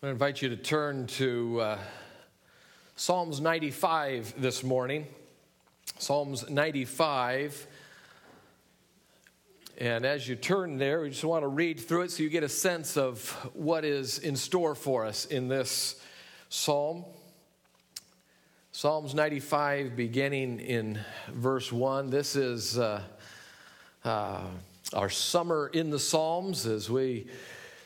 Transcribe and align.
I 0.00 0.10
invite 0.10 0.42
you 0.42 0.48
to 0.50 0.56
turn 0.56 1.08
to 1.08 1.60
uh, 1.60 1.78
Psalms 2.94 3.40
95 3.40 4.34
this 4.40 4.62
morning. 4.62 5.08
Psalms 5.98 6.48
95. 6.48 7.66
And 9.78 10.06
as 10.06 10.28
you 10.28 10.36
turn 10.36 10.78
there, 10.78 11.00
we 11.00 11.10
just 11.10 11.24
want 11.24 11.42
to 11.42 11.48
read 11.48 11.80
through 11.80 12.02
it 12.02 12.12
so 12.12 12.22
you 12.22 12.28
get 12.28 12.44
a 12.44 12.48
sense 12.48 12.96
of 12.96 13.28
what 13.54 13.84
is 13.84 14.20
in 14.20 14.36
store 14.36 14.76
for 14.76 15.04
us 15.04 15.24
in 15.24 15.48
this 15.48 16.00
psalm. 16.48 17.04
Psalms 18.70 19.16
95, 19.16 19.96
beginning 19.96 20.60
in 20.60 21.00
verse 21.32 21.72
1. 21.72 22.08
This 22.08 22.36
is 22.36 22.78
uh, 22.78 23.02
uh, 24.04 24.42
our 24.92 25.10
summer 25.10 25.68
in 25.74 25.90
the 25.90 25.98
Psalms 25.98 26.66
as 26.66 26.88
we 26.88 27.26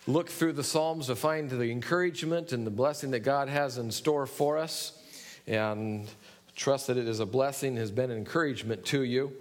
look 0.07 0.29
through 0.29 0.55
the 0.55 0.65
Psalms 0.65 1.07
to 1.07 1.17
find 1.17 1.49
the 1.51 1.71
encouragement 1.71 2.53
and 2.53 2.67
the 2.67 2.71
blessing 2.71 3.13
that 3.13 3.21
God 3.21 3.49
has 3.49 3.79
in 3.79 3.91
store 3.91 4.27
for 4.27 4.59
us. 4.59 4.99
And 5.47 6.09
trust 6.57 6.87
that 6.87 6.97
it 6.97 7.09
is 7.09 7.21
a 7.21 7.27
blessing, 7.27 7.77
has 7.77 7.91
been 7.91 8.11
encouragement 8.11 8.85
to 8.87 9.03
you. 9.03 9.33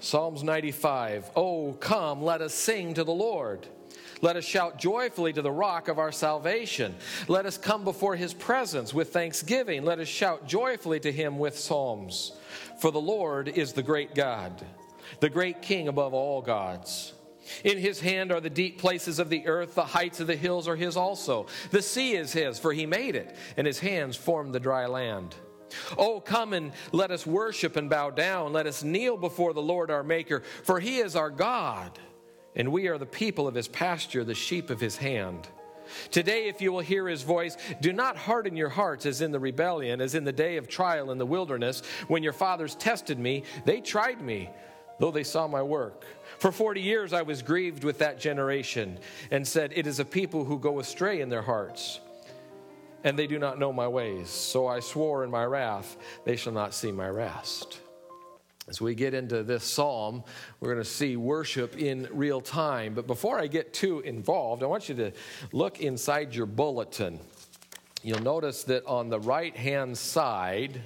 Psalms 0.00 0.42
95 0.42 1.30
Oh, 1.34 1.72
come, 1.80 2.22
let 2.22 2.42
us 2.42 2.54
sing 2.54 2.92
to 2.94 3.04
the 3.04 3.14
Lord. 3.14 3.66
Let 4.20 4.36
us 4.36 4.44
shout 4.44 4.78
joyfully 4.78 5.32
to 5.32 5.42
the 5.42 5.50
rock 5.50 5.88
of 5.88 5.98
our 5.98 6.12
salvation. 6.12 6.94
Let 7.26 7.46
us 7.46 7.58
come 7.58 7.84
before 7.84 8.14
his 8.16 8.32
presence 8.32 8.94
with 8.94 9.12
thanksgiving. 9.12 9.82
Let 9.82 9.98
us 9.98 10.08
shout 10.08 10.46
joyfully 10.46 11.00
to 11.00 11.12
him 11.12 11.38
with 11.38 11.58
psalms. 11.58 12.32
For 12.80 12.90
the 12.90 13.00
Lord 13.00 13.48
is 13.48 13.72
the 13.72 13.82
great 13.82 14.14
God, 14.14 14.64
the 15.20 15.30
great 15.30 15.62
King 15.62 15.88
above 15.88 16.14
all 16.14 16.42
gods. 16.42 17.13
In 17.64 17.78
his 17.78 18.00
hand 18.00 18.32
are 18.32 18.40
the 18.40 18.50
deep 18.50 18.78
places 18.78 19.18
of 19.18 19.30
the 19.30 19.46
earth, 19.46 19.74
the 19.74 19.84
heights 19.84 20.20
of 20.20 20.26
the 20.26 20.36
hills 20.36 20.68
are 20.68 20.76
his 20.76 20.96
also. 20.96 21.46
The 21.70 21.82
sea 21.82 22.14
is 22.14 22.32
his, 22.32 22.58
for 22.58 22.72
he 22.72 22.86
made 22.86 23.16
it, 23.16 23.36
and 23.56 23.66
his 23.66 23.78
hands 23.78 24.16
formed 24.16 24.52
the 24.52 24.60
dry 24.60 24.86
land. 24.86 25.34
Oh, 25.98 26.20
come 26.20 26.52
and 26.52 26.72
let 26.92 27.10
us 27.10 27.26
worship 27.26 27.76
and 27.76 27.90
bow 27.90 28.10
down. 28.10 28.52
Let 28.52 28.66
us 28.66 28.82
kneel 28.84 29.16
before 29.16 29.52
the 29.52 29.62
Lord 29.62 29.90
our 29.90 30.04
Maker, 30.04 30.42
for 30.62 30.80
he 30.80 30.98
is 30.98 31.16
our 31.16 31.30
God, 31.30 31.98
and 32.54 32.70
we 32.70 32.88
are 32.88 32.98
the 32.98 33.06
people 33.06 33.48
of 33.48 33.54
his 33.54 33.68
pasture, 33.68 34.24
the 34.24 34.34
sheep 34.34 34.70
of 34.70 34.80
his 34.80 34.96
hand. 34.96 35.48
Today, 36.10 36.48
if 36.48 36.62
you 36.62 36.72
will 36.72 36.80
hear 36.80 37.08
his 37.08 37.22
voice, 37.22 37.56
do 37.80 37.92
not 37.92 38.16
harden 38.16 38.56
your 38.56 38.70
hearts 38.70 39.04
as 39.04 39.20
in 39.20 39.32
the 39.32 39.38
rebellion, 39.38 40.00
as 40.00 40.14
in 40.14 40.24
the 40.24 40.32
day 40.32 40.56
of 40.56 40.68
trial 40.68 41.10
in 41.10 41.18
the 41.18 41.26
wilderness, 41.26 41.82
when 42.08 42.22
your 42.22 42.32
fathers 42.32 42.74
tested 42.74 43.18
me. 43.18 43.42
They 43.64 43.80
tried 43.80 44.20
me, 44.20 44.50
though 44.98 45.10
they 45.10 45.24
saw 45.24 45.46
my 45.46 45.62
work. 45.62 46.04
For 46.38 46.52
40 46.52 46.80
years 46.80 47.12
I 47.12 47.22
was 47.22 47.42
grieved 47.42 47.84
with 47.84 47.98
that 47.98 48.18
generation 48.18 48.98
and 49.30 49.46
said, 49.46 49.72
It 49.74 49.86
is 49.86 50.00
a 50.00 50.04
people 50.04 50.44
who 50.44 50.58
go 50.58 50.80
astray 50.80 51.20
in 51.20 51.28
their 51.28 51.42
hearts, 51.42 52.00
and 53.02 53.18
they 53.18 53.26
do 53.26 53.38
not 53.38 53.58
know 53.58 53.72
my 53.72 53.88
ways. 53.88 54.30
So 54.30 54.66
I 54.66 54.80
swore 54.80 55.24
in 55.24 55.30
my 55.30 55.44
wrath, 55.44 55.96
They 56.24 56.36
shall 56.36 56.52
not 56.52 56.74
see 56.74 56.92
my 56.92 57.08
rest. 57.08 57.80
As 58.66 58.80
we 58.80 58.94
get 58.94 59.12
into 59.12 59.42
this 59.42 59.62
psalm, 59.62 60.24
we're 60.58 60.72
going 60.72 60.82
to 60.82 60.88
see 60.88 61.16
worship 61.16 61.76
in 61.76 62.08
real 62.10 62.40
time. 62.40 62.94
But 62.94 63.06
before 63.06 63.38
I 63.38 63.46
get 63.46 63.74
too 63.74 64.00
involved, 64.00 64.62
I 64.62 64.66
want 64.66 64.88
you 64.88 64.94
to 64.94 65.12
look 65.52 65.80
inside 65.80 66.34
your 66.34 66.46
bulletin. 66.46 67.20
You'll 68.02 68.22
notice 68.22 68.64
that 68.64 68.86
on 68.86 69.10
the 69.10 69.20
right 69.20 69.54
hand 69.54 69.98
side, 69.98 70.80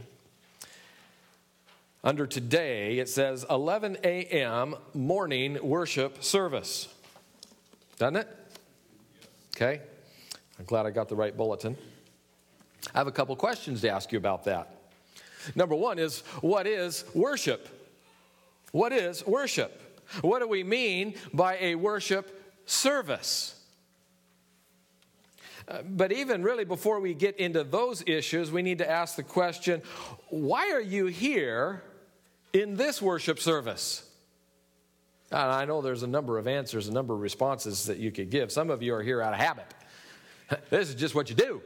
under 2.04 2.26
today, 2.26 2.98
it 2.98 3.08
says 3.08 3.44
11 3.50 3.98
a.m. 4.04 4.76
morning 4.94 5.58
worship 5.62 6.22
service. 6.22 6.88
Doesn't 7.98 8.16
it? 8.16 8.28
Okay. 9.56 9.80
I'm 10.58 10.64
glad 10.64 10.86
I 10.86 10.90
got 10.90 11.08
the 11.08 11.16
right 11.16 11.36
bulletin. 11.36 11.76
I 12.94 12.98
have 12.98 13.08
a 13.08 13.12
couple 13.12 13.34
questions 13.36 13.80
to 13.80 13.90
ask 13.90 14.12
you 14.12 14.18
about 14.18 14.44
that. 14.44 14.76
Number 15.56 15.74
one 15.74 15.98
is 15.98 16.20
what 16.40 16.66
is 16.66 17.04
worship? 17.14 17.68
What 18.72 18.92
is 18.92 19.26
worship? 19.26 19.82
What 20.20 20.40
do 20.40 20.48
we 20.48 20.62
mean 20.62 21.14
by 21.34 21.58
a 21.58 21.74
worship 21.74 22.60
service? 22.66 23.54
Uh, 25.66 25.82
but 25.82 26.12
even 26.12 26.42
really 26.42 26.64
before 26.64 26.98
we 27.00 27.12
get 27.12 27.36
into 27.36 27.62
those 27.62 28.02
issues, 28.06 28.50
we 28.50 28.62
need 28.62 28.78
to 28.78 28.88
ask 28.88 29.16
the 29.16 29.22
question 29.22 29.82
why 30.28 30.70
are 30.70 30.80
you 30.80 31.06
here 31.06 31.82
in 32.52 32.76
this 32.76 33.00
worship 33.02 33.38
service? 33.38 34.04
And 35.30 35.40
I 35.40 35.64
know 35.66 35.82
there's 35.82 36.02
a 36.02 36.08
number 36.08 36.38
of 36.38 36.46
answers, 36.46 36.88
a 36.88 36.92
number 36.92 37.14
of 37.14 37.20
responses 37.20 37.86
that 37.86 37.98
you 37.98 38.10
could 38.10 38.30
give. 38.30 38.50
Some 38.50 38.70
of 38.70 38.82
you 38.82 38.94
are 38.94 39.02
here 39.02 39.20
out 39.20 39.34
of 39.34 39.40
habit. 39.40 39.66
This 40.70 40.88
is 40.88 40.94
just 40.94 41.14
what 41.14 41.28
you 41.28 41.36
do. 41.36 41.60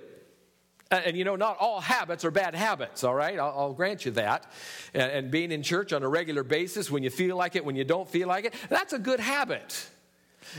And 0.91 1.16
you 1.16 1.25
know, 1.25 1.37
not 1.37 1.56
all 1.59 1.81
habits 1.81 2.25
are 2.25 2.32
bad 2.32 2.56
habits, 2.56 3.04
all 3.04 3.15
right? 3.15 3.38
I'll, 3.38 3.54
I'll 3.56 3.72
grant 3.72 4.04
you 4.04 4.10
that. 4.12 4.50
And, 4.93 5.10
and 5.10 5.31
being 5.31 5.53
in 5.53 5.62
church 5.62 5.93
on 5.93 6.03
a 6.03 6.09
regular 6.09 6.43
basis, 6.43 6.91
when 6.91 7.04
you 7.04 7.09
feel 7.09 7.37
like 7.37 7.54
it, 7.54 7.64
when 7.64 7.76
you 7.76 7.84
don't 7.84 8.09
feel 8.09 8.26
like 8.26 8.47
it, 8.47 8.54
that's 8.69 8.93
a 8.93 8.99
good 8.99 9.20
habit. 9.20 9.88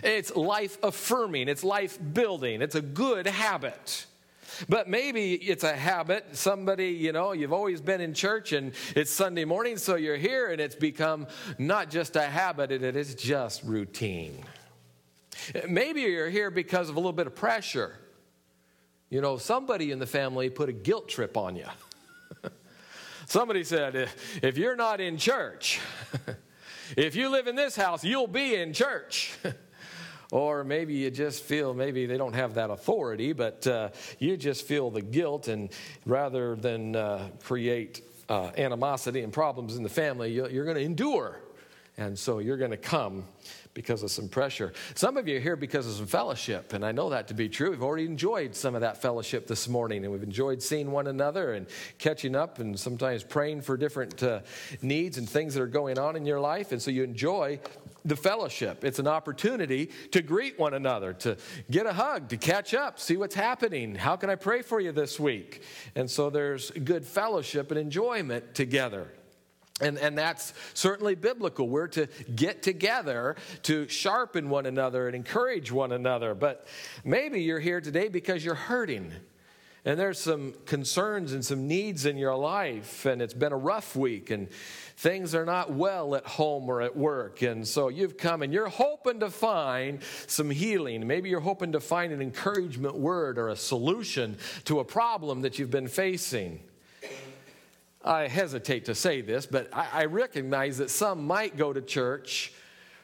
It's 0.01 0.33
life 0.35 0.77
affirming, 0.81 1.49
it's 1.49 1.63
life 1.63 1.99
building, 2.13 2.61
it's 2.61 2.75
a 2.75 2.81
good 2.81 3.27
habit. 3.27 4.05
But 4.69 4.89
maybe 4.89 5.33
it's 5.33 5.63
a 5.63 5.75
habit. 5.75 6.35
Somebody, 6.35 6.89
you 6.89 7.11
know, 7.11 7.33
you've 7.33 7.53
always 7.53 7.81
been 7.81 8.01
in 8.01 8.13
church 8.13 8.53
and 8.53 8.73
it's 8.95 9.11
Sunday 9.11 9.45
morning, 9.45 9.77
so 9.77 9.95
you're 9.95 10.17
here 10.17 10.47
and 10.51 10.61
it's 10.61 10.75
become 10.75 11.27
not 11.57 11.89
just 11.89 12.15
a 12.15 12.23
habit, 12.23 12.71
it 12.71 12.95
is 12.95 13.15
just 13.15 13.63
routine. 13.63 14.43
Maybe 15.67 16.01
you're 16.01 16.29
here 16.29 16.51
because 16.51 16.89
of 16.89 16.95
a 16.95 16.99
little 16.99 17.13
bit 17.13 17.27
of 17.27 17.35
pressure. 17.35 17.95
You 19.09 19.21
know, 19.21 19.37
somebody 19.37 19.91
in 19.91 19.99
the 19.99 20.07
family 20.07 20.49
put 20.49 20.69
a 20.69 20.73
guilt 20.73 21.09
trip 21.09 21.37
on 21.37 21.55
you. 21.55 21.67
somebody 23.27 23.63
said, 23.63 24.09
if 24.41 24.57
you're 24.57 24.75
not 24.75 25.01
in 25.01 25.17
church, 25.17 25.79
if 26.97 27.15
you 27.15 27.29
live 27.29 27.47
in 27.47 27.55
this 27.55 27.75
house, 27.75 28.03
you'll 28.03 28.27
be 28.27 28.55
in 28.55 28.73
church. 28.73 29.37
or 30.33 30.63
maybe 30.63 30.95
you 30.95 31.11
just 31.11 31.43
feel 31.43 31.75
maybe 31.75 32.07
they 32.07 32.17
don't 32.17 32.33
have 32.33 32.55
that 32.55 32.71
authority, 32.71 33.33
but 33.33 33.67
uh, 33.67 33.89
you 34.17 34.35
just 34.35 34.65
feel 34.65 34.89
the 34.89 34.99
guilt, 34.99 35.47
and 35.47 35.69
rather 36.07 36.55
than 36.55 36.95
uh, 36.95 37.29
create 37.43 38.01
uh, 38.29 38.49
animosity 38.57 39.21
and 39.21 39.31
problems 39.31 39.75
in 39.75 39.83
the 39.83 39.89
family, 39.89 40.31
you're 40.33 40.65
going 40.65 40.75
to 40.75 40.81
endure. 40.81 41.37
And 41.97 42.17
so 42.17 42.39
you're 42.39 42.57
going 42.57 42.71
to 42.71 42.77
come 42.77 43.25
because 43.75 44.01
of 44.01 44.09
some 44.09 44.27
pressure. 44.27 44.73
Some 44.95 45.17
of 45.17 45.27
you 45.27 45.37
are 45.37 45.39
here 45.39 45.55
because 45.55 45.85
of 45.85 45.93
some 45.93 46.07
fellowship, 46.07 46.73
and 46.73 46.83
I 46.83 46.91
know 46.91 47.11
that 47.11 47.27
to 47.27 47.35
be 47.35 47.47
true. 47.47 47.69
We've 47.69 47.83
already 47.83 48.05
enjoyed 48.05 48.55
some 48.55 48.73
of 48.73 48.81
that 48.81 49.03
fellowship 49.03 49.45
this 49.45 49.67
morning, 49.67 50.03
and 50.03 50.11
we've 50.11 50.23
enjoyed 50.23 50.63
seeing 50.63 50.89
one 50.89 51.05
another 51.05 51.53
and 51.53 51.67
catching 51.99 52.35
up 52.35 52.57
and 52.57 52.79
sometimes 52.79 53.23
praying 53.23 53.61
for 53.61 53.77
different 53.77 54.23
uh, 54.23 54.39
needs 54.81 55.19
and 55.19 55.29
things 55.29 55.53
that 55.53 55.61
are 55.61 55.67
going 55.67 55.99
on 55.99 56.15
in 56.15 56.25
your 56.25 56.39
life. 56.39 56.71
And 56.71 56.81
so 56.81 56.89
you 56.89 57.03
enjoy 57.03 57.59
the 58.05 58.15
fellowship. 58.15 58.83
It's 58.83 58.99
an 58.99 59.07
opportunity 59.07 59.91
to 60.11 60.21
greet 60.21 60.59
one 60.59 60.73
another, 60.73 61.13
to 61.13 61.37
get 61.71 61.85
a 61.85 61.93
hug, 61.93 62.29
to 62.29 62.37
catch 62.37 62.73
up, 62.73 62.99
see 62.99 63.17
what's 63.17 63.35
happening. 63.35 63.95
How 63.95 64.15
can 64.15 64.29
I 64.29 64.35
pray 64.35 64.61
for 64.61 64.79
you 64.79 64.91
this 64.91 65.19
week? 65.19 65.63
And 65.95 66.09
so 66.09 66.29
there's 66.29 66.71
good 66.71 67.05
fellowship 67.05 67.71
and 67.71 67.79
enjoyment 67.79 68.55
together. 68.55 69.07
And, 69.81 69.97
and 69.97 70.17
that's 70.17 70.53
certainly 70.73 71.15
biblical. 71.15 71.67
We're 71.67 71.87
to 71.89 72.07
get 72.35 72.61
together 72.61 73.35
to 73.63 73.87
sharpen 73.87 74.49
one 74.49 74.65
another 74.65 75.07
and 75.07 75.15
encourage 75.15 75.71
one 75.71 75.91
another. 75.91 76.35
But 76.35 76.67
maybe 77.03 77.41
you're 77.41 77.59
here 77.59 77.81
today 77.81 78.07
because 78.07 78.45
you're 78.45 78.53
hurting. 78.55 79.11
And 79.85 79.99
there's 79.99 80.17
some 80.17 80.53
concerns 80.65 81.33
and 81.33 81.43
some 81.43 81.67
needs 81.67 82.05
in 82.05 82.15
your 82.15 82.35
life, 82.35 83.05
and 83.05 83.21
it's 83.21 83.33
been 83.33 83.51
a 83.51 83.57
rough 83.57 83.97
week, 83.97 84.31
and 84.31 84.49
things 84.95 85.35
are 85.35 85.43
not 85.43 85.73
well 85.73 86.15
at 86.15 86.25
home 86.25 86.69
or 86.69 86.81
at 86.81 86.95
work. 86.95 87.41
And 87.41 87.67
so 87.67 87.89
you've 87.89 88.15
come 88.15 88.41
and 88.43 88.53
you're 88.53 88.69
hoping 88.69 89.19
to 89.19 89.29
find 89.29 89.99
some 90.27 90.49
healing. 90.49 91.05
Maybe 91.05 91.29
you're 91.29 91.41
hoping 91.41 91.73
to 91.73 91.81
find 91.81 92.13
an 92.13 92.21
encouragement 92.21 92.95
word 92.95 93.37
or 93.37 93.49
a 93.49 93.57
solution 93.57 94.37
to 94.65 94.79
a 94.79 94.85
problem 94.85 95.41
that 95.41 95.59
you've 95.59 95.71
been 95.71 95.89
facing. 95.89 96.61
I 98.05 98.27
hesitate 98.27 98.85
to 98.85 98.95
say 98.95 99.21
this, 99.21 99.45
but 99.45 99.69
I, 99.73 100.05
recognize 100.05 100.77
that 100.79 100.89
some 100.89 101.25
might 101.25 101.55
go 101.55 101.71
to 101.71 101.81
church 101.81 102.53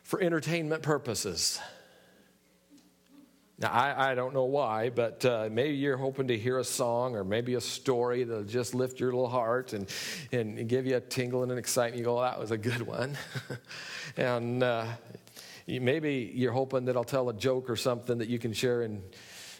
for 0.03 0.21
entertainment 0.21 0.83
purposes. 0.83 1.59
Now, 3.61 3.71
I, 3.71 4.11
I, 4.11 4.15
don't 4.15 4.33
know 4.33 4.45
why, 4.45 4.89
but 4.89 5.25
uh, 5.25 5.49
maybe 5.51 5.75
you're 5.75 5.97
hoping 5.97 6.29
to 6.29 6.37
hear 6.37 6.59
a 6.59 6.63
song 6.63 7.13
or 7.13 7.25
maybe 7.25 7.55
a 7.55 7.61
story 7.61 8.23
that'll 8.23 8.45
just 8.45 8.73
lift 8.73 9.01
your 9.01 9.11
little 9.11 9.27
heart 9.27 9.73
and, 9.73 9.85
and 10.31 10.69
give 10.69 10.85
you 10.85 10.95
a 10.95 11.01
tingle 11.01 11.43
and 11.43 11.51
an 11.51 11.57
excitement. 11.57 11.97
You 11.97 12.05
go, 12.05 12.19
oh, 12.19 12.21
that 12.21 12.39
was 12.39 12.51
a 12.51 12.57
good 12.57 12.81
one. 12.81 13.17
and 14.17 14.63
uh, 14.63 14.85
maybe 15.67 16.31
you're 16.33 16.53
hoping 16.53 16.85
that 16.85 16.95
I'll 16.95 17.03
tell 17.03 17.27
a 17.27 17.33
joke 17.33 17.69
or 17.69 17.75
something 17.75 18.19
that 18.19 18.29
you 18.29 18.39
can 18.39 18.53
share 18.53 18.83
in, 18.83 19.03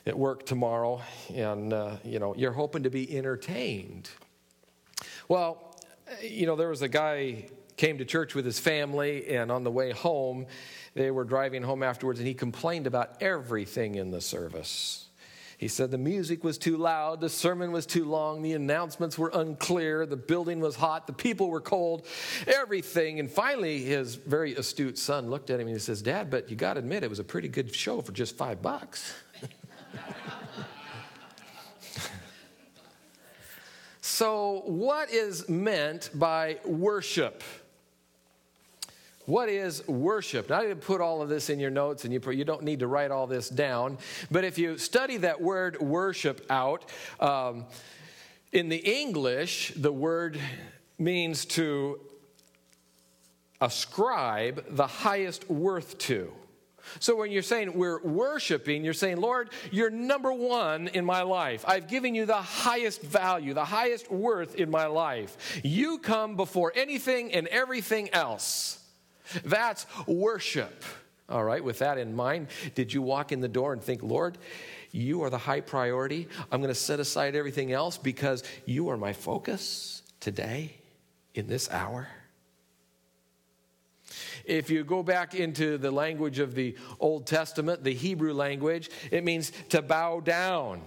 at 0.06 0.18
work 0.18 0.46
tomorrow. 0.46 1.02
And, 1.36 1.74
uh, 1.74 1.98
you 2.06 2.20
know, 2.20 2.34
you're 2.38 2.54
hoping 2.54 2.84
to 2.84 2.90
be 2.90 3.18
entertained. 3.18 4.10
Well, 5.28 5.78
you 6.22 6.46
know, 6.46 6.56
there 6.56 6.70
was 6.70 6.84
a 6.84 6.88
guy 6.88 7.50
came 7.76 7.98
to 7.98 8.06
church 8.06 8.34
with 8.34 8.46
his 8.46 8.60
family, 8.60 9.28
and 9.36 9.52
on 9.52 9.64
the 9.64 9.72
way 9.72 9.92
home, 9.92 10.46
they 10.94 11.12
were 11.12 11.24
driving 11.24 11.64
home 11.64 11.84
afterwards, 11.84 12.20
and 12.20 12.28
he 12.28 12.34
complained 12.34 12.88
about 12.88 13.22
everything 13.22 13.96
in 13.96 14.12
the 14.12 14.22
service. 14.22 15.10
He 15.60 15.68
said 15.68 15.92
the 15.92 15.98
music 15.98 16.42
was 16.42 16.58
too 16.58 16.78
loud, 16.78 17.20
the 17.20 17.28
sermon 17.28 17.74
was 17.74 17.86
too 17.86 18.06
long, 18.06 18.42
the 18.42 18.54
announcements 18.54 19.18
were 19.18 19.30
unclear, 19.34 20.06
the 20.06 20.16
building 20.16 20.62
was 20.62 20.78
hot, 20.78 21.06
the 21.06 21.12
people 21.12 21.50
were 21.50 21.60
cold, 21.60 22.08
everything. 22.48 23.20
And 23.20 23.30
finally, 23.30 23.84
his 23.84 24.16
very 24.16 24.56
astute 24.56 24.98
son 24.98 25.30
looked 25.30 25.50
at 25.50 25.60
him 25.60 25.68
and 25.68 25.76
he 25.76 25.80
says, 25.82 26.02
Dad, 26.02 26.30
but 26.30 26.50
you 26.50 26.56
got 26.56 26.76
to 26.76 26.80
admit, 26.80 27.04
it 27.04 27.10
was 27.10 27.20
a 27.20 27.26
pretty 27.26 27.50
good 27.50 27.76
show 27.76 28.00
for 28.00 28.14
just 28.14 28.38
five 28.38 28.62
bucks. 28.62 29.14
so, 34.00 34.62
what 34.66 35.12
is 35.12 35.50
meant 35.50 36.10
by 36.14 36.60
worship? 36.64 37.44
What 39.30 39.48
is 39.48 39.88
worship? 39.88 40.50
Now, 40.50 40.58
I 40.58 40.64
didn't 40.64 40.82
put 40.82 41.02
all 41.02 41.22
of 41.22 41.30
this 41.30 41.52
in 41.52 41.60
your 41.60 41.70
notes, 41.70 42.04
and 42.04 42.12
you, 42.12 42.20
you 42.32 42.44
don't 42.44 42.64
need 42.64 42.80
to 42.80 42.88
write 42.88 43.12
all 43.12 43.28
this 43.28 43.48
down. 43.48 44.00
But 44.32 44.44
if 44.44 44.58
you 44.58 44.80
study 44.80 45.18
that 45.18 45.40
word 45.40 45.80
worship 45.80 46.44
out, 46.50 46.90
um, 47.20 47.68
in 48.52 48.70
the 48.70 48.78
English, 48.78 49.74
the 49.76 49.92
word 49.92 50.40
means 50.98 51.46
to 51.46 52.00
ascribe 53.62 54.66
the 54.68 54.88
highest 54.88 55.48
worth 55.48 56.00
to. 56.00 56.34
So 57.00 57.16
when 57.16 57.32
you're 57.32 57.44
saying 57.44 57.78
we're 57.78 58.02
worshiping, 58.02 58.84
you're 58.84 58.96
saying, 58.96 59.18
Lord, 59.18 59.52
you're 59.70 59.92
number 59.92 60.34
one 60.34 60.88
in 60.88 61.06
my 61.06 61.22
life. 61.22 61.64
I've 61.68 61.88
given 61.88 62.16
you 62.16 62.26
the 62.26 62.34
highest 62.34 63.04
value, 63.04 63.54
the 63.54 63.64
highest 63.64 64.10
worth 64.10 64.56
in 64.56 64.72
my 64.72 64.88
life. 64.88 65.62
You 65.64 66.00
come 66.00 66.36
before 66.36 66.74
anything 66.76 67.32
and 67.32 67.46
everything 67.50 68.10
else. 68.12 68.78
That's 69.44 69.86
worship. 70.08 70.84
All 71.30 71.44
right, 71.44 71.64
with 71.64 71.80
that 71.80 71.98
in 72.00 72.16
mind, 72.16 72.48
did 72.74 72.92
you 72.92 73.02
walk 73.04 73.32
in 73.32 73.40
the 73.40 73.48
door 73.48 73.72
and 73.74 73.82
think, 73.82 74.02
Lord, 74.02 74.38
you 74.92 75.24
are 75.24 75.30
the 75.30 75.38
high 75.38 75.62
priority? 75.62 76.28
I'm 76.52 76.60
going 76.60 76.74
to 76.74 76.80
set 76.80 77.00
aside 77.00 77.36
everything 77.36 77.72
else 77.72 77.98
because 77.98 78.44
you 78.66 78.90
are 78.90 78.98
my 78.98 79.14
focus 79.14 80.02
today 80.20 80.74
in 81.36 81.48
this 81.48 81.70
hour? 81.70 82.08
If 84.46 84.72
you 84.72 84.84
go 84.84 85.04
back 85.04 85.36
into 85.36 85.78
the 85.78 85.92
language 85.92 86.40
of 86.40 86.56
the 86.56 86.76
Old 87.00 87.28
Testament, 87.28 87.84
the 87.84 87.94
Hebrew 87.94 88.34
language, 88.34 88.90
it 89.12 89.24
means 89.24 89.52
to 89.70 89.84
bow 89.84 90.22
down, 90.22 90.82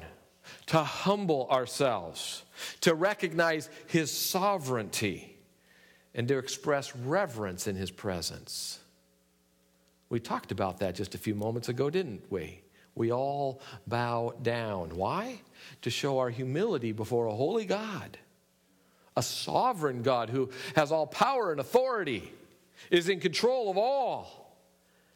to 0.67 0.79
humble 0.79 1.49
ourselves, 1.49 2.43
to 2.81 2.95
recognize 2.95 3.71
his 3.87 4.11
sovereignty 4.11 5.32
and 6.15 6.29
to 6.29 6.39
express 6.39 6.95
reverence 6.95 7.67
in 7.67 7.77
his 7.77 7.91
presence. 7.91 8.79
We 10.09 10.21
talked 10.21 10.53
about 10.53 10.79
that 10.81 10.95
just 10.95 11.15
a 11.15 11.19
few 11.19 11.35
moments 11.35 11.69
ago, 11.69 11.89
didn't 11.89 12.31
we? 12.31 12.61
We 12.95 13.11
all 13.11 13.61
bow 13.87 14.35
down. 14.43 14.91
Why? 14.97 15.41
To 15.83 15.91
show 15.91 16.19
our 16.19 16.29
humility 16.29 16.93
before 16.93 17.27
a 17.27 17.35
holy 17.35 17.65
God, 17.65 18.19
a 19.17 19.23
sovereign 19.23 20.03
God 20.03 20.29
who 20.29 20.51
has 20.77 20.93
all 20.93 21.07
power 21.07 21.51
and 21.51 21.61
authority, 21.61 22.31
is 22.91 23.09
in 23.09 23.21
control 23.21 23.71
of 23.71 23.79
all. 23.79 24.55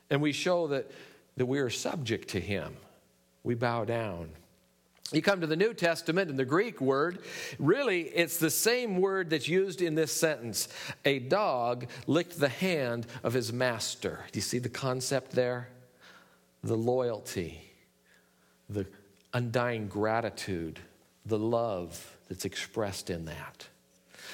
And 0.09 0.23
we 0.23 0.33
show 0.33 0.69
that, 0.69 0.91
that 1.37 1.47
we 1.47 1.59
are 1.59 1.69
subject 1.69 2.29
to 2.31 2.41
him. 2.41 2.75
We 3.45 3.55
bow 3.55 3.85
down. 3.85 4.31
You 5.13 5.23
come 5.23 5.41
to 5.41 5.47
the 5.47 5.57
New 5.57 5.73
Testament 5.73 6.31
and 6.31 6.39
the 6.39 6.45
Greek 6.45 6.81
word, 6.81 7.21
really, 7.61 8.03
it's 8.03 8.39
the 8.39 8.51
same 8.51 9.01
word 9.01 9.31
that's 9.31 9.47
used 9.47 9.81
in 9.81 9.95
this 9.95 10.13
sentence. 10.13 10.69
A 11.05 11.21
dog 11.21 11.87
licked 12.09 12.41
the 12.41 12.49
hand 12.49 13.07
of 13.23 13.33
his 13.33 13.53
master. 13.53 14.25
Do 14.33 14.39
you 14.39 14.43
see 14.43 14.59
the 14.59 14.69
concept 14.69 15.31
there? 15.31 15.69
The 16.65 16.77
loyalty, 16.77 17.61
the 18.69 18.87
undying 19.33 19.87
gratitude, 19.87 20.81
the 21.25 21.39
love 21.39 22.17
that's 22.29 22.45
expressed 22.45 23.09
in 23.09 23.27
that. 23.27 23.69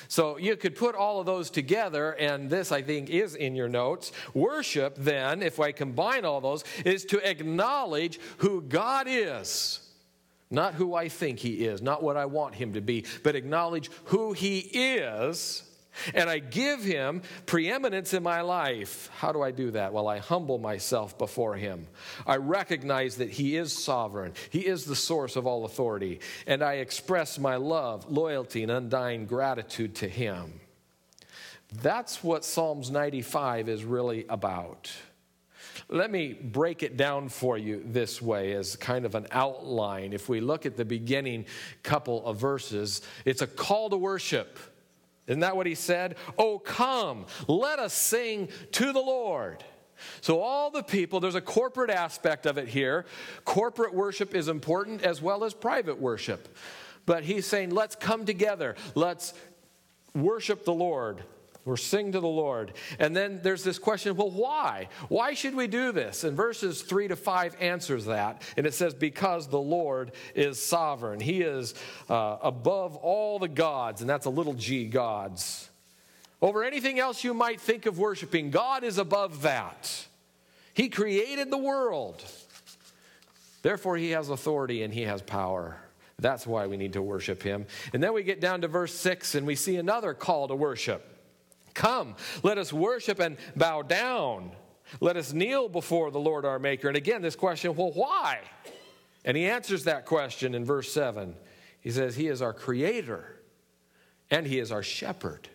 So 0.09 0.39
you 0.39 0.57
could 0.57 0.75
put 0.75 0.95
all 0.95 1.21
of 1.21 1.27
those 1.27 1.51
together, 1.51 2.13
and 2.13 2.49
this 2.49 2.73
I 2.73 2.81
think 2.81 3.11
is 3.11 3.35
in 3.35 3.55
your 3.55 3.69
notes. 3.69 4.11
Worship, 4.33 4.97
then, 4.97 5.43
if 5.43 5.61
I 5.61 5.73
combine 5.73 6.25
all 6.25 6.41
those, 6.41 6.65
is 6.87 7.05
to 7.07 7.19
acknowledge 7.29 8.19
who 8.39 8.63
God 8.63 9.07
is 9.07 9.81
not 10.53 10.75
who 10.75 10.95
I 10.95 11.09
think 11.09 11.39
he 11.39 11.65
is, 11.65 11.83
not 11.83 12.03
what 12.03 12.17
I 12.17 12.27
want 12.27 12.55
him 12.55 12.75
to 12.75 12.81
be, 12.81 13.07
but 13.23 13.35
acknowledge 13.35 13.91
who 14.05 14.33
he 14.33 14.59
is. 14.59 15.65
And 16.15 16.31
I 16.31 16.39
give 16.39 16.83
him 16.83 17.23
preeminence 17.45 18.15
in 18.15 18.23
my 18.23 18.41
life. 18.41 19.11
How 19.15 19.33
do 19.33 19.43
I 19.43 19.51
do 19.51 19.73
that? 19.73 19.93
Well, 19.93 20.09
I 20.09 20.19
humble 20.19 20.59
myself 20.59 21.19
before 21.19 21.55
him. 21.55 21.87
I 22.27 22.37
recognize 22.37 23.17
that 23.17 23.31
he 23.31 23.57
is 23.57 23.73
sovereign, 23.73 24.33
he 24.51 24.61
is 24.61 24.85
the 24.85 24.97
source 24.97 25.37
of 25.37 25.47
all 25.47 25.65
authority. 25.65 26.21
And 26.47 26.63
I 26.63 26.75
express 26.75 27.39
my 27.39 27.57
love, 27.57 28.11
loyalty, 28.11 28.63
and 28.63 28.73
undying 28.73 29.27
gratitude 29.27 29.97
to 29.97 30.09
him. 30.09 30.61
That's 31.81 32.23
what 32.23 32.45
Psalms 32.45 32.91
95 32.91 33.69
is 33.69 33.85
really 33.85 34.27
about. 34.29 34.91
Let 35.89 36.11
me 36.11 36.33
break 36.33 36.83
it 36.83 36.97
down 36.97 37.29
for 37.29 37.59
you 37.59 37.83
this 37.85 38.21
way 38.21 38.53
as 38.53 38.77
kind 38.77 39.05
of 39.05 39.15
an 39.15 39.27
outline. 39.31 40.13
If 40.13 40.29
we 40.29 40.41
look 40.41 40.67
at 40.67 40.77
the 40.77 40.85
beginning 40.85 41.47
couple 41.83 42.25
of 42.27 42.37
verses, 42.37 43.03
it's 43.25 43.43
a 43.43 43.47
call 43.47 43.91
to 43.91 43.97
worship. 43.97 44.59
Isn't 45.27 45.41
that 45.41 45.57
what 45.57 45.67
he 45.67 45.75
said? 45.75 46.17
Oh, 46.37 46.59
come, 46.59 47.27
let 47.47 47.79
us 47.79 47.95
sing 47.95 48.49
to 48.73 48.93
the 48.93 49.01
Lord. 49.01 49.65
So, 50.21 50.41
all 50.41 50.71
the 50.71 50.83
people, 50.83 51.21
there's 51.21 51.37
a 51.37 51.41
corporate 51.41 51.91
aspect 51.91 52.45
of 52.45 52.59
it 52.59 52.67
here. 52.67 53.07
Corporate 53.45 53.95
worship 53.95 54.35
is 54.35 54.49
important 54.49 55.03
as 55.03 55.23
well 55.23 55.45
as 55.45 55.55
private 55.55 56.01
worship. 56.01 56.57
But 57.07 57.23
he's 57.25 57.47
saying, 57.47 57.71
let's 57.71 57.95
come 57.95 58.25
together, 58.25 58.75
let's 58.95 59.35
worship 60.15 60.65
the 60.65 60.75
Lord 60.75 61.23
or 61.65 61.77
sing 61.77 62.13
to 62.13 62.21
the 62.21 62.27
Lord. 62.27 62.73
And 62.99 63.15
then 63.15 63.41
there's 63.43 63.63
this 63.63 63.79
question 63.79 64.17
well, 64.17 64.31
why? 64.31 64.89
Why 65.09 65.35
should 65.35 65.55
we 65.55 65.67
do 65.67 65.93
this? 65.93 66.25
And 66.25 66.37
verses 66.37 66.83
3 66.83 67.09
to 67.09 67.17
5 67.17 67.57
answers 67.61 68.07
that. 68.07 68.43
And 68.57 68.67
it 68.67 68.75
says, 68.75 68.95
Because 68.95 69.49
the 69.49 69.61
Lord 69.61 70.13
is 70.35 70.61
sovereign. 70.63 71.21
He 71.21 71.43
is 71.43 71.75
uh, 72.09 72.39
above 72.43 72.97
all 72.97 73.39
the 73.39 73.49
gods, 73.49 74.01
and 74.01 74.11
that's 74.11 74.27
a 74.27 74.31
little 74.31 74.55
g 74.55 74.87
gods. 74.87 75.69
Over 76.41 76.65
anything 76.65 76.99
else 76.99 77.23
you 77.23 77.35
might 77.35 77.61
think 77.61 77.87
of 77.87 77.99
worshiping, 77.99 78.51
God 78.51 78.83
is 78.83 78.99
above 78.99 79.43
that. 79.43 80.07
He 80.75 80.89
created 80.89 81.51
the 81.51 81.59
world. 81.59 82.25
Therefore, 83.63 83.97
He 83.97 84.11
has 84.11 84.29
authority 84.29 84.83
and 84.83 84.93
He 84.93 85.03
has 85.03 85.23
power. 85.23 85.77
That's 86.19 86.47
why 86.47 86.67
we 86.67 86.77
need 86.77 86.95
to 86.95 87.03
worship 87.03 87.43
Him. 87.43 87.67
And 87.93 88.03
then 88.03 88.13
we 88.13 88.25
get 88.25 88.41
down 88.41 88.63
to 88.63 88.69
verse 88.69 88.95
6 88.95 89.37
and 89.37 89.47
we 89.47 89.55
see 89.55 89.77
another 89.77 90.15
call 90.15 90.49
to 90.49 90.57
worship. 90.57 91.12
Come, 91.75 92.17
let 92.43 92.59
us 92.59 92.73
worship 92.73 93.19
and 93.19 93.37
bow 93.57 93.83
down. 93.83 94.53
Let 95.01 95.17
us 95.17 95.33
kneel 95.33 95.69
before 95.69 96.11
the 96.11 96.21
Lord 96.21 96.45
our 96.45 96.59
Maker. 96.59 96.89
And 96.89 96.97
again, 96.97 97.23
this 97.23 97.37
question, 97.37 97.75
well, 97.75 97.93
why? 97.93 98.41
And 99.25 99.37
he 99.37 99.47
answers 99.47 99.85
that 99.85 100.05
question 100.07 100.55
in 100.55 100.65
verse 100.65 100.93
7. 100.93 101.35
He 101.81 101.91
says, 101.91 102.17
He 102.17 102.29
is 102.29 102.43
our 102.43 102.53
creator 102.53 103.41
and 104.31 104.47
He 104.47 104.59
is 104.59 104.73
our 104.73 104.83
shepherd. 104.83 105.49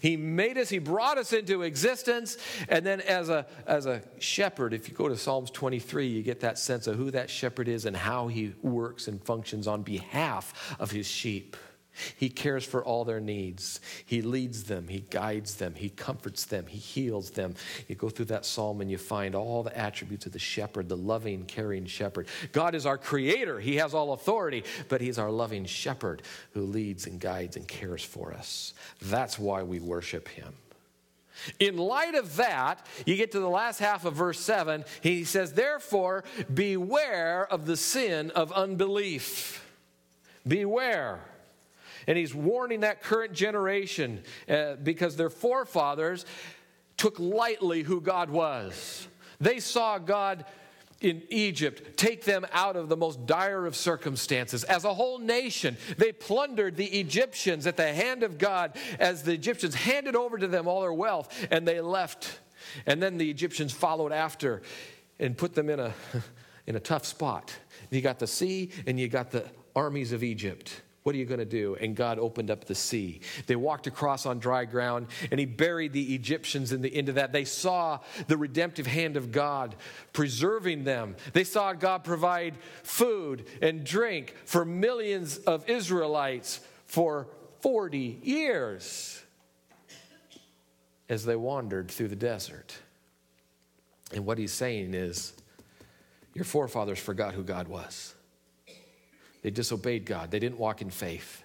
He 0.00 0.16
made 0.16 0.58
us, 0.58 0.68
He 0.70 0.78
brought 0.78 1.18
us 1.18 1.32
into 1.32 1.62
existence, 1.62 2.36
and 2.68 2.84
then 2.84 3.00
as 3.02 3.28
a, 3.28 3.46
as 3.66 3.86
a 3.86 4.02
shepherd, 4.18 4.72
if 4.74 4.88
you 4.88 4.94
go 4.94 5.08
to 5.08 5.16
Psalms 5.16 5.50
23, 5.52 6.06
you 6.08 6.22
get 6.22 6.40
that 6.40 6.58
sense 6.58 6.88
of 6.88 6.96
who 6.96 7.12
that 7.12 7.30
shepherd 7.30 7.68
is 7.68 7.84
and 7.84 7.96
how 7.96 8.26
he 8.26 8.54
works 8.62 9.06
and 9.06 9.22
functions 9.22 9.68
on 9.68 9.82
behalf 9.82 10.76
of 10.80 10.90
his 10.90 11.06
sheep. 11.06 11.56
He 12.16 12.28
cares 12.28 12.64
for 12.64 12.84
all 12.84 13.04
their 13.04 13.20
needs. 13.20 13.80
He 14.04 14.22
leads 14.22 14.64
them, 14.64 14.88
He 14.88 15.00
guides 15.00 15.56
them, 15.56 15.74
He 15.74 15.88
comforts 15.90 16.44
them, 16.44 16.66
He 16.66 16.78
heals 16.78 17.30
them. 17.30 17.54
You 17.88 17.94
go 17.94 18.08
through 18.08 18.26
that 18.26 18.46
psalm 18.46 18.80
and 18.80 18.90
you 18.90 18.98
find 18.98 19.34
all 19.34 19.62
the 19.62 19.76
attributes 19.76 20.26
of 20.26 20.32
the 20.32 20.38
shepherd, 20.38 20.88
the 20.88 20.96
loving, 20.96 21.44
caring 21.44 21.86
shepherd. 21.86 22.28
God 22.52 22.74
is 22.74 22.86
our 22.86 22.98
creator, 22.98 23.60
He 23.60 23.76
has 23.76 23.94
all 23.94 24.12
authority, 24.12 24.64
but 24.88 25.00
He's 25.00 25.18
our 25.18 25.30
loving 25.30 25.64
shepherd 25.64 26.22
who 26.52 26.62
leads 26.62 27.06
and 27.06 27.20
guides 27.20 27.56
and 27.56 27.66
cares 27.66 28.02
for 28.02 28.32
us. 28.32 28.74
That's 29.02 29.38
why 29.38 29.62
we 29.62 29.80
worship 29.80 30.28
Him. 30.28 30.54
In 31.58 31.76
light 31.76 32.14
of 32.14 32.36
that, 32.36 32.84
you 33.06 33.16
get 33.16 33.32
to 33.32 33.40
the 33.40 33.48
last 33.48 33.78
half 33.78 34.04
of 34.04 34.14
verse 34.14 34.40
7. 34.40 34.84
He 35.00 35.24
says, 35.24 35.52
Therefore, 35.52 36.24
beware 36.52 37.46
of 37.50 37.66
the 37.66 37.76
sin 37.76 38.30
of 38.32 38.52
unbelief. 38.52 39.64
Beware. 40.46 41.20
And 42.08 42.18
he's 42.18 42.34
warning 42.34 42.80
that 42.80 43.02
current 43.02 43.32
generation 43.32 44.24
uh, 44.48 44.74
because 44.82 45.14
their 45.14 45.30
forefathers 45.30 46.26
took 46.96 47.20
lightly 47.20 47.82
who 47.82 48.00
God 48.00 48.30
was. 48.30 49.06
They 49.40 49.60
saw 49.60 49.98
God 49.98 50.44
in 51.00 51.22
Egypt 51.28 51.96
take 51.96 52.24
them 52.24 52.44
out 52.52 52.74
of 52.74 52.88
the 52.88 52.96
most 52.96 53.24
dire 53.24 53.66
of 53.66 53.76
circumstances. 53.76 54.64
As 54.64 54.84
a 54.84 54.92
whole 54.92 55.20
nation, 55.20 55.76
they 55.96 56.10
plundered 56.10 56.76
the 56.76 56.86
Egyptians 56.86 57.68
at 57.68 57.76
the 57.76 57.92
hand 57.92 58.24
of 58.24 58.36
God 58.36 58.76
as 58.98 59.22
the 59.22 59.32
Egyptians 59.32 59.76
handed 59.76 60.16
over 60.16 60.36
to 60.38 60.48
them 60.48 60.66
all 60.66 60.80
their 60.80 60.92
wealth 60.92 61.46
and 61.52 61.68
they 61.68 61.80
left 61.80 62.40
And 62.86 63.02
then 63.02 63.18
the 63.18 63.30
Egyptians 63.30 63.72
followed 63.72 64.12
after 64.12 64.62
and 65.18 65.36
put 65.36 65.54
them 65.54 65.68
in 65.68 65.80
a, 65.80 65.94
in 66.66 66.76
a 66.76 66.80
tough 66.80 67.04
spot. 67.04 67.54
You 67.90 68.00
got 68.00 68.18
the 68.18 68.26
sea 68.26 68.70
and 68.86 68.98
you 68.98 69.08
got 69.08 69.30
the 69.30 69.44
armies 69.74 70.12
of 70.12 70.22
Egypt. 70.22 70.82
What 71.04 71.14
are 71.14 71.18
you 71.18 71.24
going 71.24 71.38
to 71.38 71.46
do? 71.46 71.76
And 71.80 71.96
God 71.96 72.18
opened 72.18 72.50
up 72.50 72.64
the 72.64 72.74
sea. 72.74 73.20
They 73.46 73.56
walked 73.56 73.86
across 73.86 74.26
on 74.26 74.40
dry 74.40 74.64
ground, 74.64 75.06
and 75.30 75.40
He 75.40 75.46
buried 75.46 75.92
the 75.92 76.14
Egyptians 76.14 76.72
in 76.72 76.82
the, 76.82 76.94
end 76.94 77.08
of 77.08 77.14
that. 77.14 77.32
They 77.32 77.44
saw 77.44 78.00
the 78.26 78.36
redemptive 78.36 78.86
hand 78.86 79.16
of 79.16 79.32
God 79.32 79.76
preserving 80.12 80.84
them. 80.84 81.16
They 81.32 81.44
saw 81.44 81.72
God 81.72 82.04
provide 82.04 82.56
food 82.82 83.46
and 83.62 83.84
drink 83.84 84.34
for 84.44 84.64
millions 84.64 85.38
of 85.38 85.68
Israelites 85.68 86.60
for 86.86 87.28
40 87.60 88.20
years 88.22 89.22
as 91.08 91.24
they 91.24 91.36
wandered 91.36 91.90
through 91.90 92.08
the 92.08 92.16
desert. 92.16 92.76
And 94.12 94.26
what 94.26 94.38
He's 94.38 94.52
saying 94.52 94.94
is, 94.94 95.32
your 96.34 96.44
forefathers 96.44 96.98
forgot 96.98 97.34
who 97.34 97.42
God 97.42 97.68
was. 97.68 98.14
They 99.42 99.50
disobeyed 99.50 100.04
God, 100.04 100.30
they 100.30 100.38
didn't 100.38 100.58
walk 100.58 100.82
in 100.82 100.90
faith. 100.90 101.42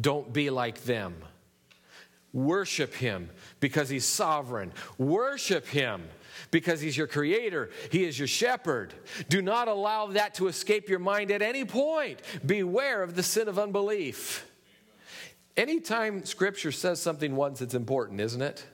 Don't 0.00 0.32
be 0.32 0.50
like 0.50 0.84
them. 0.84 1.16
Worship 2.32 2.94
Him 2.94 3.30
because 3.58 3.88
He's 3.88 4.04
sovereign. 4.04 4.72
Worship 4.96 5.66
Him 5.66 6.02
because 6.50 6.80
He's 6.80 6.96
your 6.96 7.06
creator. 7.06 7.70
He 7.90 8.04
is 8.04 8.18
your 8.18 8.28
shepherd. 8.28 8.94
Do 9.28 9.42
not 9.42 9.66
allow 9.66 10.06
that 10.08 10.34
to 10.34 10.46
escape 10.46 10.88
your 10.88 10.98
mind 10.98 11.30
at 11.30 11.42
any 11.42 11.64
point. 11.64 12.20
Beware 12.44 13.02
of 13.02 13.16
the 13.16 13.22
sin 13.22 13.48
of 13.48 13.58
unbelief. 13.58 14.46
Anytime 15.56 16.24
Scripture 16.24 16.70
says 16.70 17.00
something 17.00 17.34
once, 17.34 17.60
it's 17.60 17.74
important, 17.74 18.20
isn't 18.20 18.42
it? 18.42 18.64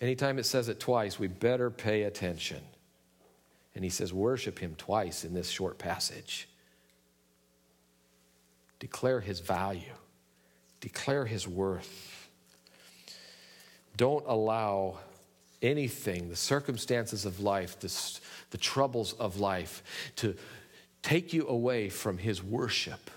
Anytime 0.00 0.38
it 0.38 0.44
says 0.44 0.68
it 0.68 0.78
twice, 0.78 1.18
we 1.18 1.26
better 1.26 1.70
pay 1.70 2.02
attention. 2.02 2.60
And 3.74 3.82
he 3.82 3.90
says, 3.90 4.12
Worship 4.12 4.58
him 4.58 4.74
twice 4.76 5.24
in 5.24 5.34
this 5.34 5.48
short 5.48 5.78
passage. 5.78 6.48
Declare 8.84 9.20
his 9.20 9.40
value, 9.40 9.94
declare 10.80 11.24
his 11.24 11.48
worth. 11.48 12.28
Don't 13.96 14.26
allow 14.26 14.98
anything, 15.62 16.28
the 16.28 16.36
circumstances 16.36 17.24
of 17.24 17.40
life, 17.40 17.80
the, 17.80 17.90
the 18.50 18.58
troubles 18.58 19.14
of 19.14 19.40
life, 19.40 19.82
to 20.16 20.36
take 21.00 21.32
you 21.32 21.48
away 21.48 21.88
from 21.88 22.18
his 22.18 22.42
worship. 22.42 23.10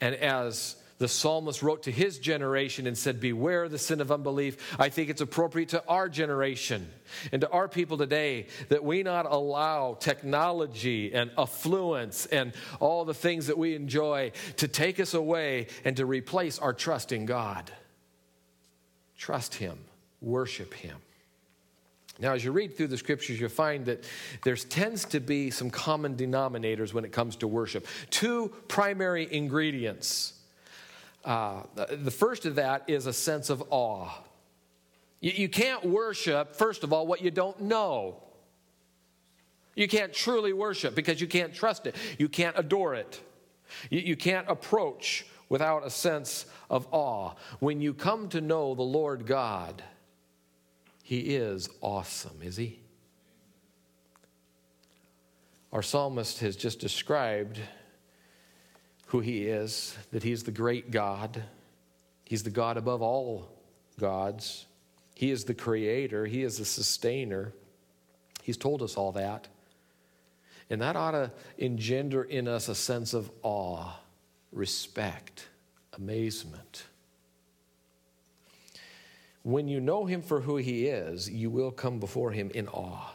And 0.00 0.14
as 0.14 0.76
the 1.00 1.08
psalmist 1.08 1.62
wrote 1.62 1.84
to 1.84 1.90
his 1.90 2.18
generation 2.18 2.86
and 2.86 2.96
said, 2.96 3.20
Beware 3.20 3.70
the 3.70 3.78
sin 3.78 4.02
of 4.02 4.12
unbelief. 4.12 4.76
I 4.78 4.90
think 4.90 5.08
it's 5.08 5.22
appropriate 5.22 5.70
to 5.70 5.82
our 5.88 6.10
generation 6.10 6.90
and 7.32 7.40
to 7.40 7.48
our 7.48 7.68
people 7.68 7.96
today 7.96 8.48
that 8.68 8.84
we 8.84 9.02
not 9.02 9.24
allow 9.24 9.94
technology 9.94 11.14
and 11.14 11.30
affluence 11.38 12.26
and 12.26 12.52
all 12.80 13.06
the 13.06 13.14
things 13.14 13.46
that 13.46 13.56
we 13.56 13.74
enjoy 13.74 14.32
to 14.58 14.68
take 14.68 15.00
us 15.00 15.14
away 15.14 15.68
and 15.86 15.96
to 15.96 16.04
replace 16.04 16.58
our 16.58 16.74
trust 16.74 17.12
in 17.12 17.24
God. 17.24 17.72
Trust 19.16 19.54
Him, 19.54 19.78
worship 20.20 20.74
Him. 20.74 20.98
Now, 22.18 22.34
as 22.34 22.44
you 22.44 22.52
read 22.52 22.76
through 22.76 22.88
the 22.88 22.98
scriptures, 22.98 23.40
you'll 23.40 23.48
find 23.48 23.86
that 23.86 24.04
there 24.44 24.54
tends 24.54 25.06
to 25.06 25.20
be 25.20 25.50
some 25.50 25.70
common 25.70 26.16
denominators 26.16 26.92
when 26.92 27.06
it 27.06 27.12
comes 27.12 27.36
to 27.36 27.48
worship. 27.48 27.86
Two 28.10 28.52
primary 28.68 29.26
ingredients 29.32 30.34
uh, 31.24 31.62
the 31.74 32.10
first 32.10 32.46
of 32.46 32.54
that 32.56 32.84
is 32.88 33.06
a 33.06 33.12
sense 33.12 33.50
of 33.50 33.62
awe. 33.70 34.08
You, 35.20 35.32
you 35.32 35.48
can't 35.48 35.84
worship, 35.84 36.56
first 36.56 36.82
of 36.84 36.92
all, 36.92 37.06
what 37.06 37.22
you 37.22 37.30
don't 37.30 37.60
know. 37.60 38.22
You 39.74 39.88
can't 39.88 40.12
truly 40.12 40.52
worship 40.52 40.94
because 40.94 41.20
you 41.20 41.26
can't 41.26 41.54
trust 41.54 41.86
it. 41.86 41.94
You 42.18 42.28
can't 42.28 42.58
adore 42.58 42.94
it. 42.94 43.20
You, 43.90 44.00
you 44.00 44.16
can't 44.16 44.48
approach 44.48 45.26
without 45.48 45.86
a 45.86 45.90
sense 45.90 46.46
of 46.68 46.86
awe. 46.90 47.34
When 47.58 47.80
you 47.80 47.94
come 47.94 48.28
to 48.30 48.40
know 48.40 48.74
the 48.74 48.82
Lord 48.82 49.26
God, 49.26 49.82
He 51.02 51.18
is 51.36 51.68
awesome, 51.80 52.38
is 52.42 52.56
He? 52.56 52.80
Our 55.72 55.82
psalmist 55.82 56.40
has 56.40 56.56
just 56.56 56.80
described 56.80 57.60
who 59.10 59.20
He 59.20 59.46
is, 59.46 59.96
that 60.12 60.22
He's 60.22 60.44
the 60.44 60.52
great 60.52 60.90
God. 60.90 61.42
He's 62.24 62.44
the 62.44 62.50
God 62.50 62.76
above 62.76 63.02
all 63.02 63.48
gods. 63.98 64.66
He 65.16 65.32
is 65.32 65.44
the 65.44 65.54
creator, 65.54 66.26
He 66.26 66.42
is 66.42 66.58
the 66.58 66.64
sustainer. 66.64 67.52
He's 68.42 68.56
told 68.56 68.82
us 68.82 68.96
all 68.96 69.12
that. 69.12 69.48
And 70.70 70.80
that 70.80 70.96
ought 70.96 71.10
to 71.10 71.32
engender 71.58 72.22
in 72.22 72.46
us 72.46 72.68
a 72.68 72.74
sense 72.74 73.12
of 73.12 73.30
awe, 73.42 73.92
respect, 74.52 75.48
amazement. 75.94 76.84
When 79.42 79.66
you 79.66 79.80
know 79.80 80.04
Him 80.04 80.22
for 80.22 80.40
who 80.40 80.56
He 80.56 80.86
is, 80.86 81.28
you 81.28 81.50
will 81.50 81.72
come 81.72 81.98
before 81.98 82.30
Him 82.30 82.50
in 82.54 82.68
awe. 82.68 83.10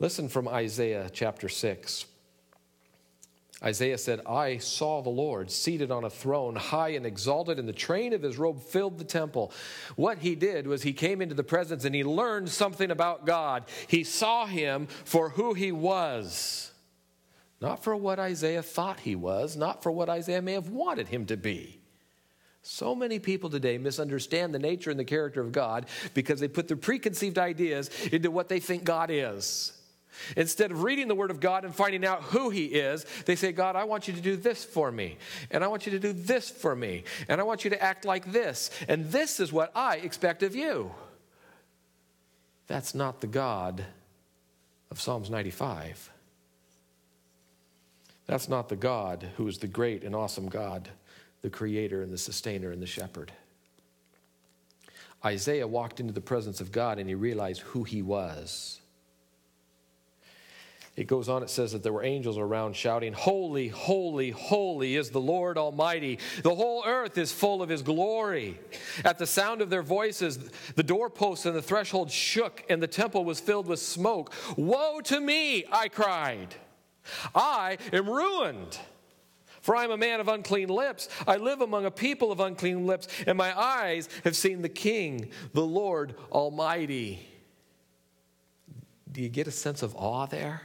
Listen 0.00 0.28
from 0.28 0.48
Isaiah 0.48 1.08
chapter 1.12 1.48
6. 1.48 2.06
Isaiah 3.62 3.98
said, 3.98 4.20
I 4.24 4.58
saw 4.58 5.02
the 5.02 5.10
Lord 5.10 5.50
seated 5.50 5.90
on 5.90 6.04
a 6.04 6.10
throne, 6.10 6.54
high 6.54 6.90
and 6.90 7.04
exalted, 7.04 7.58
and 7.58 7.68
the 7.68 7.72
train 7.72 8.12
of 8.12 8.22
his 8.22 8.38
robe 8.38 8.62
filled 8.62 8.98
the 8.98 9.04
temple. 9.04 9.52
What 9.96 10.18
he 10.18 10.36
did 10.36 10.68
was 10.68 10.82
he 10.82 10.92
came 10.92 11.20
into 11.20 11.34
the 11.34 11.42
presence 11.42 11.84
and 11.84 11.94
he 11.94 12.04
learned 12.04 12.50
something 12.50 12.90
about 12.90 13.26
God. 13.26 13.64
He 13.88 14.04
saw 14.04 14.46
him 14.46 14.86
for 15.04 15.30
who 15.30 15.54
he 15.54 15.72
was, 15.72 16.70
not 17.60 17.82
for 17.82 17.96
what 17.96 18.20
Isaiah 18.20 18.62
thought 18.62 19.00
he 19.00 19.16
was, 19.16 19.56
not 19.56 19.82
for 19.82 19.90
what 19.90 20.08
Isaiah 20.08 20.42
may 20.42 20.52
have 20.52 20.68
wanted 20.68 21.08
him 21.08 21.26
to 21.26 21.36
be. 21.36 21.80
So 22.62 22.94
many 22.94 23.18
people 23.18 23.50
today 23.50 23.78
misunderstand 23.78 24.54
the 24.54 24.58
nature 24.60 24.90
and 24.90 25.00
the 25.00 25.04
character 25.04 25.40
of 25.40 25.50
God 25.50 25.86
because 26.14 26.38
they 26.38 26.48
put 26.48 26.68
their 26.68 26.76
preconceived 26.76 27.38
ideas 27.38 27.90
into 28.12 28.30
what 28.30 28.48
they 28.48 28.60
think 28.60 28.84
God 28.84 29.10
is. 29.10 29.72
Instead 30.36 30.70
of 30.70 30.82
reading 30.82 31.08
the 31.08 31.14
Word 31.14 31.30
of 31.30 31.40
God 31.40 31.64
and 31.64 31.74
finding 31.74 32.04
out 32.04 32.22
who 32.22 32.50
He 32.50 32.66
is, 32.66 33.06
they 33.26 33.36
say, 33.36 33.52
God, 33.52 33.76
I 33.76 33.84
want 33.84 34.08
you 34.08 34.14
to 34.14 34.20
do 34.20 34.36
this 34.36 34.64
for 34.64 34.90
me. 34.90 35.18
And 35.50 35.64
I 35.64 35.68
want 35.68 35.86
you 35.86 35.92
to 35.92 35.98
do 35.98 36.12
this 36.12 36.50
for 36.50 36.74
me. 36.74 37.04
And 37.28 37.40
I 37.40 37.44
want 37.44 37.64
you 37.64 37.70
to 37.70 37.82
act 37.82 38.04
like 38.04 38.32
this. 38.32 38.70
And 38.88 39.10
this 39.10 39.40
is 39.40 39.52
what 39.52 39.72
I 39.74 39.96
expect 39.96 40.42
of 40.42 40.54
you. 40.54 40.92
That's 42.66 42.94
not 42.94 43.20
the 43.20 43.26
God 43.26 43.84
of 44.90 45.00
Psalms 45.00 45.30
95. 45.30 46.10
That's 48.26 48.48
not 48.48 48.68
the 48.68 48.76
God 48.76 49.26
who 49.36 49.48
is 49.48 49.58
the 49.58 49.66
great 49.66 50.04
and 50.04 50.14
awesome 50.14 50.48
God, 50.48 50.88
the 51.40 51.50
creator 51.50 52.02
and 52.02 52.12
the 52.12 52.18
sustainer 52.18 52.70
and 52.70 52.82
the 52.82 52.86
shepherd. 52.86 53.32
Isaiah 55.24 55.66
walked 55.66 55.98
into 55.98 56.12
the 56.12 56.20
presence 56.20 56.60
of 56.60 56.70
God 56.70 56.98
and 56.98 57.08
he 57.08 57.14
realized 57.14 57.62
who 57.62 57.84
he 57.84 58.02
was. 58.02 58.80
It 60.98 61.06
goes 61.06 61.28
on, 61.28 61.44
it 61.44 61.48
says 61.48 61.70
that 61.70 61.84
there 61.84 61.92
were 61.92 62.02
angels 62.02 62.36
around 62.38 62.74
shouting, 62.74 63.12
Holy, 63.12 63.68
holy, 63.68 64.30
holy 64.30 64.96
is 64.96 65.10
the 65.10 65.20
Lord 65.20 65.56
Almighty. 65.56 66.18
The 66.42 66.56
whole 66.56 66.82
earth 66.84 67.16
is 67.16 67.30
full 67.30 67.62
of 67.62 67.68
his 67.68 67.82
glory. 67.82 68.58
At 69.04 69.16
the 69.16 69.24
sound 69.24 69.62
of 69.62 69.70
their 69.70 69.84
voices, 69.84 70.50
the 70.74 70.82
doorposts 70.82 71.46
and 71.46 71.54
the 71.54 71.62
threshold 71.62 72.10
shook, 72.10 72.64
and 72.68 72.82
the 72.82 72.88
temple 72.88 73.24
was 73.24 73.38
filled 73.38 73.68
with 73.68 73.78
smoke. 73.78 74.34
Woe 74.56 75.00
to 75.02 75.20
me, 75.20 75.64
I 75.70 75.86
cried. 75.86 76.56
I 77.32 77.78
am 77.92 78.10
ruined. 78.10 78.76
For 79.60 79.76
I 79.76 79.84
am 79.84 79.92
a 79.92 79.96
man 79.96 80.18
of 80.18 80.26
unclean 80.26 80.68
lips. 80.68 81.08
I 81.28 81.36
live 81.36 81.60
among 81.60 81.84
a 81.84 81.92
people 81.92 82.32
of 82.32 82.40
unclean 82.40 82.88
lips, 82.88 83.06
and 83.24 83.38
my 83.38 83.56
eyes 83.56 84.08
have 84.24 84.34
seen 84.34 84.62
the 84.62 84.68
King, 84.68 85.30
the 85.52 85.64
Lord 85.64 86.16
Almighty. 86.32 87.24
Do 89.12 89.22
you 89.22 89.28
get 89.28 89.46
a 89.46 89.52
sense 89.52 89.84
of 89.84 89.94
awe 89.94 90.26
there? 90.26 90.62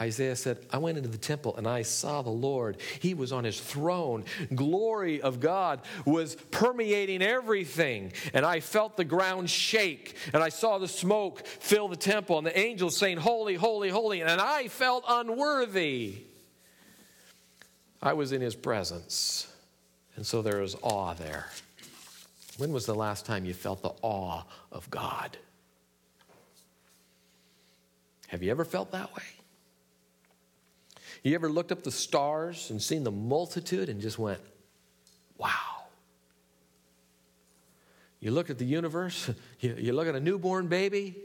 Isaiah 0.00 0.36
said, 0.36 0.58
I 0.70 0.78
went 0.78 0.96
into 0.96 1.08
the 1.08 1.18
temple 1.18 1.56
and 1.56 1.66
I 1.66 1.82
saw 1.82 2.22
the 2.22 2.30
Lord. 2.30 2.76
He 3.00 3.14
was 3.14 3.32
on 3.32 3.44
his 3.44 3.60
throne. 3.60 4.24
Glory 4.54 5.20
of 5.20 5.40
God 5.40 5.80
was 6.04 6.36
permeating 6.50 7.20
everything. 7.20 8.12
And 8.32 8.46
I 8.46 8.60
felt 8.60 8.96
the 8.96 9.04
ground 9.04 9.50
shake. 9.50 10.16
And 10.32 10.42
I 10.42 10.50
saw 10.50 10.78
the 10.78 10.88
smoke 10.88 11.44
fill 11.46 11.88
the 11.88 11.96
temple 11.96 12.38
and 12.38 12.46
the 12.46 12.56
angels 12.56 12.96
saying, 12.96 13.18
Holy, 13.18 13.54
holy, 13.54 13.88
holy. 13.88 14.22
And 14.22 14.40
I 14.40 14.68
felt 14.68 15.04
unworthy. 15.08 16.22
I 18.00 18.12
was 18.12 18.30
in 18.30 18.40
his 18.40 18.54
presence. 18.54 19.52
And 20.14 20.24
so 20.24 20.42
there 20.42 20.62
is 20.62 20.76
awe 20.82 21.14
there. 21.14 21.48
When 22.56 22.72
was 22.72 22.86
the 22.86 22.94
last 22.94 23.26
time 23.26 23.44
you 23.44 23.54
felt 23.54 23.82
the 23.82 23.92
awe 24.02 24.42
of 24.70 24.88
God? 24.90 25.36
Have 28.28 28.42
you 28.42 28.50
ever 28.50 28.64
felt 28.64 28.92
that 28.92 29.14
way? 29.14 29.22
You 31.22 31.34
ever 31.34 31.50
looked 31.50 31.72
up 31.72 31.82
the 31.82 31.90
stars 31.90 32.70
and 32.70 32.80
seen 32.80 33.04
the 33.04 33.10
multitude 33.10 33.88
and 33.88 34.00
just 34.00 34.18
went, 34.18 34.40
wow? 35.36 35.50
You 38.20 38.30
look 38.30 38.50
at 38.50 38.58
the 38.58 38.64
universe, 38.64 39.30
you, 39.60 39.92
look 39.92 40.08
at 40.08 40.14
a 40.14 40.20
newborn 40.20 40.68
baby, 40.68 41.16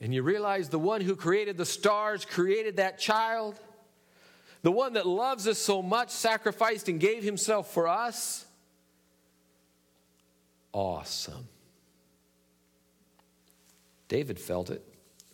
and 0.00 0.14
you 0.14 0.22
realize 0.22 0.68
the 0.68 0.78
one 0.78 1.00
who 1.00 1.16
created 1.16 1.56
the 1.56 1.64
stars 1.64 2.24
created 2.24 2.76
that 2.76 2.98
child. 2.98 3.58
The 4.62 4.72
one 4.72 4.94
that 4.94 5.06
loves 5.06 5.46
us 5.46 5.58
so 5.58 5.80
much 5.80 6.10
sacrificed 6.10 6.88
and 6.88 6.98
gave 7.00 7.22
himself 7.22 7.72
for 7.72 7.88
us. 7.88 8.44
Awesome. 10.72 11.48
David 14.08 14.38
felt 14.38 14.70
it. 14.70 14.82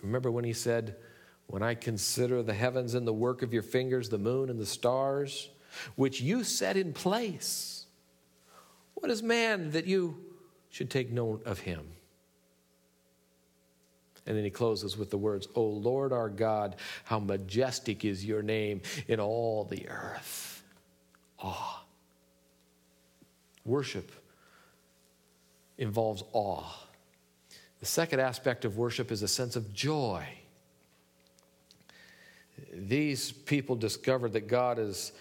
Remember 0.03 0.31
when 0.31 0.45
he 0.45 0.53
said, 0.53 0.97
When 1.53 1.63
I 1.63 1.75
consider 1.75 2.43
the 2.43 2.55
heavens 2.55 2.95
and 2.95 3.07
the 3.07 3.13
work 3.13 3.43
of 3.43 3.53
your 3.53 3.63
fingers, 3.63 4.09
the 4.09 4.17
moon 4.17 4.49
and 4.49 4.59
the 4.59 4.65
stars, 4.65 5.51
which 5.97 6.19
you 6.19 6.45
set 6.45 6.79
in 6.79 6.95
place, 6.95 7.85
what 8.95 9.11
is 9.11 9.23
man 9.23 9.73
that 9.73 9.87
you 9.87 10.17
should 10.71 10.89
take 10.89 11.13
note 11.13 11.45
of 11.45 11.59
him? 11.59 11.87
And 14.25 14.35
then 14.35 14.45
he 14.45 14.51
closes 14.51 14.97
with 14.97 15.11
the 15.11 15.19
words, 15.19 15.47
O 15.55 15.63
Lord 15.63 16.11
our 16.11 16.31
God, 16.31 16.77
how 17.05 17.19
majestic 17.19 18.03
is 18.03 18.25
your 18.25 18.41
name 18.41 18.81
in 19.07 19.21
all 19.21 19.65
the 19.65 19.91
earth. 19.91 20.63
Awe. 21.39 21.85
Worship 23.67 24.11
involves 25.77 26.25
awe. 26.33 26.65
The 27.81 27.87
second 27.87 28.21
aspect 28.21 28.65
of 28.65 28.79
worship 28.79 29.13
is 29.13 29.23
a 29.23 29.29
sense 29.29 29.55
of 29.55 29.75
joy. 29.75 30.27
These 32.73 33.33
people 33.33 33.77
discovered 33.77 34.33
that 34.33 34.49
God 34.49 34.79
is 34.79 35.13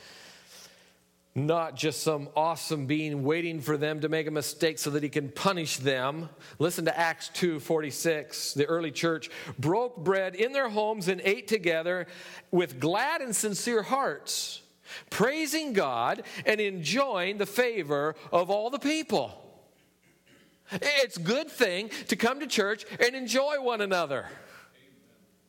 not 1.34 1.76
just 1.76 2.04
some 2.04 2.30
awesome 2.36 2.88
being 2.88 3.24
waiting 3.24 3.62
for 3.62 3.78
them 3.78 4.02
to 4.02 4.10
make 4.10 4.28
a 4.28 4.32
mistake 4.32 4.78
so 4.78 4.90
that 4.90 5.04
he 5.04 5.10
can 5.10 5.30
punish 5.30 5.78
them. 5.78 6.30
Listen 6.60 6.86
to 6.86 6.98
Acts 6.98 7.30
2:46. 7.34 8.54
The 8.54 8.66
early 8.66 8.92
church 8.92 9.30
broke 9.58 9.98
bread 9.98 10.36
in 10.36 10.52
their 10.52 10.70
homes 10.70 11.08
and 11.08 11.22
ate 11.24 11.48
together 11.48 12.08
with 12.52 12.80
glad 12.80 13.22
and 13.22 13.36
sincere 13.36 13.84
hearts, 13.84 14.62
praising 15.10 15.72
God 15.72 16.24
and 16.46 16.60
enjoying 16.60 17.38
the 17.38 17.46
favor 17.46 18.16
of 18.32 18.50
all 18.50 18.70
the 18.70 18.80
people. 18.80 19.38
It's 20.72 21.18
a 21.18 21.22
good 21.22 21.50
thing 21.50 21.90
to 22.08 22.16
come 22.16 22.40
to 22.40 22.48
church 22.48 22.86
and 23.00 23.16
enjoy 23.16 23.62
one 23.62 23.82
another. 23.82 24.28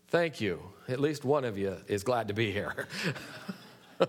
Thank 0.08 0.40
you. 0.40 0.71
At 0.88 1.00
least 1.00 1.24
one 1.24 1.44
of 1.44 1.56
you 1.56 1.76
is 1.88 2.02
glad 2.02 2.28
to 2.28 2.34
be 2.34 2.50
here. 2.50 2.86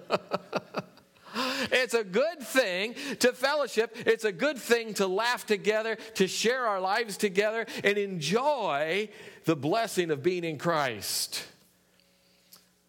It's 1.72 1.94
a 1.94 2.03
good 2.03 2.39
thing 2.39 2.96
to 3.20 3.34
fellowship. 3.34 3.96
It's 4.06 4.25
a 4.25 4.32
good 4.32 4.58
thing 4.58 4.94
to 4.96 5.08
laugh 5.08 5.46
together, 5.46 5.98
to 6.15 6.27
share 6.27 6.65
our 6.65 6.80
lives 6.80 7.18
together, 7.18 7.65
and 7.84 7.98
enjoy 7.98 9.10
the 9.46 9.56
blessing 9.56 10.12
of 10.12 10.22
being 10.22 10.44
in 10.44 10.58
Christ. 10.58 11.46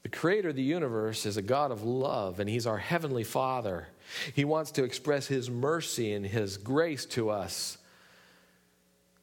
The 0.03 0.09
creator 0.11 0.50
of 0.50 0.57
the 0.57 0.62
universe 0.62 1.25
is 1.25 1.37
a 1.37 1.43
God 1.43 1.71
of 1.71 1.83
love, 1.83 2.41
and 2.41 2.49
He's 2.49 2.67
our 2.67 2.79
heavenly 2.79 3.25
Father. 3.25 3.88
He 4.35 4.45
wants 4.45 4.71
to 4.73 4.85
express 4.85 5.26
His 5.26 5.49
mercy 5.49 6.12
and 6.12 6.26
His 6.26 6.59
grace 6.59 7.07
to 7.07 7.31
us, 7.31 7.79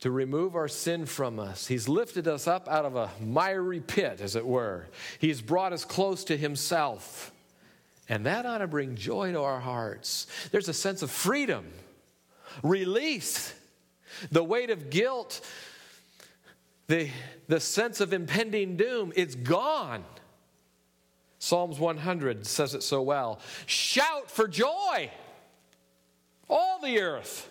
to 0.02 0.12
remove 0.12 0.56
our 0.56 0.68
sin 0.68 1.06
from 1.06 1.40
us. 1.40 1.68
He's 1.68 1.88
lifted 1.88 2.28
us 2.28 2.48
up 2.48 2.68
out 2.68 2.86
of 2.86 2.96
a 2.96 3.10
miry 3.22 3.80
pit, 3.80 4.20
as 4.20 4.36
it 4.36 4.46
were. 4.46 4.88
He's 5.20 5.42
brought 5.42 5.74
us 5.74 5.86
close 5.86 6.24
to 6.26 6.36
Himself. 6.36 7.32
And 8.10 8.26
that 8.26 8.46
ought 8.46 8.58
to 8.58 8.68
bring 8.68 8.96
joy 8.96 9.32
to 9.32 9.42
our 9.42 9.60
hearts. 9.60 10.28
There's 10.52 10.68
a 10.68 10.74
sense 10.74 11.04
of 11.04 11.12
freedom, 11.12 11.66
release, 12.64 13.54
the 14.32 14.44
weight 14.44 14.72
of 14.72 14.90
guilt, 14.90 15.40
the, 16.88 17.10
the 17.48 17.60
sense 17.60 18.02
of 18.02 18.12
impending 18.12 18.78
doom, 18.78 19.14
it's 19.16 19.36
gone. 19.36 20.04
Psalms 21.38 21.80
100 21.80 22.46
says 22.46 22.74
it 22.74 22.84
so 22.84 23.04
well. 23.04 23.40
Shout 23.68 24.32
for 24.32 24.48
joy, 24.48 25.12
all 26.50 26.80
the 26.82 27.00
earth. 27.00 27.51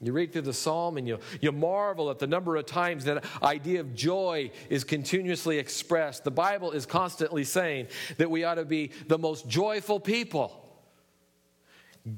You 0.00 0.12
read 0.12 0.32
through 0.32 0.42
the 0.42 0.52
psalm 0.52 0.96
and 0.96 1.08
you, 1.08 1.18
you 1.40 1.50
marvel 1.50 2.10
at 2.10 2.20
the 2.20 2.26
number 2.26 2.54
of 2.56 2.66
times 2.66 3.04
that 3.04 3.24
idea 3.42 3.80
of 3.80 3.94
joy 3.94 4.52
is 4.70 4.84
continuously 4.84 5.58
expressed. 5.58 6.22
The 6.22 6.30
Bible 6.30 6.70
is 6.70 6.86
constantly 6.86 7.42
saying 7.42 7.88
that 8.16 8.30
we 8.30 8.44
ought 8.44 8.56
to 8.56 8.64
be 8.64 8.92
the 9.08 9.18
most 9.18 9.48
joyful 9.48 9.98
people. 9.98 10.64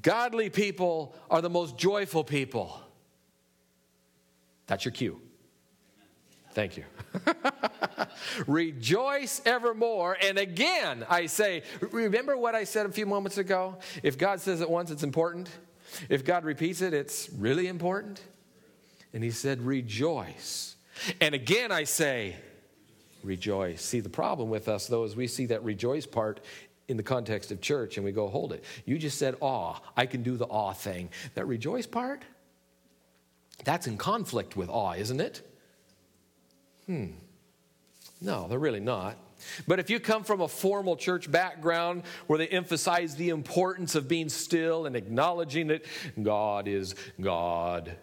Godly 0.02 0.50
people 0.50 1.14
are 1.30 1.40
the 1.40 1.48
most 1.48 1.78
joyful 1.78 2.22
people. 2.22 2.78
That's 4.66 4.84
your 4.84 4.92
cue. 4.92 5.20
Thank 6.52 6.76
you. 6.76 6.84
Rejoice 8.46 9.40
evermore. 9.46 10.18
And 10.22 10.36
again, 10.38 11.06
I 11.08 11.26
say, 11.26 11.62
remember 11.80 12.36
what 12.36 12.54
I 12.54 12.64
said 12.64 12.86
a 12.86 12.92
few 12.92 13.06
moments 13.06 13.38
ago? 13.38 13.78
If 14.02 14.18
God 14.18 14.40
says 14.40 14.60
it 14.60 14.68
once, 14.68 14.90
it's 14.90 15.02
important. 15.02 15.48
If 16.08 16.24
God 16.24 16.44
repeats 16.44 16.82
it, 16.82 16.94
it's 16.94 17.28
really 17.38 17.66
important. 17.66 18.20
And 19.12 19.24
he 19.24 19.30
said, 19.30 19.62
Rejoice. 19.62 20.76
And 21.20 21.34
again, 21.34 21.72
I 21.72 21.84
say, 21.84 22.36
Rejoice. 23.22 23.82
See, 23.82 24.00
the 24.00 24.08
problem 24.08 24.48
with 24.48 24.68
us, 24.68 24.86
though, 24.86 25.04
is 25.04 25.14
we 25.14 25.26
see 25.26 25.46
that 25.46 25.62
rejoice 25.62 26.06
part 26.06 26.40
in 26.88 26.96
the 26.96 27.02
context 27.02 27.52
of 27.52 27.60
church 27.60 27.96
and 27.96 28.04
we 28.04 28.12
go, 28.12 28.28
Hold 28.28 28.52
it. 28.52 28.64
You 28.84 28.98
just 28.98 29.18
said 29.18 29.36
awe. 29.40 29.78
I 29.96 30.06
can 30.06 30.22
do 30.22 30.36
the 30.36 30.46
awe 30.46 30.72
thing. 30.72 31.10
That 31.34 31.46
rejoice 31.46 31.86
part, 31.86 32.24
that's 33.64 33.86
in 33.86 33.98
conflict 33.98 34.56
with 34.56 34.68
awe, 34.68 34.94
isn't 34.94 35.20
it? 35.20 35.46
Hmm. 36.86 37.06
No, 38.20 38.48
they're 38.48 38.58
really 38.58 38.80
not. 38.80 39.16
But 39.66 39.78
if 39.78 39.90
you 39.90 40.00
come 40.00 40.24
from 40.24 40.40
a 40.40 40.48
formal 40.48 40.96
church 40.96 41.30
background 41.30 42.02
where 42.26 42.38
they 42.38 42.48
emphasize 42.48 43.16
the 43.16 43.30
importance 43.30 43.94
of 43.94 44.08
being 44.08 44.28
still 44.28 44.86
and 44.86 44.96
acknowledging 44.96 45.68
that 45.68 45.84
God 46.20 46.68
is 46.68 46.94
God, 47.20 47.96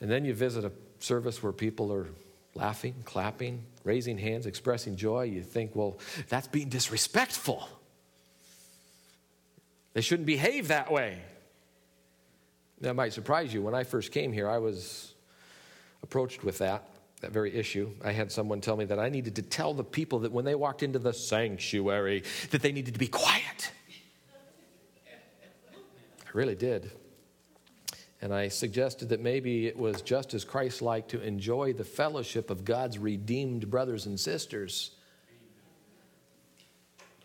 and 0.00 0.10
then 0.10 0.24
you 0.24 0.34
visit 0.34 0.64
a 0.64 0.72
service 0.98 1.42
where 1.42 1.52
people 1.52 1.92
are 1.92 2.08
laughing, 2.54 2.94
clapping, 3.04 3.64
raising 3.84 4.18
hands, 4.18 4.46
expressing 4.46 4.96
joy, 4.96 5.22
you 5.22 5.42
think, 5.42 5.74
well, 5.74 5.98
that's 6.28 6.48
being 6.48 6.68
disrespectful. 6.68 7.68
They 9.92 10.00
shouldn't 10.00 10.26
behave 10.26 10.68
that 10.68 10.90
way. 10.90 11.20
That 12.80 12.94
might 12.94 13.12
surprise 13.12 13.52
you. 13.52 13.62
When 13.62 13.74
I 13.74 13.84
first 13.84 14.12
came 14.12 14.32
here, 14.32 14.48
I 14.48 14.58
was 14.58 15.14
approached 16.02 16.44
with 16.44 16.58
that 16.58 16.88
that 17.20 17.32
very 17.32 17.54
issue, 17.54 17.90
I 18.02 18.12
had 18.12 18.32
someone 18.32 18.60
tell 18.60 18.76
me 18.76 18.86
that 18.86 18.98
I 18.98 19.08
needed 19.08 19.36
to 19.36 19.42
tell 19.42 19.74
the 19.74 19.84
people 19.84 20.20
that 20.20 20.32
when 20.32 20.44
they 20.44 20.54
walked 20.54 20.82
into 20.82 20.98
the 20.98 21.12
sanctuary 21.12 22.24
that 22.50 22.62
they 22.62 22.72
needed 22.72 22.94
to 22.94 23.00
be 23.00 23.08
quiet. 23.08 23.70
I 26.26 26.30
really 26.32 26.54
did. 26.54 26.90
And 28.22 28.34
I 28.34 28.48
suggested 28.48 29.08
that 29.10 29.20
maybe 29.20 29.66
it 29.66 29.76
was 29.76 30.02
just 30.02 30.34
as 30.34 30.44
Christ 30.44 30.82
like 30.82 31.08
to 31.08 31.22
enjoy 31.22 31.72
the 31.72 31.84
fellowship 31.84 32.50
of 32.50 32.64
God's 32.64 32.98
redeemed 32.98 33.70
brothers 33.70 34.06
and 34.06 34.18
sisters 34.20 34.92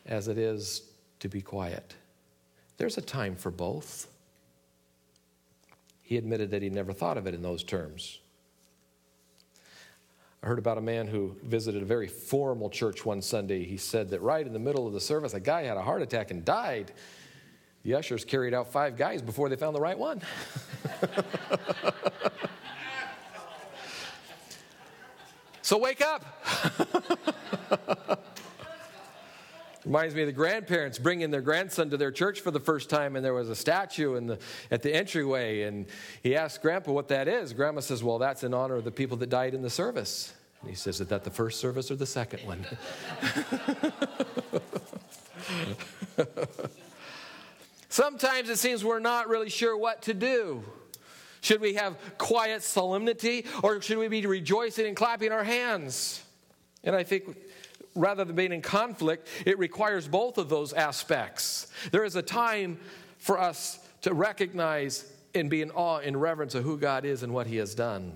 as 0.06 0.28
it 0.28 0.38
is 0.38 0.84
to 1.20 1.28
be 1.28 1.42
quiet. 1.42 1.96
There's 2.78 2.98
a 2.98 3.02
time 3.02 3.36
for 3.36 3.52
both. 3.52 4.08
He 6.02 6.18
admitted 6.18 6.52
that 6.52 6.62
he 6.62 6.70
never 6.70 6.94
thought 6.94 7.18
of 7.18 7.28
it 7.28 7.34
in 7.34 7.42
those 7.42 7.64
terms. 7.64 8.20
I 10.46 10.48
heard 10.48 10.60
about 10.60 10.78
a 10.78 10.82
man 10.82 11.08
who 11.08 11.36
visited 11.42 11.82
a 11.82 11.86
very 11.86 12.08
formal 12.08 12.70
church 12.70 13.04
one 13.04 13.20
Sunday. 13.20 13.66
He 13.66 13.78
said 13.78 14.12
that 14.12 14.22
right 14.22 14.46
in 14.46 14.54
the 14.54 14.60
middle 14.60 14.86
of 14.86 14.94
the 14.94 15.02
service, 15.02 15.34
a 15.34 15.40
guy 15.40 15.64
had 15.64 15.76
a 15.76 15.82
heart 15.82 16.04
attack 16.04 16.30
and 16.30 16.46
died. 16.46 16.92
The 17.82 17.96
ushers 17.96 18.24
carried 18.24 18.54
out 18.54 18.72
five 18.72 18.96
guys 18.96 19.24
before 19.24 19.50
they 19.50 19.56
found 19.56 19.76
the 19.76 19.80
right 19.80 19.98
one. 19.98 20.22
so 25.64 25.80
wake 25.80 26.04
up. 26.04 26.24
Reminds 29.86 30.16
me 30.16 30.22
of 30.22 30.28
the 30.28 30.34
grandparents 30.34 30.98
bringing 30.98 31.30
their 31.30 31.42
grandson 31.42 31.92
to 31.92 31.98
their 31.98 32.12
church 32.12 32.42
for 32.42 32.50
the 32.50 32.60
first 32.60 32.90
time, 32.90 33.16
and 33.16 33.24
there 33.24 33.36
was 33.36 33.50
a 33.50 33.56
statue 33.56 34.16
in 34.16 34.26
the, 34.26 34.40
at 34.72 34.82
the 34.82 34.94
entryway. 34.94 35.62
And 35.62 35.86
he 36.24 36.36
asked 36.36 36.64
Grandpa 36.64 36.92
what 36.92 37.08
that 37.10 37.28
is. 37.28 37.54
Grandma 37.54 37.82
says, 37.82 38.04
Well, 38.04 38.18
that's 38.18 38.44
in 38.44 38.54
honor 38.54 38.76
of 38.76 38.84
the 38.84 38.92
people 38.92 39.18
that 39.18 39.30
died 39.30 39.54
in 39.54 39.62
the 39.62 39.70
service. 39.70 40.34
And 40.62 40.70
he 40.70 40.76
says, 40.76 41.00
Is 41.00 41.08
that 41.08 41.24
the 41.24 41.30
first 41.30 41.60
service 41.60 41.92
or 41.92 41.96
the 41.96 42.08
second 42.08 42.40
one? 42.48 42.66
Sometimes 47.90 48.50
it 48.50 48.58
seems 48.58 48.84
we're 48.84 49.00
not 49.00 49.30
really 49.30 49.50
sure 49.50 49.78
what 49.78 50.02
to 50.02 50.14
do. 50.14 50.64
Should 51.42 51.62
we 51.62 51.76
have 51.76 51.96
quiet 52.18 52.64
solemnity 52.64 53.46
or 53.62 53.80
should 53.82 54.00
we 54.00 54.08
be 54.08 54.26
rejoicing 54.26 54.88
and 54.88 54.96
clapping 54.96 55.32
our 55.32 55.44
hands? 55.44 56.24
And 56.84 56.96
I 56.96 57.04
think 57.04 57.38
rather 57.96 58.26
than 58.26 58.36
being 58.36 58.52
in 58.52 58.62
conflict, 58.62 59.28
it 59.46 59.58
requires 59.58 60.08
both 60.08 60.38
of 60.38 60.50
those 60.50 60.74
aspects. 60.74 61.68
There 61.92 62.04
is 62.04 62.16
a 62.16 62.22
time 62.22 62.78
for 63.18 63.40
us 63.40 63.80
to 64.02 64.14
recognize 64.14 65.12
and 65.34 65.50
be 65.50 65.62
in 65.62 65.72
awe 65.72 65.98
and 65.98 66.20
reverence 66.20 66.56
of 66.56 66.64
who 66.64 66.78
God 66.78 67.06
is 67.06 67.24
and 67.24 67.34
what 67.34 67.48
He 67.48 67.58
has 67.58 67.74
done. 67.76 68.14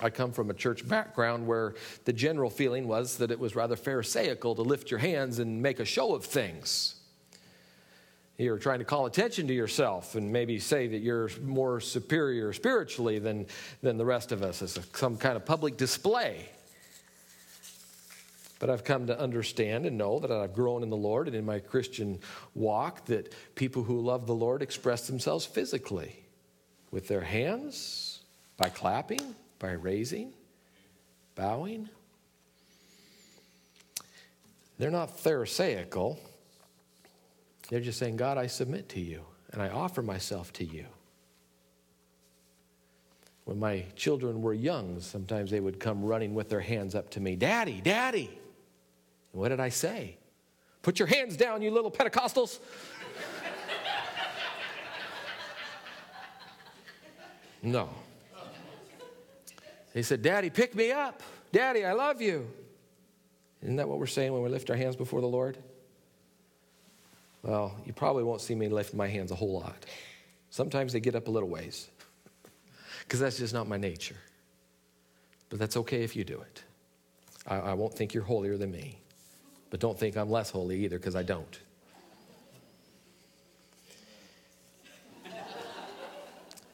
I 0.00 0.10
come 0.10 0.32
from 0.32 0.50
a 0.50 0.54
church 0.54 0.86
background 0.86 1.46
where 1.46 1.74
the 2.04 2.12
general 2.12 2.50
feeling 2.50 2.86
was 2.86 3.16
that 3.18 3.30
it 3.30 3.38
was 3.38 3.56
rather 3.56 3.76
Pharisaical 3.76 4.54
to 4.56 4.62
lift 4.62 4.90
your 4.90 4.98
hands 4.98 5.38
and 5.38 5.62
make 5.62 5.80
a 5.80 5.84
show 5.84 6.14
of 6.14 6.24
things. 6.24 6.96
You're 8.38 8.58
trying 8.58 8.80
to 8.80 8.84
call 8.84 9.06
attention 9.06 9.46
to 9.48 9.54
yourself 9.54 10.14
and 10.14 10.30
maybe 10.30 10.58
say 10.58 10.86
that 10.88 10.98
you're 10.98 11.30
more 11.42 11.80
superior 11.80 12.52
spiritually 12.52 13.18
than, 13.18 13.46
than 13.82 13.96
the 13.96 14.04
rest 14.04 14.30
of 14.30 14.42
us 14.42 14.60
as 14.60 14.78
some 14.92 15.16
kind 15.16 15.36
of 15.36 15.46
public 15.46 15.78
display. 15.78 16.50
But 18.58 18.70
I've 18.70 18.84
come 18.84 19.06
to 19.08 19.18
understand 19.18 19.84
and 19.84 19.98
know 19.98 20.18
that 20.18 20.30
I've 20.30 20.54
grown 20.54 20.82
in 20.82 20.88
the 20.88 20.96
Lord 20.96 21.26
and 21.26 21.36
in 21.36 21.44
my 21.44 21.58
Christian 21.58 22.20
walk 22.54 23.04
that 23.06 23.34
people 23.54 23.82
who 23.82 24.00
love 24.00 24.26
the 24.26 24.34
Lord 24.34 24.62
express 24.62 25.06
themselves 25.06 25.44
physically 25.44 26.24
with 26.90 27.08
their 27.08 27.20
hands, 27.20 28.20
by 28.56 28.68
clapping, 28.70 29.34
by 29.58 29.72
raising, 29.72 30.32
bowing. 31.34 31.88
They're 34.78 34.90
not 34.90 35.18
Pharisaical. 35.18 36.18
They're 37.68 37.80
just 37.80 37.98
saying, 37.98 38.16
God, 38.16 38.38
I 38.38 38.46
submit 38.46 38.88
to 38.90 39.00
you 39.00 39.22
and 39.52 39.60
I 39.60 39.68
offer 39.68 40.02
myself 40.02 40.52
to 40.54 40.64
you. 40.64 40.86
When 43.44 43.58
my 43.58 43.84
children 43.94 44.42
were 44.42 44.54
young, 44.54 45.00
sometimes 45.00 45.50
they 45.50 45.60
would 45.60 45.78
come 45.78 46.04
running 46.04 46.34
with 46.34 46.48
their 46.48 46.60
hands 46.60 46.94
up 46.94 47.10
to 47.10 47.20
me, 47.20 47.36
Daddy, 47.36 47.80
Daddy. 47.80 48.38
What 49.36 49.50
did 49.50 49.60
I 49.60 49.68
say? 49.68 50.16
Put 50.80 50.98
your 50.98 51.08
hands 51.08 51.36
down, 51.36 51.60
you 51.60 51.70
little 51.70 51.90
Pentecostals. 51.90 52.58
no. 57.62 57.90
He 59.92 60.02
said, 60.02 60.22
Daddy, 60.22 60.48
pick 60.48 60.74
me 60.74 60.90
up. 60.90 61.22
Daddy, 61.52 61.84
I 61.84 61.92
love 61.92 62.22
you. 62.22 62.48
Isn't 63.62 63.76
that 63.76 63.86
what 63.86 63.98
we're 63.98 64.06
saying 64.06 64.32
when 64.32 64.42
we 64.42 64.48
lift 64.48 64.70
our 64.70 64.76
hands 64.76 64.96
before 64.96 65.20
the 65.20 65.26
Lord? 65.26 65.58
Well, 67.42 67.74
you 67.84 67.92
probably 67.92 68.24
won't 68.24 68.40
see 68.40 68.54
me 68.54 68.68
lift 68.68 68.94
my 68.94 69.06
hands 69.06 69.32
a 69.32 69.34
whole 69.34 69.60
lot. 69.60 69.84
Sometimes 70.48 70.94
they 70.94 71.00
get 71.00 71.14
up 71.14 71.28
a 71.28 71.30
little 71.30 71.50
ways 71.50 71.88
because 73.00 73.20
that's 73.20 73.36
just 73.36 73.52
not 73.52 73.68
my 73.68 73.76
nature. 73.76 74.16
But 75.50 75.58
that's 75.58 75.76
okay 75.76 76.02
if 76.04 76.16
you 76.16 76.24
do 76.24 76.40
it. 76.40 76.62
I, 77.46 77.56
I 77.56 77.74
won't 77.74 77.92
think 77.92 78.14
you're 78.14 78.24
holier 78.24 78.56
than 78.56 78.72
me, 78.72 78.98
but 79.70 79.80
don't 79.80 79.98
think 79.98 80.16
I'm 80.16 80.30
less 80.30 80.50
holy 80.50 80.84
either 80.84 80.98
because 80.98 81.16
I 81.16 81.22
don't. 81.22 81.58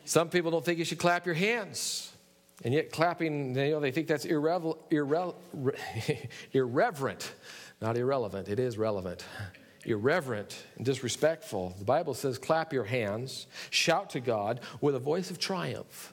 Some 0.04 0.28
people 0.28 0.50
don't 0.50 0.64
think 0.64 0.78
you 0.78 0.84
should 0.84 0.98
clap 0.98 1.24
your 1.24 1.34
hands. 1.34 2.12
And 2.64 2.74
yet, 2.74 2.92
clapping, 2.92 3.56
you 3.56 3.70
know, 3.70 3.80
they 3.80 3.90
think 3.90 4.06
that's 4.06 4.26
irre- 4.26 4.76
irreverent, 6.52 7.32
not 7.80 7.96
irrelevant. 7.96 8.48
It 8.48 8.60
is 8.60 8.78
relevant. 8.78 9.24
Irreverent 9.84 10.64
and 10.76 10.84
disrespectful. 10.84 11.74
The 11.78 11.84
Bible 11.84 12.14
says, 12.14 12.38
clap 12.38 12.72
your 12.72 12.84
hands, 12.84 13.46
shout 13.70 14.10
to 14.10 14.20
God 14.20 14.60
with 14.80 14.94
a 14.94 15.00
voice 15.00 15.30
of 15.30 15.38
triumph. 15.38 16.12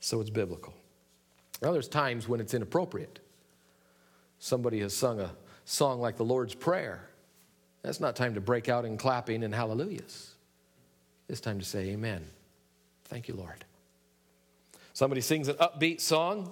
So 0.00 0.20
it's 0.20 0.30
biblical. 0.30 0.74
Now, 1.62 1.72
there's 1.72 1.88
times 1.88 2.28
when 2.28 2.40
it's 2.40 2.54
inappropriate. 2.54 3.20
Somebody 4.38 4.80
has 4.80 4.94
sung 4.94 5.20
a 5.20 5.32
song 5.64 6.00
like 6.00 6.16
the 6.16 6.24
Lord's 6.24 6.54
Prayer. 6.54 7.08
That's 7.82 8.00
not 8.00 8.16
time 8.16 8.34
to 8.34 8.40
break 8.40 8.68
out 8.68 8.84
in 8.84 8.96
clapping 8.96 9.44
and 9.44 9.54
hallelujahs. 9.54 10.34
It's 11.28 11.40
time 11.40 11.58
to 11.58 11.64
say, 11.64 11.90
Amen. 11.90 12.26
Thank 13.04 13.28
you, 13.28 13.34
Lord. 13.34 13.64
Somebody 14.92 15.20
sings 15.20 15.48
an 15.48 15.56
upbeat 15.56 16.00
song, 16.00 16.50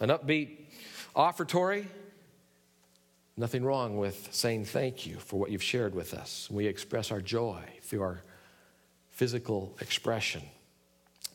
an 0.00 0.08
upbeat 0.08 0.58
offertory. 1.14 1.86
Nothing 3.36 3.64
wrong 3.64 3.96
with 3.96 4.28
saying 4.32 4.66
thank 4.66 5.06
you 5.06 5.16
for 5.16 5.38
what 5.38 5.50
you've 5.50 5.62
shared 5.62 5.94
with 5.94 6.14
us. 6.14 6.48
We 6.50 6.66
express 6.66 7.10
our 7.10 7.20
joy 7.20 7.62
through 7.82 8.02
our 8.02 8.22
physical 9.10 9.76
expression. 9.80 10.42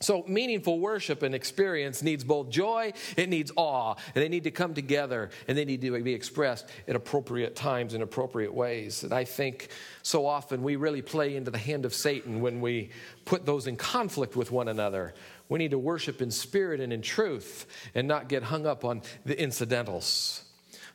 So, 0.02 0.24
meaningful 0.26 0.80
worship 0.80 1.22
and 1.22 1.34
experience 1.34 2.02
needs 2.02 2.24
both 2.24 2.48
joy, 2.48 2.94
it 3.18 3.28
needs 3.28 3.52
awe, 3.54 3.94
and 4.14 4.24
they 4.24 4.30
need 4.30 4.44
to 4.44 4.50
come 4.50 4.72
together 4.72 5.28
and 5.46 5.58
they 5.58 5.66
need 5.66 5.82
to 5.82 6.02
be 6.02 6.14
expressed 6.14 6.66
at 6.88 6.96
appropriate 6.96 7.54
times 7.54 7.92
in 7.92 8.00
appropriate 8.00 8.54
ways. 8.54 9.04
And 9.04 9.12
I 9.12 9.24
think 9.24 9.68
so 10.02 10.24
often 10.24 10.62
we 10.62 10.76
really 10.76 11.02
play 11.02 11.36
into 11.36 11.50
the 11.50 11.58
hand 11.58 11.84
of 11.84 11.92
Satan 11.92 12.40
when 12.40 12.62
we 12.62 12.88
put 13.26 13.44
those 13.44 13.66
in 13.66 13.76
conflict 13.76 14.36
with 14.36 14.50
one 14.50 14.68
another. 14.68 15.12
We 15.50 15.58
need 15.58 15.72
to 15.72 15.78
worship 15.78 16.22
in 16.22 16.30
spirit 16.30 16.80
and 16.80 16.94
in 16.94 17.02
truth 17.02 17.66
and 17.94 18.08
not 18.08 18.28
get 18.28 18.44
hung 18.44 18.66
up 18.66 18.86
on 18.86 19.02
the 19.26 19.38
incidentals. 19.38 20.44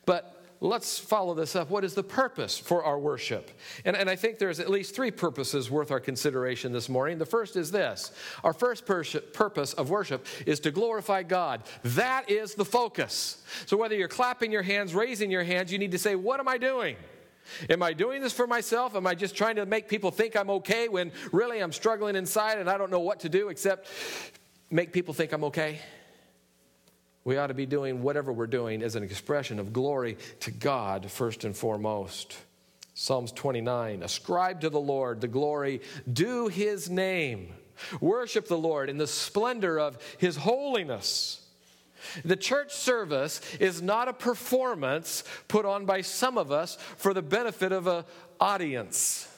But 0.04 0.35
let's 0.60 0.98
follow 0.98 1.34
this 1.34 1.54
up. 1.54 1.70
What 1.70 1.84
is 1.84 1.94
the 1.94 2.02
purpose 2.02 2.58
for 2.58 2.84
our 2.84 2.98
worship? 2.98 3.50
And, 3.84 3.96
and, 3.96 4.08
I 4.08 4.16
think 4.16 4.38
there's 4.38 4.60
at 4.60 4.70
least 4.70 4.94
three 4.94 5.10
purposes 5.10 5.70
worth 5.70 5.90
our 5.90 6.00
consideration 6.00 6.72
this 6.72 6.88
morning. 6.88 7.18
The 7.18 7.26
first 7.26 7.56
is 7.56 7.70
this 7.70 8.12
our 8.42 8.52
first 8.52 8.86
purpose 8.86 9.72
of 9.74 9.90
worship 9.90 10.26
is 10.46 10.60
to 10.60 10.70
glorify 10.70 11.22
God. 11.22 11.62
That 11.82 12.30
is 12.30 12.54
the 12.54 12.64
focus. 12.64 13.42
So 13.66 13.76
whether 13.76 13.94
you're 13.94 14.08
clapping 14.08 14.52
your 14.52 14.62
hands, 14.62 14.94
raising 14.94 15.30
your 15.30 15.44
hands, 15.44 15.72
you 15.72 15.78
need 15.78 15.92
to 15.92 15.98
say, 15.98 16.14
What 16.14 16.40
am 16.40 16.48
I 16.48 16.58
doing? 16.58 16.96
Am 17.70 17.82
I 17.82 17.92
doing 17.92 18.22
this 18.22 18.32
for 18.32 18.46
myself? 18.46 18.96
Am 18.96 19.06
I 19.06 19.14
just 19.14 19.36
trying 19.36 19.56
to 19.56 19.66
make 19.66 19.88
people 19.88 20.10
think 20.10 20.36
I'm 20.36 20.50
okay 20.50 20.88
when 20.88 21.12
really 21.32 21.60
I'm 21.60 21.72
struggling 21.72 22.16
inside 22.16 22.58
and 22.58 22.68
I 22.68 22.76
don't 22.76 22.90
know 22.90 23.00
what 23.00 23.20
to 23.20 23.28
do 23.28 23.48
except 23.48 23.88
make 24.70 24.92
people 24.92 25.14
think 25.14 25.32
I'm 25.32 25.44
okay? 25.44 25.80
We 27.26 27.38
ought 27.38 27.48
to 27.48 27.54
be 27.54 27.66
doing 27.66 28.04
whatever 28.04 28.32
we're 28.32 28.46
doing 28.46 28.84
as 28.84 28.94
an 28.94 29.02
expression 29.02 29.58
of 29.58 29.72
glory 29.72 30.16
to 30.40 30.52
God 30.52 31.10
first 31.10 31.42
and 31.42 31.56
foremost. 31.56 32.36
Psalms 32.94 33.32
29 33.32 34.04
Ascribe 34.04 34.60
to 34.60 34.70
the 34.70 34.78
Lord 34.78 35.20
the 35.20 35.26
glory 35.26 35.80
due 36.10 36.46
his 36.46 36.88
name. 36.88 37.52
Worship 38.00 38.46
the 38.46 38.56
Lord 38.56 38.88
in 38.88 38.96
the 38.96 39.08
splendor 39.08 39.80
of 39.80 39.98
his 40.18 40.36
holiness. 40.36 41.44
The 42.24 42.36
church 42.36 42.72
service 42.72 43.40
is 43.58 43.82
not 43.82 44.06
a 44.06 44.12
performance 44.12 45.24
put 45.48 45.66
on 45.66 45.84
by 45.84 46.02
some 46.02 46.38
of 46.38 46.52
us 46.52 46.76
for 46.96 47.12
the 47.12 47.22
benefit 47.22 47.72
of 47.72 47.88
an 47.88 48.04
audience. 48.38 49.28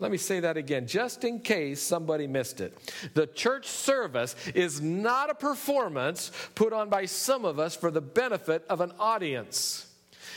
Let 0.00 0.10
me 0.10 0.16
say 0.16 0.40
that 0.40 0.56
again, 0.56 0.86
just 0.86 1.24
in 1.24 1.40
case 1.40 1.80
somebody 1.80 2.26
missed 2.26 2.62
it. 2.62 2.76
The 3.12 3.26
church 3.26 3.66
service 3.66 4.34
is 4.54 4.80
not 4.80 5.28
a 5.28 5.34
performance 5.34 6.32
put 6.54 6.72
on 6.72 6.88
by 6.88 7.04
some 7.04 7.44
of 7.44 7.58
us 7.58 7.76
for 7.76 7.90
the 7.90 8.00
benefit 8.00 8.64
of 8.70 8.80
an 8.80 8.92
audience. 8.98 9.86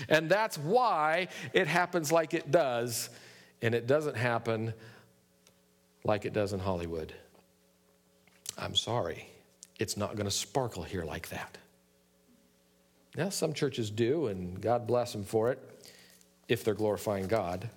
And 0.10 0.30
that's 0.30 0.58
why 0.58 1.30
it 1.54 1.68
happens 1.68 2.12
like 2.12 2.34
it 2.34 2.52
does, 2.52 3.10
and 3.62 3.74
it 3.74 3.88
doesn't 3.88 4.18
happen 4.18 4.74
like 6.04 6.26
it 6.26 6.34
does 6.34 6.52
in 6.52 6.60
Hollywood. 6.60 7.14
I'm 8.58 8.76
sorry, 8.76 9.30
it's 9.80 9.96
not 9.96 10.16
going 10.16 10.26
to 10.26 10.32
sparkle 10.32 10.84
here 10.84 11.06
like 11.06 11.30
that. 11.30 11.58
Now, 13.16 13.30
some 13.30 13.54
churches 13.54 13.90
do, 13.90 14.28
and 14.28 14.60
God 14.60 14.88
bless 14.88 15.14
them 15.14 15.24
for 15.24 15.52
it 15.52 15.60
if 16.50 16.66
they're 16.66 16.74
glorifying 16.74 17.28
God. 17.28 17.70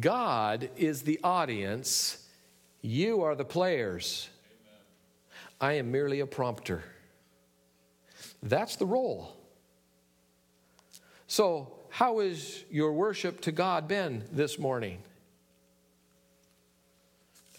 God 0.00 0.70
is 0.76 1.02
the 1.02 1.18
audience, 1.24 2.26
you 2.82 3.22
are 3.22 3.34
the 3.34 3.44
players. 3.44 4.28
I 5.60 5.74
am 5.74 5.90
merely 5.90 6.20
a 6.20 6.26
prompter. 6.26 6.82
That's 8.42 8.76
the 8.76 8.86
role. 8.86 9.36
So, 11.26 11.72
how 11.90 12.20
is 12.20 12.64
your 12.70 12.92
worship 12.92 13.40
to 13.42 13.52
God 13.52 13.86
been 13.88 14.24
this 14.32 14.58
morning? 14.58 15.02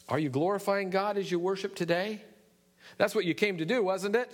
Are 0.10 0.20
you 0.20 0.30
glorifying 0.30 0.90
God 0.90 1.18
as 1.18 1.32
you 1.32 1.40
worship 1.40 1.76
today? 1.76 2.22
That's 2.98 3.14
what 3.16 3.26
you 3.26 3.34
came 3.34 3.58
to 3.58 3.66
do, 3.66 3.84
wasn't 3.84 4.16
it? 4.16 4.32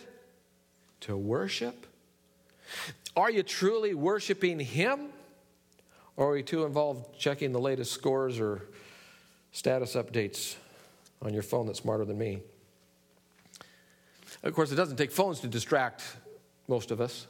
To 1.01 1.17
worship? 1.17 1.85
Are 3.15 3.29
you 3.29 3.43
truly 3.43 3.93
worshiping 3.93 4.59
Him? 4.59 5.09
Or 6.17 6.29
are 6.29 6.33
we 6.33 6.43
too 6.43 6.65
involved 6.65 7.17
checking 7.17 7.51
the 7.51 7.59
latest 7.59 7.93
scores 7.93 8.39
or 8.39 8.63
status 9.51 9.95
updates 9.95 10.55
on 11.21 11.33
your 11.33 11.43
phone 11.43 11.67
that's 11.67 11.79
smarter 11.79 12.05
than 12.05 12.17
me? 12.17 12.39
Of 14.43 14.53
course, 14.53 14.71
it 14.71 14.75
doesn't 14.75 14.97
take 14.97 15.11
phones 15.11 15.39
to 15.41 15.47
distract 15.47 16.03
most 16.67 16.91
of 16.91 16.99
us. 16.99 17.27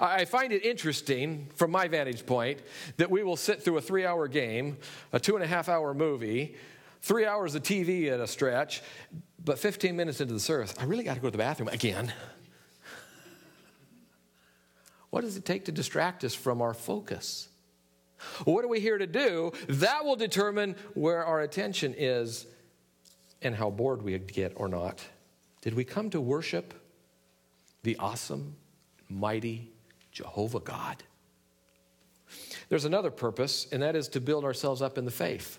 I 0.00 0.24
find 0.24 0.52
it 0.52 0.64
interesting, 0.64 1.48
from 1.54 1.70
my 1.70 1.86
vantage 1.88 2.26
point, 2.26 2.60
that 2.96 3.10
we 3.10 3.22
will 3.22 3.36
sit 3.36 3.62
through 3.62 3.78
a 3.78 3.80
three 3.80 4.04
hour 4.04 4.26
game, 4.26 4.78
a 5.12 5.20
two 5.20 5.34
and 5.34 5.44
a 5.44 5.46
half 5.46 5.68
hour 5.68 5.94
movie, 5.94 6.56
three 7.00 7.24
hours 7.24 7.54
of 7.54 7.62
TV 7.62 8.10
at 8.10 8.20
a 8.20 8.26
stretch, 8.26 8.82
but 9.44 9.58
15 9.58 9.96
minutes 9.96 10.20
into 10.20 10.34
the 10.34 10.40
service, 10.40 10.74
I 10.78 10.84
really 10.84 11.04
got 11.04 11.14
to 11.14 11.20
go 11.20 11.28
to 11.28 11.32
the 11.32 11.38
bathroom 11.38 11.68
again. 11.68 12.12
What 15.10 15.22
does 15.22 15.36
it 15.36 15.44
take 15.44 15.66
to 15.66 15.72
distract 15.72 16.24
us 16.24 16.34
from 16.34 16.60
our 16.60 16.74
focus? 16.74 17.48
What 18.44 18.64
are 18.64 18.68
we 18.68 18.80
here 18.80 18.98
to 18.98 19.06
do? 19.06 19.52
That 19.68 20.04
will 20.04 20.16
determine 20.16 20.76
where 20.94 21.24
our 21.24 21.40
attention 21.40 21.94
is 21.96 22.46
and 23.42 23.54
how 23.54 23.70
bored 23.70 24.02
we 24.02 24.18
get 24.18 24.52
or 24.56 24.68
not. 24.68 25.04
Did 25.60 25.74
we 25.74 25.84
come 25.84 26.10
to 26.10 26.20
worship 26.20 26.74
the 27.82 27.96
awesome, 27.96 28.56
mighty 29.08 29.70
Jehovah 30.12 30.60
God? 30.60 31.02
There's 32.68 32.84
another 32.84 33.10
purpose, 33.10 33.66
and 33.72 33.82
that 33.82 33.96
is 33.96 34.08
to 34.08 34.20
build 34.20 34.44
ourselves 34.44 34.82
up 34.82 34.98
in 34.98 35.04
the 35.04 35.10
faith. 35.10 35.58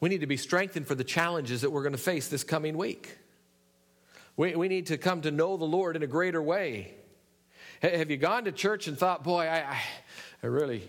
We 0.00 0.08
need 0.08 0.20
to 0.20 0.26
be 0.26 0.36
strengthened 0.36 0.86
for 0.86 0.94
the 0.94 1.04
challenges 1.04 1.60
that 1.62 1.70
we're 1.70 1.82
going 1.82 1.92
to 1.92 1.98
face 1.98 2.28
this 2.28 2.44
coming 2.44 2.76
week. 2.76 3.16
We, 4.36 4.56
we 4.56 4.68
need 4.68 4.86
to 4.86 4.98
come 4.98 5.20
to 5.22 5.30
know 5.30 5.56
the 5.56 5.64
Lord 5.64 5.96
in 5.96 6.02
a 6.02 6.06
greater 6.06 6.42
way. 6.42 6.94
Have 7.82 8.10
you 8.10 8.16
gone 8.16 8.44
to 8.44 8.52
church 8.52 8.86
and 8.86 8.98
thought, 8.98 9.24
boy, 9.24 9.46
I, 9.46 9.78
I, 10.42 10.46
really 10.46 10.88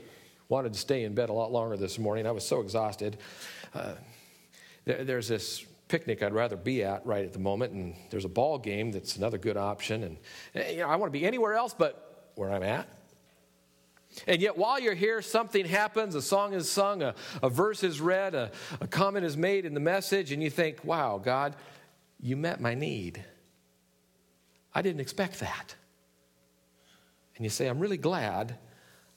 wanted 0.49 0.73
to 0.73 0.79
stay 0.79 1.03
in 1.03 1.13
bed 1.13 1.29
a 1.29 1.33
lot 1.33 1.51
longer 1.51 1.77
this 1.77 1.97
morning? 1.99 2.27
I 2.27 2.31
was 2.31 2.45
so 2.45 2.61
exhausted. 2.61 3.17
Uh, 3.73 3.93
there, 4.85 5.03
there's 5.03 5.27
this 5.27 5.65
picnic 5.87 6.23
I'd 6.23 6.33
rather 6.33 6.55
be 6.55 6.83
at 6.83 7.05
right 7.05 7.25
at 7.25 7.33
the 7.33 7.39
moment, 7.39 7.73
and 7.73 7.95
there's 8.09 8.25
a 8.25 8.29
ball 8.29 8.57
game 8.57 8.91
that's 8.91 9.17
another 9.17 9.37
good 9.37 9.57
option. 9.57 10.03
And 10.03 10.17
eh, 10.53 10.71
you 10.71 10.77
know, 10.79 10.87
I 10.87 10.95
want 10.95 11.11
to 11.11 11.19
be 11.19 11.25
anywhere 11.25 11.53
else 11.53 11.73
but 11.77 12.31
where 12.35 12.51
I'm 12.51 12.63
at. 12.63 12.87
And 14.27 14.41
yet, 14.41 14.57
while 14.57 14.79
you're 14.79 14.93
here, 14.93 15.21
something 15.21 15.65
happens, 15.65 16.15
a 16.15 16.21
song 16.21 16.53
is 16.53 16.69
sung, 16.69 17.01
a, 17.01 17.15
a 17.43 17.49
verse 17.49 17.83
is 17.83 17.99
read, 17.99 18.33
a, 18.33 18.51
a 18.79 18.87
comment 18.87 19.25
is 19.25 19.35
made 19.35 19.65
in 19.65 19.73
the 19.73 19.79
message, 19.81 20.31
and 20.31 20.41
you 20.41 20.49
think, 20.49 20.85
wow, 20.85 21.19
God, 21.21 21.55
you 22.21 22.37
met 22.37 22.61
my 22.61 22.75
need. 22.75 23.23
I 24.73 24.81
didn't 24.81 25.01
expect 25.01 25.41
that. 25.41 25.75
And 27.35 27.43
you 27.43 27.49
say, 27.49 27.67
I'm 27.67 27.79
really 27.79 27.97
glad 27.97 28.57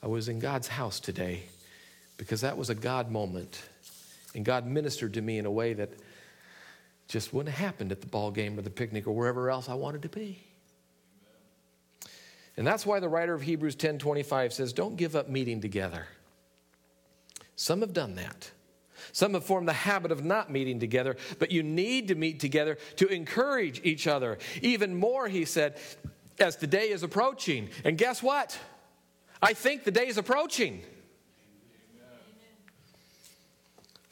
I 0.02 0.06
was 0.06 0.28
in 0.28 0.38
God's 0.38 0.68
house 0.68 1.00
today 1.00 1.42
because 2.16 2.40
that 2.40 2.56
was 2.56 2.70
a 2.70 2.74
God 2.74 3.10
moment. 3.10 3.62
And 4.34 4.44
God 4.44 4.66
ministered 4.66 5.14
to 5.14 5.22
me 5.22 5.38
in 5.38 5.46
a 5.46 5.50
way 5.50 5.72
that 5.74 5.90
just 7.08 7.32
wouldn't 7.32 7.54
have 7.54 7.64
happened 7.64 7.92
at 7.92 8.00
the 8.00 8.06
ball 8.06 8.30
game 8.30 8.58
or 8.58 8.62
the 8.62 8.70
picnic 8.70 9.06
or 9.06 9.12
wherever 9.12 9.50
else 9.50 9.68
I 9.68 9.74
wanted 9.74 10.02
to 10.02 10.08
be. 10.08 10.42
And 12.56 12.66
that's 12.66 12.84
why 12.84 13.00
the 13.00 13.08
writer 13.08 13.34
of 13.34 13.42
Hebrews 13.42 13.76
10:25 13.76 14.52
says, 14.52 14.72
"Don't 14.72 14.96
give 14.96 15.14
up 15.14 15.28
meeting 15.28 15.60
together." 15.60 16.08
Some 17.54 17.80
have 17.80 17.92
done 17.92 18.16
that. 18.16 18.50
Some 19.12 19.34
have 19.34 19.44
formed 19.44 19.68
the 19.68 19.72
habit 19.72 20.10
of 20.10 20.24
not 20.24 20.50
meeting 20.50 20.80
together, 20.80 21.16
but 21.38 21.52
you 21.52 21.62
need 21.62 22.08
to 22.08 22.14
meet 22.14 22.40
together 22.40 22.76
to 22.96 23.06
encourage 23.08 23.80
each 23.84 24.06
other. 24.06 24.38
Even 24.60 24.94
more, 24.94 25.28
he 25.28 25.44
said, 25.44 25.78
as 26.40 26.56
the 26.56 26.66
day 26.66 26.90
is 26.90 27.02
approaching. 27.02 27.70
And 27.84 27.98
guess 27.98 28.22
what? 28.22 28.58
I 29.40 29.52
think 29.52 29.84
the 29.84 29.90
day 29.90 30.08
is 30.08 30.18
approaching. 30.18 30.82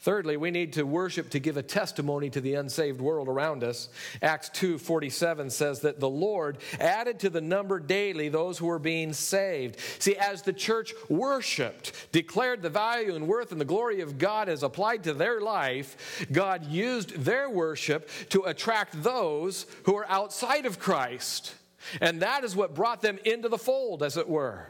Thirdly, 0.07 0.37
we 0.37 0.51
need 0.51 0.71
to 0.73 0.83
worship 0.83 1.31
to 1.31 1.39
give 1.39 1.57
a 1.57 1.61
testimony 1.61 2.29
to 2.29 2.39
the 2.39 2.53
unsaved 2.53 3.01
world 3.01 3.27
around 3.27 3.61
us. 3.61 3.89
Acts 4.21 4.47
2:47 4.51 5.49
says 5.49 5.81
that 5.81 5.99
the 5.99 6.07
Lord 6.07 6.59
added 6.79 7.19
to 7.19 7.29
the 7.29 7.41
number 7.41 7.77
daily 7.77 8.29
those 8.29 8.57
who 8.57 8.67
were 8.67 8.79
being 8.79 9.11
saved. 9.11 9.77
See, 9.99 10.15
as 10.15 10.43
the 10.43 10.53
church 10.53 10.93
worshiped, 11.09 11.91
declared 12.13 12.61
the 12.61 12.69
value 12.69 13.15
and 13.15 13.27
worth 13.27 13.51
and 13.51 13.59
the 13.59 13.65
glory 13.65 13.99
of 13.99 14.17
God 14.17 14.47
as 14.47 14.63
applied 14.63 15.03
to 15.03 15.13
their 15.13 15.41
life, 15.41 16.25
God 16.31 16.65
used 16.67 17.25
their 17.25 17.49
worship 17.49 18.09
to 18.29 18.43
attract 18.43 19.03
those 19.03 19.65
who 19.83 19.97
are 19.97 20.07
outside 20.07 20.65
of 20.65 20.79
Christ. 20.79 21.53
And 22.01 22.21
that 22.21 22.43
is 22.43 22.55
what 22.55 22.73
brought 22.75 23.01
them 23.01 23.19
into 23.23 23.49
the 23.49 23.57
fold, 23.57 24.03
as 24.03 24.17
it 24.17 24.27
were. 24.27 24.67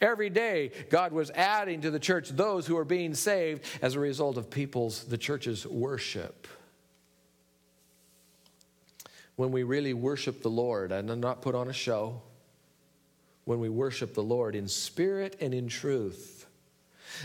Every 0.00 0.30
day, 0.30 0.72
God 0.90 1.12
was 1.12 1.30
adding 1.32 1.82
to 1.82 1.90
the 1.90 1.98
church 1.98 2.30
those 2.30 2.66
who 2.66 2.76
are 2.78 2.84
being 2.84 3.14
saved 3.14 3.64
as 3.82 3.94
a 3.94 4.00
result 4.00 4.36
of 4.36 4.50
people's, 4.50 5.04
the 5.04 5.18
church's 5.18 5.66
worship. 5.66 6.48
When 9.36 9.52
we 9.52 9.64
really 9.64 9.92
worship 9.92 10.42
the 10.42 10.50
Lord 10.50 10.92
and 10.92 11.20
not 11.20 11.42
put 11.42 11.54
on 11.54 11.68
a 11.68 11.72
show, 11.72 12.22
when 13.44 13.60
we 13.60 13.68
worship 13.68 14.14
the 14.14 14.22
Lord 14.22 14.54
in 14.54 14.66
spirit 14.66 15.36
and 15.40 15.52
in 15.52 15.68
truth, 15.68 16.46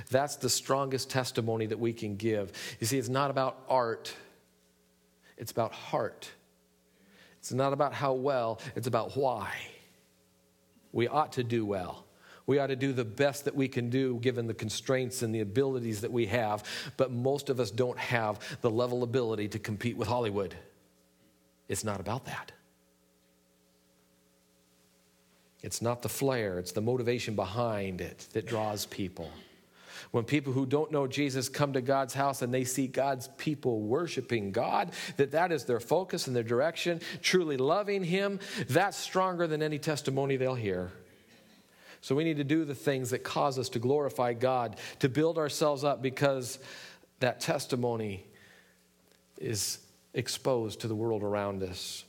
that's 0.09 0.35
the 0.35 0.49
strongest 0.49 1.09
testimony 1.09 1.65
that 1.67 1.79
we 1.79 1.93
can 1.93 2.15
give. 2.15 2.51
You 2.79 2.87
see, 2.87 2.97
it's 2.97 3.09
not 3.09 3.31
about 3.31 3.63
art, 3.69 4.13
it's 5.37 5.51
about 5.51 5.71
heart. 5.71 6.29
It's 7.41 7.51
not 7.51 7.73
about 7.73 7.93
how 7.93 8.13
well, 8.13 8.61
it's 8.75 8.85
about 8.85 9.17
why. 9.17 9.51
We 10.91 11.07
ought 11.07 11.33
to 11.33 11.43
do 11.43 11.65
well. 11.65 12.05
We 12.45 12.59
ought 12.59 12.67
to 12.67 12.75
do 12.75 12.93
the 12.93 13.03
best 13.03 13.45
that 13.45 13.55
we 13.55 13.67
can 13.67 13.89
do 13.89 14.19
given 14.21 14.45
the 14.45 14.53
constraints 14.53 15.23
and 15.23 15.33
the 15.33 15.39
abilities 15.39 16.01
that 16.01 16.11
we 16.11 16.27
have, 16.27 16.63
but 16.97 17.11
most 17.11 17.49
of 17.49 17.59
us 17.59 17.71
don't 17.71 17.97
have 17.97 18.39
the 18.61 18.69
level 18.69 19.01
ability 19.01 19.47
to 19.49 19.59
compete 19.59 19.97
with 19.97 20.07
Hollywood. 20.07 20.55
It's 21.67 21.83
not 21.83 21.99
about 21.99 22.25
that. 22.25 22.51
It's 25.63 25.81
not 25.81 26.03
the 26.03 26.09
flair, 26.09 26.59
it's 26.59 26.71
the 26.71 26.81
motivation 26.81 27.35
behind 27.35 28.01
it 28.01 28.27
that 28.33 28.45
draws 28.45 28.85
people. 28.85 29.31
When 30.11 30.25
people 30.25 30.51
who 30.51 30.65
don't 30.65 30.91
know 30.91 31.07
Jesus 31.07 31.47
come 31.47 31.73
to 31.73 31.81
God's 31.81 32.13
house 32.13 32.41
and 32.41 32.53
they 32.53 32.65
see 32.65 32.87
God's 32.87 33.29
people 33.37 33.79
worshiping 33.79 34.51
God, 34.51 34.91
that 35.15 35.31
that 35.31 35.53
is 35.53 35.63
their 35.63 35.79
focus 35.79 36.27
and 36.27 36.35
their 36.35 36.43
direction, 36.43 36.99
truly 37.21 37.55
loving 37.55 38.03
Him, 38.03 38.39
that's 38.67 38.97
stronger 38.97 39.47
than 39.47 39.63
any 39.63 39.79
testimony 39.79 40.35
they'll 40.35 40.53
hear. 40.53 40.91
So 42.01 42.15
we 42.15 42.23
need 42.23 42.37
to 42.37 42.43
do 42.43 42.65
the 42.65 42.75
things 42.75 43.11
that 43.11 43.23
cause 43.23 43.57
us 43.57 43.69
to 43.69 43.79
glorify 43.79 44.33
God, 44.33 44.75
to 44.99 45.07
build 45.07 45.37
ourselves 45.37 45.83
up 45.83 46.01
because 46.01 46.59
that 47.19 47.39
testimony 47.39 48.25
is 49.37 49.79
exposed 50.13 50.81
to 50.81 50.87
the 50.87 50.95
world 50.95 51.23
around 51.23 51.63
us. 51.63 52.03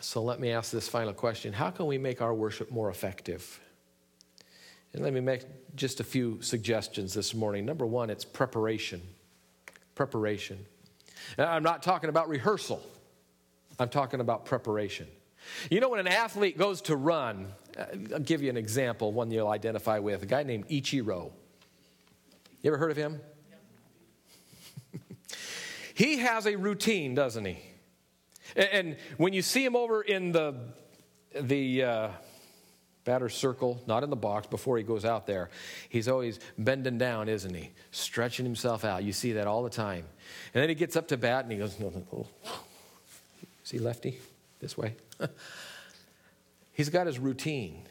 So 0.00 0.22
let 0.22 0.38
me 0.38 0.50
ask 0.50 0.70
this 0.70 0.88
final 0.88 1.12
question 1.12 1.52
How 1.52 1.70
can 1.70 1.86
we 1.86 1.98
make 1.98 2.22
our 2.22 2.34
worship 2.34 2.70
more 2.70 2.90
effective? 2.90 3.58
And 4.92 5.02
let 5.02 5.12
me 5.12 5.20
make 5.20 5.42
just 5.74 6.00
a 6.00 6.04
few 6.04 6.40
suggestions 6.40 7.12
this 7.14 7.34
morning. 7.34 7.66
Number 7.66 7.86
one, 7.86 8.10
it's 8.10 8.24
preparation. 8.24 9.02
Preparation. 9.94 10.64
Now, 11.36 11.50
I'm 11.50 11.62
not 11.62 11.82
talking 11.82 12.08
about 12.08 12.28
rehearsal, 12.28 12.82
I'm 13.78 13.88
talking 13.88 14.20
about 14.20 14.46
preparation. 14.46 15.06
You 15.70 15.80
know, 15.80 15.90
when 15.90 16.00
an 16.00 16.08
athlete 16.08 16.58
goes 16.58 16.80
to 16.82 16.96
run, 16.96 17.52
uh, 17.78 17.84
I'll 18.14 18.20
give 18.20 18.42
you 18.42 18.50
an 18.50 18.56
example, 18.56 19.12
one 19.12 19.30
you'll 19.30 19.48
identify 19.48 19.98
with 19.98 20.22
a 20.22 20.26
guy 20.26 20.42
named 20.42 20.68
Ichiro. 20.68 21.30
You 22.62 22.70
ever 22.70 22.78
heard 22.78 22.90
of 22.90 22.96
him? 22.96 23.20
he 25.94 26.18
has 26.18 26.46
a 26.46 26.56
routine, 26.56 27.14
doesn't 27.14 27.44
he? 27.44 27.58
And 28.56 28.96
when 29.18 29.32
you 29.32 29.42
see 29.42 29.64
him 29.64 29.76
over 29.76 30.02
in 30.02 30.32
the, 30.32 30.54
the 31.38 31.82
uh, 31.82 32.08
batter 33.06 33.30
circle, 33.30 33.80
not 33.86 34.02
in 34.02 34.10
the 34.10 34.16
box, 34.16 34.46
before 34.46 34.76
he 34.76 34.82
goes 34.82 35.06
out 35.06 35.26
there, 35.26 35.48
he's 35.88 36.08
always 36.08 36.38
bending 36.58 36.98
down, 36.98 37.30
isn't 37.30 37.54
he? 37.54 37.70
Stretching 37.92 38.44
himself 38.44 38.84
out. 38.84 39.04
You 39.04 39.14
see 39.14 39.32
that 39.32 39.46
all 39.46 39.62
the 39.62 39.70
time. 39.70 40.04
And 40.52 40.60
then 40.60 40.68
he 40.68 40.74
gets 40.74 40.96
up 40.96 41.08
to 41.08 41.16
bat 41.16 41.44
and 41.44 41.52
he 41.52 41.56
goes, 41.56 41.78
see 43.62 43.78
lefty? 43.78 44.18
This 44.60 44.76
way. 44.76 44.96
He's 46.72 46.90
got 46.90 47.06
his 47.06 47.18
routine. 47.18 47.82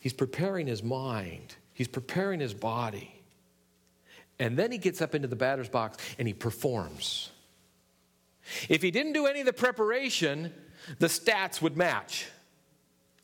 He's 0.00 0.12
preparing 0.12 0.68
his 0.68 0.82
mind. 0.82 1.56
He's 1.74 1.88
preparing 1.88 2.38
his 2.38 2.54
body. 2.54 3.12
And 4.38 4.56
then 4.56 4.70
he 4.70 4.78
gets 4.78 5.02
up 5.02 5.16
into 5.16 5.26
the 5.26 5.34
batter's 5.34 5.68
box 5.68 5.98
and 6.18 6.28
he 6.28 6.34
performs. 6.34 7.30
If 8.68 8.82
he 8.82 8.92
didn't 8.92 9.12
do 9.14 9.26
any 9.26 9.40
of 9.40 9.46
the 9.46 9.52
preparation, 9.52 10.52
the 11.00 11.08
stats 11.08 11.60
would 11.60 11.76
match. 11.76 12.28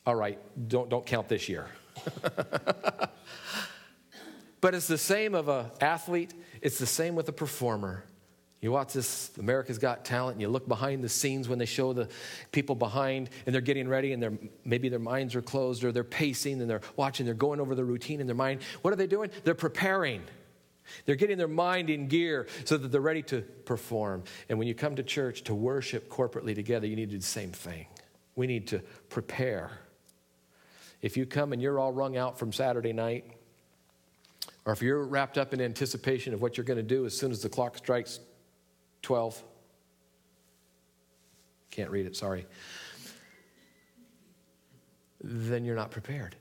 All 0.05 0.15
right, 0.15 0.39
don't, 0.67 0.89
don't 0.89 1.05
count 1.05 1.27
this 1.27 1.49
year. 1.49 1.67
but 4.61 4.75
it's 4.75 4.87
the 4.87 4.97
same 4.97 5.33
of 5.33 5.47
an 5.49 5.65
athlete, 5.81 6.33
it's 6.61 6.77
the 6.77 6.85
same 6.85 7.15
with 7.15 7.27
a 7.29 7.33
performer. 7.33 8.03
You 8.61 8.71
watch 8.71 8.93
this 8.93 9.31
America's 9.37 9.77
Got 9.77 10.05
Talent, 10.05 10.35
and 10.35 10.41
you 10.41 10.47
look 10.47 10.67
behind 10.67 11.03
the 11.03 11.09
scenes 11.09 11.47
when 11.47 11.59
they 11.59 11.65
show 11.65 11.93
the 11.93 12.09
people 12.51 12.73
behind, 12.73 13.29
and 13.45 13.53
they're 13.53 13.61
getting 13.61 13.87
ready, 13.87 14.11
and 14.11 14.21
they're, 14.21 14.33
maybe 14.63 14.89
their 14.89 14.97
minds 14.97 15.35
are 15.35 15.41
closed, 15.41 15.83
or 15.83 15.91
they're 15.91 16.03
pacing, 16.03 16.61
and 16.61 16.69
they're 16.69 16.81
watching, 16.95 17.25
they're 17.25 17.35
going 17.35 17.59
over 17.59 17.75
the 17.75 17.85
routine 17.85 18.21
in 18.21 18.27
their 18.27 18.35
mind. 18.35 18.61
What 18.81 18.91
are 18.91 18.97
they 18.97 19.07
doing? 19.07 19.29
They're 19.43 19.53
preparing. 19.53 20.23
They're 21.05 21.15
getting 21.15 21.37
their 21.37 21.47
mind 21.47 21.89
in 21.89 22.07
gear 22.07 22.47
so 22.63 22.77
that 22.77 22.91
they're 22.91 23.01
ready 23.01 23.21
to 23.23 23.41
perform. 23.41 24.23
And 24.49 24.57
when 24.57 24.67
you 24.67 24.73
come 24.73 24.95
to 24.95 25.03
church 25.03 25.43
to 25.43 25.55
worship 25.55 26.09
corporately 26.09 26.55
together, 26.55 26.87
you 26.87 26.95
need 26.95 27.09
to 27.09 27.15
do 27.15 27.19
the 27.19 27.23
same 27.23 27.51
thing. 27.51 27.87
We 28.35 28.47
need 28.47 28.67
to 28.67 28.79
prepare. 29.09 29.71
If 31.05 31.17
you 31.17 31.27
come 31.27 31.53
and 31.53 31.61
you're 31.61 31.77
all 31.77 31.91
wrung 31.91 32.17
out 32.17 32.39
from 32.39 32.51
Saturday 32.51 32.91
night, 32.91 33.25
or 34.65 34.73
if 34.73 34.81
you're 34.81 35.03
wrapped 35.03 35.37
up 35.37 35.53
in 35.53 35.61
anticipation 35.61 36.33
of 36.33 36.41
what 36.41 36.57
you're 36.57 36.63
going 36.63 36.77
to 36.77 36.83
do 36.83 37.05
as 37.05 37.15
soon 37.15 37.29
as 37.31 37.43
the 37.43 37.47
clock 37.47 37.77
strikes 37.77 38.19
12. 39.03 39.39
Can't 41.69 41.91
read 41.91 42.07
it, 42.07 42.15
sorry. 42.15 42.47
Then 45.21 45.63
you're 45.63 45.75
not 45.75 45.91
prepared. 45.91 46.35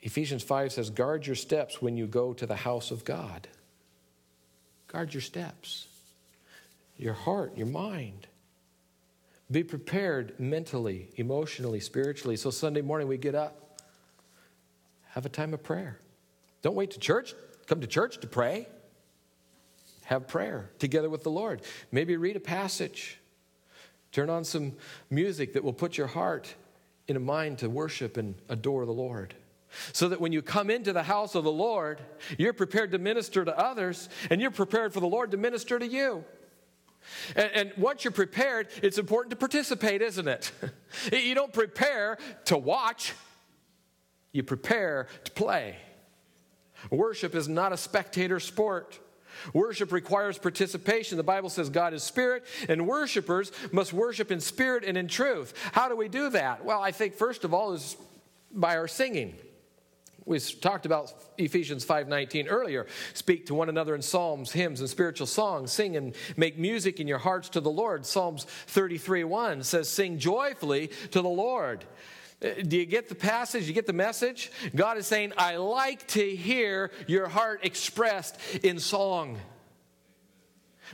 Ephesians 0.00 0.44
5 0.44 0.74
says, 0.74 0.90
Guard 0.90 1.26
your 1.26 1.34
steps 1.34 1.82
when 1.82 1.96
you 1.96 2.06
go 2.06 2.32
to 2.34 2.46
the 2.46 2.54
house 2.54 2.92
of 2.92 3.04
God. 3.04 3.48
Guard 4.86 5.12
your 5.12 5.22
steps, 5.22 5.88
your 6.96 7.14
heart, 7.14 7.58
your 7.58 7.66
mind. 7.66 8.28
Be 9.50 9.62
prepared 9.62 10.38
mentally, 10.40 11.10
emotionally, 11.16 11.80
spiritually. 11.80 12.36
So 12.36 12.50
Sunday 12.50 12.80
morning 12.80 13.08
we 13.08 13.18
get 13.18 13.34
up, 13.34 13.80
have 15.10 15.26
a 15.26 15.28
time 15.28 15.52
of 15.54 15.62
prayer. 15.62 16.00
Don't 16.62 16.74
wait 16.74 16.92
to 16.92 16.98
church. 16.98 17.34
Come 17.66 17.80
to 17.80 17.86
church 17.86 18.18
to 18.20 18.26
pray. 18.26 18.66
Have 20.04 20.28
prayer 20.28 20.70
together 20.78 21.08
with 21.10 21.22
the 21.22 21.30
Lord. 21.30 21.62
Maybe 21.92 22.16
read 22.16 22.36
a 22.36 22.40
passage. 22.40 23.18
Turn 24.12 24.30
on 24.30 24.44
some 24.44 24.72
music 25.10 25.52
that 25.54 25.64
will 25.64 25.72
put 25.72 25.98
your 25.98 26.06
heart 26.06 26.54
in 27.06 27.16
a 27.16 27.20
mind 27.20 27.58
to 27.58 27.68
worship 27.68 28.16
and 28.16 28.34
adore 28.48 28.86
the 28.86 28.92
Lord. 28.92 29.34
So 29.92 30.08
that 30.08 30.20
when 30.20 30.32
you 30.32 30.40
come 30.40 30.70
into 30.70 30.92
the 30.92 31.02
house 31.02 31.34
of 31.34 31.44
the 31.44 31.52
Lord, 31.52 32.00
you're 32.38 32.52
prepared 32.52 32.92
to 32.92 32.98
minister 32.98 33.44
to 33.44 33.58
others 33.58 34.08
and 34.30 34.40
you're 34.40 34.50
prepared 34.50 34.92
for 34.94 35.00
the 35.00 35.08
Lord 35.08 35.32
to 35.32 35.36
minister 35.36 35.78
to 35.78 35.86
you. 35.86 36.24
And, 37.36 37.50
and, 37.54 37.72
once 37.76 38.04
you're 38.04 38.12
prepared, 38.12 38.68
it's 38.82 38.98
important 38.98 39.30
to 39.30 39.36
participate, 39.36 40.02
isn't 40.02 40.28
it? 40.28 40.52
you 41.12 41.34
don't 41.34 41.52
prepare 41.52 42.18
to 42.46 42.56
watch, 42.56 43.12
you 44.32 44.42
prepare 44.42 45.08
to 45.24 45.30
play. 45.32 45.76
Worship 46.90 47.34
is 47.34 47.48
not 47.48 47.72
a 47.72 47.76
spectator 47.76 48.40
sport. 48.40 48.98
Worship 49.52 49.92
requires 49.92 50.38
participation. 50.38 51.16
The 51.16 51.24
Bible 51.24 51.50
says 51.50 51.68
God 51.68 51.92
is 51.92 52.02
spirit, 52.02 52.44
and 52.68 52.86
worshipers 52.86 53.52
must 53.72 53.92
worship 53.92 54.30
in 54.30 54.40
spirit 54.40 54.84
and 54.84 54.96
in 54.96 55.08
truth. 55.08 55.54
How 55.72 55.88
do 55.88 55.96
we 55.96 56.08
do 56.08 56.30
that? 56.30 56.64
Well, 56.64 56.80
I 56.80 56.92
think 56.92 57.14
first 57.14 57.44
of 57.44 57.52
all 57.52 57.72
is 57.72 57.96
by 58.52 58.76
our 58.76 58.88
singing. 58.88 59.36
We 60.26 60.38
talked 60.40 60.86
about 60.86 61.12
Ephesians 61.36 61.84
5:19 61.84 62.48
earlier. 62.48 62.86
Speak 63.12 63.46
to 63.46 63.54
one 63.54 63.68
another 63.68 63.94
in 63.94 64.00
psalms, 64.00 64.52
hymns, 64.52 64.80
and 64.80 64.88
spiritual 64.88 65.26
songs. 65.26 65.70
Sing 65.70 65.96
and 65.96 66.14
make 66.36 66.58
music 66.58 66.98
in 66.98 67.06
your 67.06 67.18
hearts 67.18 67.50
to 67.50 67.60
the 67.60 67.70
Lord. 67.70 68.06
Psalms 68.06 68.46
33:1 68.66 69.62
says, 69.62 69.88
"Sing 69.88 70.18
joyfully 70.18 70.88
to 71.10 71.20
the 71.20 71.28
Lord." 71.28 71.84
Uh, 72.42 72.62
do 72.66 72.76
you 72.76 72.86
get 72.86 73.08
the 73.08 73.14
passage? 73.14 73.68
You 73.68 73.74
get 73.74 73.86
the 73.86 73.92
message? 73.92 74.50
God 74.74 74.98
is 74.98 75.06
saying, 75.06 75.32
I 75.36 75.56
like 75.56 76.06
to 76.08 76.34
hear 76.34 76.90
your 77.06 77.28
heart 77.28 77.60
expressed 77.62 78.38
in 78.62 78.78
song. 78.78 79.38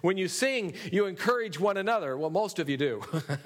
When 0.03 0.17
you 0.17 0.29
sing, 0.29 0.75
you 0.91 1.07
encourage 1.07 1.61
one 1.61 1.77
another. 1.77 2.17
Well, 2.17 2.31
most 2.31 2.59
of 2.59 2.69
you 2.69 2.77
do. 2.77 3.03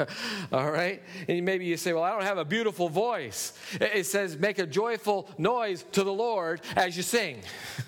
All 0.53 0.71
right? 0.71 1.03
And 1.29 1.45
maybe 1.45 1.65
you 1.65 1.77
say, 1.77 1.93
Well, 1.93 2.03
I 2.03 2.11
don't 2.11 2.23
have 2.23 2.39
a 2.39 2.45
beautiful 2.45 2.89
voice. 2.89 3.53
It 3.81 4.07
says, 4.07 4.39
Make 4.39 4.59
a 4.59 4.67
joyful 4.67 5.29
noise 5.39 5.85
to 5.93 6.05
the 6.05 6.13
Lord 6.13 6.61
as 6.77 6.97
you 6.97 7.03
sing. 7.03 7.41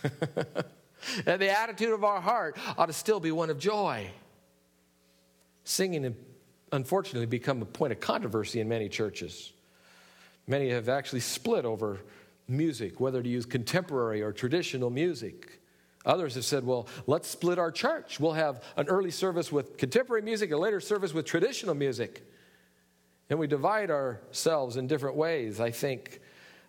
and 1.26 1.40
the 1.40 1.50
attitude 1.50 1.92
of 1.92 2.05
our 2.05 2.20
heart 2.20 2.57
ought 2.76 2.87
to 2.87 2.92
still 2.92 3.20
be 3.20 3.33
one 3.33 3.50
of 3.50 3.59
joy. 3.59 4.11
Singing, 5.64 6.14
unfortunately, 6.72 7.26
become 7.26 7.62
a 7.62 7.66
point 7.66 7.92
of 7.92 8.00
controversy 8.00 8.61
in 8.61 8.68
many 8.68 8.88
churches. 8.88 9.52
Many 10.46 10.70
have 10.70 10.88
actually 10.88 11.20
split 11.20 11.64
over 11.64 12.00
music, 12.48 13.00
whether 13.00 13.22
to 13.22 13.29
use 13.29 13.46
contemporary 13.46 14.22
or 14.22 14.33
traditional 14.33 14.90
music. 14.90 15.61
Others 16.06 16.36
have 16.36 16.44
said, 16.44 16.64
well, 16.64 16.86
let's 17.06 17.28
split 17.28 17.58
our 17.58 17.72
church. 17.72 18.20
We'll 18.20 18.32
have 18.32 18.62
an 18.76 18.88
early 18.88 19.10
service 19.10 19.50
with 19.50 19.76
contemporary 19.76 20.22
music, 20.22 20.52
a 20.52 20.56
later 20.56 20.80
service 20.80 21.12
with 21.12 21.26
traditional 21.26 21.74
music. 21.74 22.24
And 23.28 23.40
we 23.40 23.48
divide 23.48 23.90
ourselves 23.90 24.76
in 24.76 24.86
different 24.86 25.16
ways. 25.16 25.60
I 25.60 25.72
think 25.72 26.20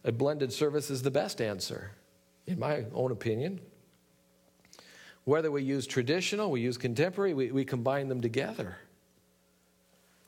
a 0.03 0.11
blended 0.11 0.51
service 0.51 0.89
is 0.89 1.03
the 1.03 1.11
best 1.11 1.39
answer, 1.39 1.91
in 2.47 2.57
my 2.57 2.85
own 2.93 3.11
opinion. 3.11 3.59
Whether 5.23 5.51
we 5.51 5.61
use 5.61 5.85
traditional, 5.85 6.49
we 6.49 6.61
use 6.61 6.77
contemporary, 6.77 7.35
we, 7.35 7.51
we 7.51 7.63
combine 7.63 8.07
them 8.07 8.21
together. 8.21 8.77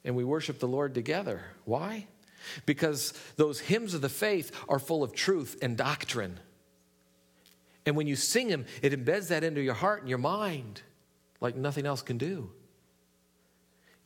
And 0.05 0.15
we 0.15 0.23
worship 0.23 0.59
the 0.59 0.67
Lord 0.67 0.93
together. 0.93 1.41
Why? 1.65 2.05
Because 2.65 3.13
those 3.37 3.59
hymns 3.59 3.95
of 3.95 4.01
the 4.01 4.09
faith 4.09 4.51
are 4.69 4.79
full 4.79 5.03
of 5.03 5.13
truth 5.13 5.57
and 5.61 5.75
doctrine. 5.75 6.39
And 7.85 7.95
when 7.95 8.07
you 8.07 8.15
sing 8.15 8.47
them, 8.47 8.65
it 8.81 8.93
embeds 8.93 9.29
that 9.29 9.43
into 9.43 9.61
your 9.61 9.73
heart 9.73 10.01
and 10.01 10.09
your 10.09 10.17
mind 10.17 10.81
like 11.41 11.55
nothing 11.55 11.85
else 11.85 12.01
can 12.01 12.17
do. 12.17 12.51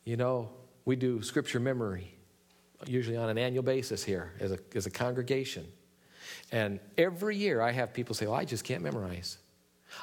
You 0.04 0.16
know, 0.16 0.50
we 0.84 0.96
do 0.96 1.22
scripture 1.22 1.60
memory 1.60 2.14
usually 2.86 3.16
on 3.16 3.28
an 3.28 3.38
annual 3.38 3.62
basis 3.62 4.04
here 4.04 4.32
as 4.40 4.52
a, 4.52 4.58
as 4.74 4.86
a 4.86 4.90
congregation. 4.90 5.66
And 6.52 6.80
every 6.98 7.36
year 7.36 7.60
I 7.60 7.72
have 7.72 7.92
people 7.92 8.14
say, 8.14 8.26
Well, 8.26 8.34
I 8.34 8.44
just 8.44 8.64
can't 8.64 8.82
memorize. 8.82 9.38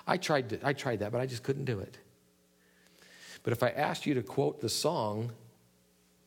I 0.07 0.17
tried, 0.17 0.49
to, 0.49 0.59
I 0.63 0.73
tried 0.73 0.99
that, 0.99 1.11
but 1.11 1.21
I 1.21 1.25
just 1.25 1.43
couldn't 1.43 1.65
do 1.65 1.79
it. 1.79 1.97
But 3.43 3.53
if 3.53 3.63
I 3.63 3.69
asked 3.69 4.05
you 4.05 4.13
to 4.13 4.23
quote 4.23 4.61
the 4.61 4.69
song 4.69 5.31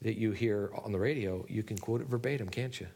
that 0.02 0.18
you 0.18 0.33
hear 0.33 0.70
on 0.85 0.92
the 0.92 0.98
radio, 0.98 1.46
you 1.48 1.62
can 1.62 1.78
quote 1.78 2.00
it 2.00 2.09
verbatim, 2.09 2.48
can't 2.48 2.78
you? 2.78 2.87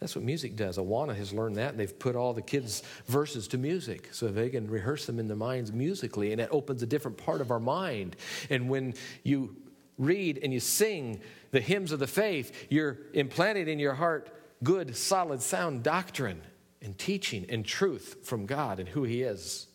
That's 0.00 0.14
what 0.14 0.24
music 0.24 0.56
does. 0.56 0.78
Awana 0.78 1.14
has 1.16 1.32
learned 1.32 1.56
that, 1.56 1.70
and 1.70 1.80
they've 1.80 1.98
put 1.98 2.16
all 2.16 2.32
the 2.32 2.42
kids' 2.42 2.82
verses 3.06 3.48
to 3.48 3.58
music 3.58 4.08
so 4.12 4.28
they 4.28 4.50
can 4.50 4.68
rehearse 4.68 5.06
them 5.06 5.18
in 5.18 5.28
their 5.28 5.36
minds 5.36 5.72
musically, 5.72 6.32
and 6.32 6.40
it 6.40 6.48
opens 6.50 6.82
a 6.82 6.86
different 6.86 7.16
part 7.16 7.40
of 7.40 7.50
our 7.50 7.60
mind. 7.60 8.16
And 8.50 8.68
when 8.68 8.94
you 9.22 9.56
read 9.98 10.40
and 10.42 10.52
you 10.52 10.60
sing 10.60 11.20
the 11.50 11.60
hymns 11.60 11.92
of 11.92 11.98
the 11.98 12.06
faith, 12.06 12.66
you're 12.70 12.98
implanted 13.12 13.68
in 13.68 13.78
your 13.78 13.94
heart 13.94 14.30
good, 14.62 14.96
solid, 14.96 15.42
sound 15.42 15.82
doctrine 15.82 16.40
and 16.80 16.96
teaching 16.98 17.46
and 17.48 17.64
truth 17.64 18.18
from 18.24 18.46
God 18.46 18.78
and 18.78 18.88
who 18.88 19.04
He 19.04 19.22
is. 19.22 19.68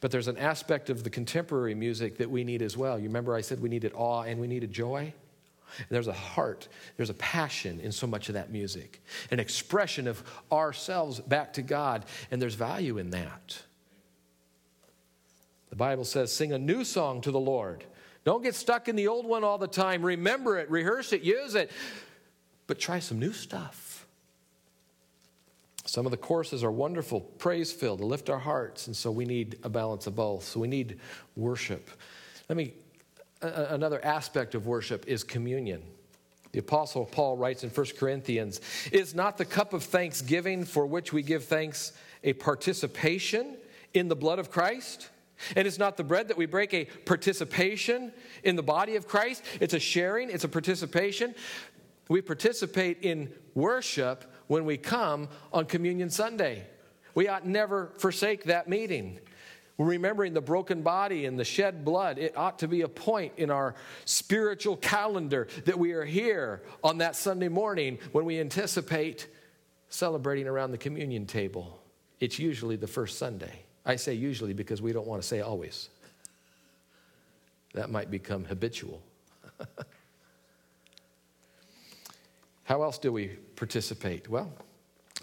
But 0.00 0.10
there's 0.10 0.28
an 0.28 0.36
aspect 0.36 0.90
of 0.90 1.04
the 1.04 1.10
contemporary 1.10 1.74
music 1.74 2.18
that 2.18 2.30
we 2.30 2.44
need 2.44 2.62
as 2.62 2.76
well. 2.76 2.98
You 2.98 3.06
remember 3.06 3.34
I 3.34 3.40
said 3.40 3.60
we 3.60 3.68
needed 3.68 3.92
awe 3.94 4.22
and 4.22 4.40
we 4.40 4.46
needed 4.46 4.70
joy? 4.72 5.12
There's 5.88 6.08
a 6.08 6.12
heart, 6.12 6.68
there's 6.96 7.10
a 7.10 7.14
passion 7.14 7.80
in 7.80 7.92
so 7.92 8.06
much 8.06 8.28
of 8.28 8.34
that 8.34 8.50
music, 8.50 9.02
an 9.30 9.40
expression 9.40 10.06
of 10.06 10.22
ourselves 10.50 11.20
back 11.20 11.52
to 11.54 11.62
God, 11.62 12.04
and 12.30 12.40
there's 12.40 12.54
value 12.54 12.98
in 12.98 13.10
that. 13.10 13.62
The 15.70 15.76
Bible 15.76 16.04
says, 16.04 16.32
sing 16.32 16.52
a 16.52 16.58
new 16.58 16.84
song 16.84 17.20
to 17.22 17.30
the 17.30 17.40
Lord. 17.40 17.84
Don't 18.24 18.42
get 18.42 18.54
stuck 18.54 18.88
in 18.88 18.96
the 18.96 19.08
old 19.08 19.26
one 19.26 19.44
all 19.44 19.58
the 19.58 19.68
time. 19.68 20.02
Remember 20.02 20.58
it, 20.58 20.70
rehearse 20.70 21.12
it, 21.12 21.22
use 21.22 21.54
it, 21.54 21.70
but 22.66 22.78
try 22.78 22.98
some 22.98 23.18
new 23.18 23.32
stuff. 23.32 24.06
Some 25.84 26.04
of 26.04 26.10
the 26.10 26.16
courses 26.16 26.64
are 26.64 26.70
wonderful, 26.70 27.20
praise 27.20 27.72
filled, 27.72 28.00
to 28.00 28.06
lift 28.06 28.28
our 28.28 28.40
hearts, 28.40 28.88
and 28.88 28.96
so 28.96 29.10
we 29.10 29.24
need 29.24 29.58
a 29.62 29.68
balance 29.68 30.08
of 30.08 30.16
both. 30.16 30.44
So 30.44 30.58
we 30.58 30.66
need 30.66 30.98
worship. 31.36 31.90
Let 32.48 32.56
me, 32.56 32.74
a, 33.42 33.74
another 33.74 34.04
aspect 34.04 34.54
of 34.54 34.66
worship 34.66 35.06
is 35.06 35.24
communion. 35.24 35.82
The 36.52 36.60
Apostle 36.60 37.04
Paul 37.04 37.36
writes 37.36 37.64
in 37.64 37.70
1 37.70 37.86
Corinthians 37.98 38.60
Is 38.92 39.14
not 39.14 39.36
the 39.36 39.44
cup 39.44 39.72
of 39.72 39.82
thanksgiving 39.82 40.64
for 40.64 40.86
which 40.86 41.12
we 41.12 41.22
give 41.22 41.44
thanks 41.44 41.92
a 42.24 42.32
participation 42.32 43.56
in 43.92 44.08
the 44.08 44.16
blood 44.16 44.38
of 44.38 44.50
Christ? 44.50 45.10
And 45.54 45.66
it's 45.66 45.78
not 45.78 45.96
the 45.98 46.04
bread 46.04 46.28
that 46.28 46.36
we 46.36 46.46
break 46.46 46.72
a 46.72 46.86
participation 47.04 48.12
in 48.42 48.56
the 48.56 48.62
body 48.62 48.96
of 48.96 49.06
Christ. 49.06 49.44
It's 49.60 49.74
a 49.74 49.78
sharing, 49.78 50.30
it's 50.30 50.44
a 50.44 50.48
participation. 50.48 51.34
We 52.08 52.22
participate 52.22 53.02
in 53.02 53.32
worship 53.54 54.24
when 54.46 54.64
we 54.64 54.78
come 54.78 55.28
on 55.52 55.66
Communion 55.66 56.08
Sunday. 56.08 56.64
We 57.14 57.28
ought 57.28 57.46
never 57.46 57.92
forsake 57.98 58.44
that 58.44 58.68
meeting. 58.68 59.18
Remembering 59.78 60.32
the 60.32 60.40
broken 60.40 60.80
body 60.80 61.26
and 61.26 61.38
the 61.38 61.44
shed 61.44 61.84
blood, 61.84 62.18
it 62.18 62.36
ought 62.36 62.58
to 62.60 62.68
be 62.68 62.80
a 62.80 62.88
point 62.88 63.34
in 63.36 63.50
our 63.50 63.74
spiritual 64.06 64.76
calendar 64.76 65.48
that 65.66 65.78
we 65.78 65.92
are 65.92 66.04
here 66.04 66.62
on 66.82 66.98
that 66.98 67.14
Sunday 67.14 67.48
morning 67.48 67.98
when 68.12 68.24
we 68.24 68.40
anticipate 68.40 69.28
celebrating 69.90 70.48
around 70.48 70.70
the 70.70 70.78
communion 70.78 71.26
table. 71.26 71.78
It's 72.20 72.38
usually 72.38 72.76
the 72.76 72.86
first 72.86 73.18
Sunday. 73.18 73.52
I 73.84 73.96
say 73.96 74.14
usually 74.14 74.54
because 74.54 74.80
we 74.80 74.92
don't 74.92 75.06
want 75.06 75.20
to 75.20 75.28
say 75.28 75.42
always. 75.42 75.90
That 77.74 77.90
might 77.90 78.10
become 78.10 78.46
habitual. 78.46 79.02
How 82.64 82.82
else 82.82 82.96
do 82.98 83.12
we 83.12 83.28
participate? 83.56 84.28
Well, 84.30 84.50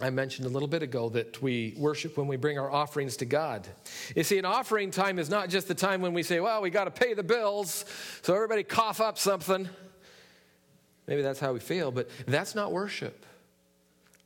I 0.03 0.09
mentioned 0.09 0.45
a 0.45 0.49
little 0.49 0.67
bit 0.67 0.83
ago 0.83 1.07
that 1.09 1.41
we 1.41 1.75
worship 1.77 2.17
when 2.17 2.27
we 2.27 2.35
bring 2.35 2.59
our 2.59 2.69
offerings 2.69 3.15
to 3.17 3.25
God. 3.25 3.65
You 4.17 4.23
see, 4.23 4.37
an 4.37 4.43
offering 4.43 4.91
time 4.91 5.17
is 5.17 5.29
not 5.29 5.47
just 5.47 5.69
the 5.69 5.73
time 5.73 6.01
when 6.01 6.13
we 6.13 6.23
say, 6.23 6.41
well, 6.41 6.61
we 6.61 6.71
got 6.71 6.83
to 6.85 6.91
pay 6.91 7.13
the 7.13 7.23
bills, 7.23 7.85
so 8.21 8.35
everybody 8.35 8.63
cough 8.63 8.99
up 8.99 9.17
something. 9.17 9.69
Maybe 11.07 11.21
that's 11.21 11.39
how 11.39 11.53
we 11.53 11.61
feel, 11.61 11.89
but 11.89 12.09
that's 12.27 12.53
not 12.53 12.73
worship. 12.73 13.25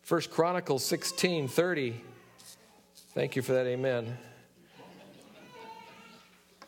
First 0.01 0.31
Chronicles 0.31 0.83
16 0.83 1.47
30. 1.47 2.01
Thank 3.13 3.35
you 3.35 3.43
for 3.43 3.51
that, 3.53 3.67
amen. 3.67 4.17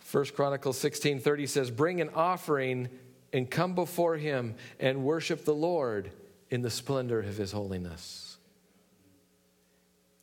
First 0.02 0.36
Chronicles 0.36 0.78
16 0.78 1.20
30 1.20 1.48
says, 1.48 1.72
Bring 1.72 2.00
an 2.00 2.10
offering 2.14 2.90
and 3.34 3.50
come 3.50 3.74
before 3.74 4.18
him 4.18 4.54
and 4.80 5.04
worship 5.04 5.46
the 5.46 5.56
Lord 5.56 6.12
in 6.52 6.62
the 6.62 6.70
splendor 6.70 7.22
of 7.22 7.38
his 7.38 7.52
holiness. 7.52 8.29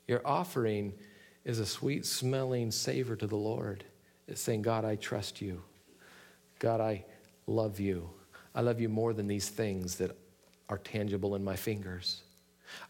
Your 0.07 0.27
offering 0.27 0.93
is 1.45 1.59
a 1.59 1.67
sweet 1.67 2.05
smelling 2.07 2.71
savor 2.71 3.17
to 3.17 3.27
the 3.27 3.37
Lord. 3.37 3.85
It's 4.29 4.41
saying, 4.41 4.63
God, 4.63 4.85
I 4.85 4.97
trust 4.97 5.41
you. 5.41 5.63
God, 6.59 6.81
I 6.81 7.05
love 7.47 7.79
you. 7.79 8.11
I 8.55 8.61
love 8.63 8.81
you 8.81 8.89
more 8.89 9.13
than 9.13 9.27
these 9.27 9.49
things 9.49 9.97
that 9.97 10.17
are 10.69 10.79
tangible 10.79 11.35
in 11.35 11.45
my 11.45 11.57
fingers. 11.57 12.23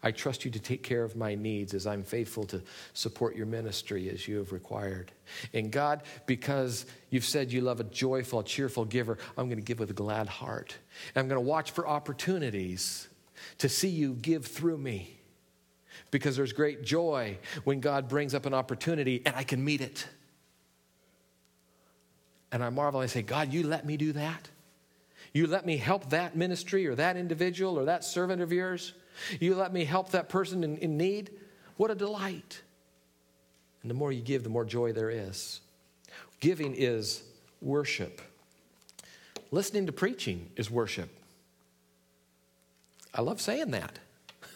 I 0.01 0.11
trust 0.11 0.43
you 0.45 0.51
to 0.51 0.59
take 0.59 0.81
care 0.81 1.03
of 1.03 1.15
my 1.15 1.35
needs 1.35 1.73
as 1.73 1.85
I'm 1.85 2.03
faithful 2.03 2.43
to 2.45 2.61
support 2.93 3.35
your 3.35 3.45
ministry 3.45 4.09
as 4.09 4.27
you 4.27 4.37
have 4.37 4.51
required. 4.51 5.11
And 5.53 5.71
God, 5.71 6.03
because 6.25 6.85
you've 7.09 7.25
said 7.25 7.51
you 7.51 7.61
love 7.61 7.79
a 7.79 7.83
joyful, 7.83 8.41
cheerful 8.43 8.85
giver, 8.85 9.17
I'm 9.37 9.45
going 9.45 9.57
to 9.57 9.63
give 9.63 9.79
with 9.79 9.91
a 9.91 9.93
glad 9.93 10.27
heart. 10.27 10.75
And 11.13 11.21
I'm 11.21 11.27
going 11.27 11.43
to 11.43 11.47
watch 11.47 11.71
for 11.71 11.87
opportunities 11.87 13.07
to 13.59 13.69
see 13.69 13.89
you 13.89 14.13
give 14.13 14.45
through 14.45 14.79
me. 14.79 15.16
Because 16.09 16.37
there's 16.37 16.53
great 16.53 16.83
joy 16.83 17.37
when 17.63 17.79
God 17.79 18.07
brings 18.07 18.33
up 18.33 18.45
an 18.45 18.53
opportunity 18.53 19.21
and 19.25 19.35
I 19.35 19.43
can 19.43 19.63
meet 19.63 19.81
it. 19.81 20.07
And 22.51 22.63
I 22.63 22.69
marvel, 22.69 23.01
and 23.01 23.09
I 23.09 23.11
say, 23.11 23.21
God, 23.21 23.51
you 23.51 23.63
let 23.63 23.85
me 23.85 23.97
do 23.97 24.13
that? 24.13 24.49
You 25.33 25.47
let 25.47 25.65
me 25.65 25.77
help 25.77 26.09
that 26.11 26.35
ministry 26.35 26.87
or 26.87 26.95
that 26.95 27.17
individual 27.17 27.77
or 27.77 27.85
that 27.85 28.03
servant 28.03 28.41
of 28.41 28.51
yours? 28.51 28.93
You 29.39 29.55
let 29.55 29.73
me 29.73 29.83
help 29.83 30.11
that 30.11 30.29
person 30.29 30.63
in, 30.63 30.77
in 30.77 30.97
need? 30.97 31.31
What 31.75 31.91
a 31.91 31.95
delight. 31.95 32.61
And 33.81 33.91
the 33.91 33.95
more 33.95 34.11
you 34.11 34.21
give, 34.21 34.43
the 34.43 34.49
more 34.49 34.65
joy 34.65 34.93
there 34.93 35.09
is. 35.09 35.61
Giving 36.39 36.73
is 36.75 37.23
worship. 37.61 38.21
Listening 39.51 39.85
to 39.85 39.91
preaching 39.91 40.49
is 40.55 40.69
worship. 40.69 41.09
I 43.13 43.21
love 43.21 43.41
saying 43.41 43.71
that. 43.71 43.99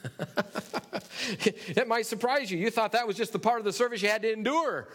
it 1.45 1.87
might 1.87 2.05
surprise 2.05 2.51
you. 2.51 2.57
You 2.57 2.69
thought 2.71 2.93
that 2.93 3.07
was 3.07 3.17
just 3.17 3.33
the 3.33 3.39
part 3.39 3.59
of 3.59 3.65
the 3.65 3.73
service 3.73 4.01
you 4.01 4.09
had 4.09 4.21
to 4.23 4.31
endure. 4.31 4.89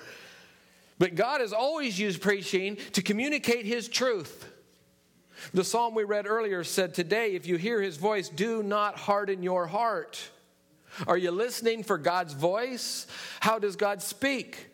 But 0.98 1.14
God 1.14 1.40
has 1.40 1.52
always 1.52 1.98
used 1.98 2.20
preaching 2.20 2.78
to 2.92 3.02
communicate 3.02 3.66
His 3.66 3.88
truth. 3.88 4.52
The 5.52 5.64
psalm 5.64 5.94
we 5.94 6.04
read 6.04 6.26
earlier 6.26 6.64
said, 6.64 6.94
Today, 6.94 7.34
if 7.34 7.46
you 7.46 7.56
hear 7.56 7.80
his 7.80 7.96
voice, 7.96 8.28
do 8.28 8.62
not 8.62 8.96
harden 8.96 9.42
your 9.42 9.66
heart. 9.66 10.30
Are 11.06 11.18
you 11.18 11.30
listening 11.30 11.82
for 11.82 11.98
God's 11.98 12.32
voice? 12.32 13.06
How 13.40 13.58
does 13.58 13.76
God 13.76 14.02
speak? 14.02 14.68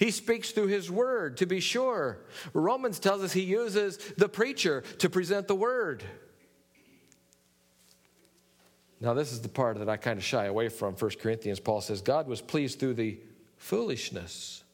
He 0.00 0.10
speaks 0.10 0.50
through 0.50 0.66
his 0.66 0.90
word, 0.90 1.36
to 1.36 1.46
be 1.46 1.60
sure. 1.60 2.18
Romans 2.52 2.98
tells 2.98 3.22
us 3.22 3.32
he 3.32 3.42
uses 3.42 3.98
the 4.16 4.28
preacher 4.28 4.82
to 4.98 5.08
present 5.08 5.46
the 5.48 5.54
word. 5.54 6.02
Now, 9.00 9.14
this 9.14 9.32
is 9.32 9.40
the 9.40 9.48
part 9.48 9.78
that 9.78 9.88
I 9.88 9.96
kind 9.96 10.18
of 10.18 10.24
shy 10.24 10.46
away 10.46 10.68
from. 10.68 10.94
1 10.94 11.10
Corinthians, 11.20 11.60
Paul 11.60 11.80
says, 11.80 12.00
God 12.00 12.26
was 12.26 12.40
pleased 12.40 12.78
through 12.80 12.94
the 12.94 13.18
foolishness 13.58 14.64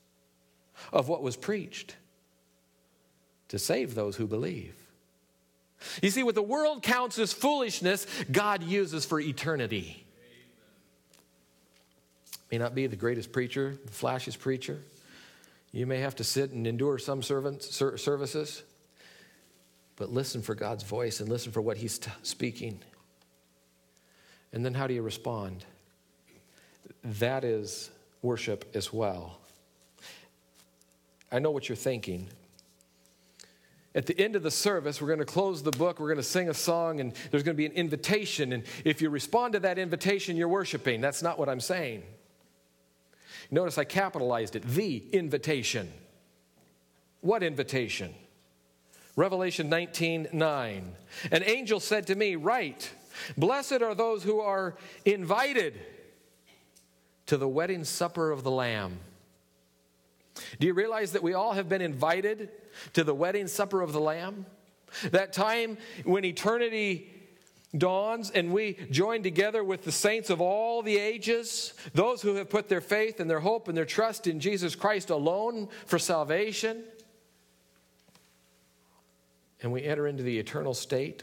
of 0.92 1.08
what 1.08 1.22
was 1.22 1.36
preached 1.36 1.96
to 3.48 3.58
save 3.58 3.94
those 3.94 4.16
who 4.16 4.26
believe. 4.26 4.74
You 6.00 6.10
see, 6.10 6.22
what 6.22 6.36
the 6.36 6.42
world 6.42 6.82
counts 6.82 7.18
as 7.18 7.32
foolishness, 7.32 8.06
God 8.30 8.62
uses 8.62 9.04
for 9.04 9.20
eternity. 9.20 10.06
May 12.50 12.58
not 12.58 12.74
be 12.74 12.86
the 12.86 12.96
greatest 12.96 13.32
preacher, 13.32 13.76
the 13.84 13.90
flashiest 13.90 14.38
preacher. 14.38 14.80
You 15.72 15.86
may 15.86 15.98
have 15.98 16.14
to 16.16 16.24
sit 16.24 16.52
and 16.52 16.66
endure 16.66 16.98
some 16.98 17.22
servants, 17.22 17.74
services, 17.74 18.62
but 19.96 20.10
listen 20.10 20.42
for 20.42 20.54
God's 20.54 20.84
voice 20.84 21.20
and 21.20 21.28
listen 21.28 21.50
for 21.50 21.62
what 21.62 21.78
He's 21.78 21.98
t- 21.98 22.10
speaking. 22.22 22.78
And 24.53 24.64
then 24.64 24.74
how 24.74 24.86
do 24.86 24.94
you 24.94 25.03
respond? 25.03 25.64
That 27.05 27.44
is 27.44 27.90
worship 28.20 28.70
as 28.74 28.92
well. 28.92 29.38
I 31.30 31.38
know 31.38 31.50
what 31.50 31.68
you're 31.68 31.76
thinking. 31.76 32.28
At 33.94 34.07
the 34.07 34.18
end 34.18 34.36
of 34.36 34.42
the 34.42 34.50
service, 34.50 35.00
we're 35.00 35.09
going 35.09 35.18
to 35.18 35.24
close 35.24 35.62
the 35.62 35.70
book, 35.70 36.00
we're 36.00 36.09
going 36.09 36.16
to 36.16 36.22
sing 36.22 36.48
a 36.48 36.55
song, 36.55 37.00
and 37.00 37.12
there's 37.30 37.42
going 37.42 37.55
to 37.55 37.59
be 37.59 37.66
an 37.66 37.72
invitation. 37.72 38.53
And 38.53 38.64
if 38.84 39.03
you 39.03 39.11
respond 39.11 39.53
to 39.55 39.61
that 39.61 39.78
invitation, 39.78 40.36
you're 40.36 40.48
worshiping. 40.48 41.00
That's 41.00 41.22
not 41.22 41.38
what 41.38 41.48
I'm 41.48 41.61
saying. 41.61 42.03
Notice 43.50 43.76
I 43.76 43.84
capitalized 43.84 44.57
it 44.57 44.62
the 44.62 45.05
invitation. 45.12 45.92
What 47.20 47.42
invitation? 47.42 48.14
Revelation 49.14 49.68
19 49.68 50.28
9. 50.32 50.92
An 51.30 51.42
angel 51.42 51.78
said 51.78 52.07
to 52.07 52.14
me, 52.14 52.36
Write, 52.36 52.90
blessed 53.36 53.82
are 53.82 53.94
those 53.94 54.22
who 54.22 54.40
are 54.40 54.74
invited 55.04 55.78
to 57.26 57.36
the 57.36 57.48
wedding 57.48 57.84
supper 57.84 58.30
of 58.30 58.42
the 58.42 58.50
Lamb. 58.50 58.98
Do 60.58 60.66
you 60.66 60.74
realize 60.74 61.12
that 61.12 61.22
we 61.22 61.34
all 61.34 61.52
have 61.52 61.68
been 61.68 61.82
invited 61.82 62.50
to 62.94 63.04
the 63.04 63.14
wedding 63.14 63.46
supper 63.46 63.80
of 63.80 63.92
the 63.92 64.00
Lamb? 64.00 64.46
That 65.10 65.32
time 65.32 65.78
when 66.04 66.24
eternity 66.24 67.10
dawns 67.76 68.30
and 68.30 68.52
we 68.52 68.74
join 68.90 69.22
together 69.22 69.64
with 69.64 69.84
the 69.84 69.92
saints 69.92 70.28
of 70.30 70.40
all 70.40 70.82
the 70.82 70.98
ages, 70.98 71.72
those 71.94 72.20
who 72.22 72.34
have 72.34 72.50
put 72.50 72.68
their 72.68 72.80
faith 72.80 73.20
and 73.20 73.30
their 73.30 73.40
hope 73.40 73.68
and 73.68 73.76
their 73.76 73.86
trust 73.86 74.26
in 74.26 74.40
Jesus 74.40 74.74
Christ 74.74 75.10
alone 75.10 75.68
for 75.86 75.98
salvation. 75.98 76.84
And 79.62 79.72
we 79.72 79.84
enter 79.84 80.06
into 80.06 80.22
the 80.22 80.38
eternal 80.38 80.74
state. 80.74 81.22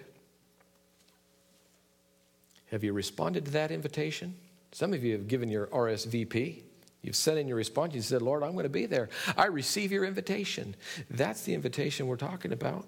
Have 2.72 2.84
you 2.84 2.94
responded 2.94 3.46
to 3.46 3.52
that 3.52 3.72
invitation? 3.72 4.36
Some 4.72 4.94
of 4.94 5.04
you 5.04 5.14
have 5.14 5.28
given 5.28 5.50
your 5.50 5.68
RSVP. 5.68 6.62
You've 7.02 7.16
sent 7.16 7.40
in 7.40 7.48
your 7.48 7.58
response. 7.58 7.96
You 7.96 8.02
said, 8.02 8.22
Lord, 8.22 8.44
I'm 8.44 8.54
going 8.54 8.64
to 8.64 8.70
be 8.70 8.86
there. 8.86 9.10
I 9.38 9.46
receive 9.46 9.92
your 9.92 10.06
invitation. 10.06 10.76
That's 11.10 11.44
the 11.44 11.54
invitation 11.54 12.08
we're 12.08 12.18
talking 12.18 12.52
about. 12.52 12.86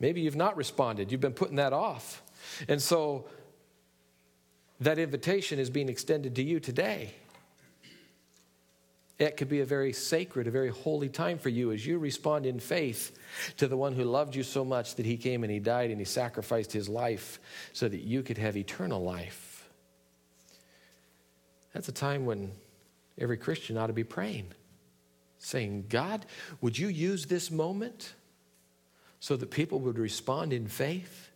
Maybe 0.00 0.20
you've 0.20 0.36
not 0.36 0.56
responded, 0.56 1.12
you've 1.12 1.20
been 1.20 1.32
putting 1.32 1.56
that 1.56 1.72
off. 1.72 2.22
And 2.68 2.82
so 2.82 3.26
that 4.80 4.98
invitation 4.98 5.58
is 5.58 5.70
being 5.70 5.88
extended 5.88 6.34
to 6.36 6.42
you 6.42 6.60
today. 6.60 7.14
It 9.18 9.36
could 9.36 9.48
be 9.48 9.60
a 9.60 9.64
very 9.64 9.92
sacred, 9.92 10.48
a 10.48 10.50
very 10.50 10.70
holy 10.70 11.08
time 11.08 11.38
for 11.38 11.48
you 11.48 11.70
as 11.70 11.86
you 11.86 11.98
respond 11.98 12.46
in 12.46 12.58
faith 12.58 13.16
to 13.58 13.68
the 13.68 13.76
one 13.76 13.92
who 13.92 14.02
loved 14.02 14.34
you 14.34 14.42
so 14.42 14.64
much 14.64 14.96
that 14.96 15.06
he 15.06 15.16
came 15.16 15.44
and 15.44 15.52
he 15.52 15.60
died 15.60 15.90
and 15.90 16.00
he 16.00 16.04
sacrificed 16.04 16.72
his 16.72 16.88
life 16.88 17.38
so 17.72 17.88
that 17.88 18.00
you 18.00 18.22
could 18.22 18.38
have 18.38 18.56
eternal 18.56 19.02
life. 19.02 19.70
That's 21.72 21.88
a 21.88 21.92
time 21.92 22.26
when 22.26 22.52
every 23.16 23.36
Christian 23.36 23.76
ought 23.76 23.86
to 23.86 23.92
be 23.92 24.04
praying, 24.04 24.52
saying, 25.38 25.86
God, 25.88 26.26
would 26.60 26.76
you 26.76 26.88
use 26.88 27.26
this 27.26 27.52
moment 27.52 28.14
so 29.20 29.36
that 29.36 29.50
people 29.50 29.78
would 29.80 29.98
respond 29.98 30.52
in 30.52 30.66
faith? 30.66 31.30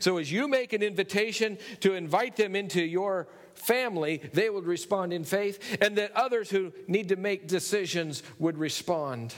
So, 0.00 0.18
as 0.18 0.30
you 0.30 0.48
make 0.48 0.74
an 0.74 0.82
invitation 0.82 1.56
to 1.80 1.94
invite 1.94 2.36
them 2.36 2.54
into 2.54 2.82
your 2.82 3.26
family, 3.54 4.20
they 4.32 4.50
would 4.50 4.66
respond 4.66 5.12
in 5.12 5.24
faith, 5.24 5.78
and 5.80 5.96
that 5.96 6.12
others 6.12 6.50
who 6.50 6.72
need 6.86 7.08
to 7.08 7.16
make 7.16 7.46
decisions 7.46 8.22
would 8.38 8.58
respond 8.58 9.34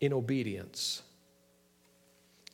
in 0.00 0.12
obedience. 0.12 1.02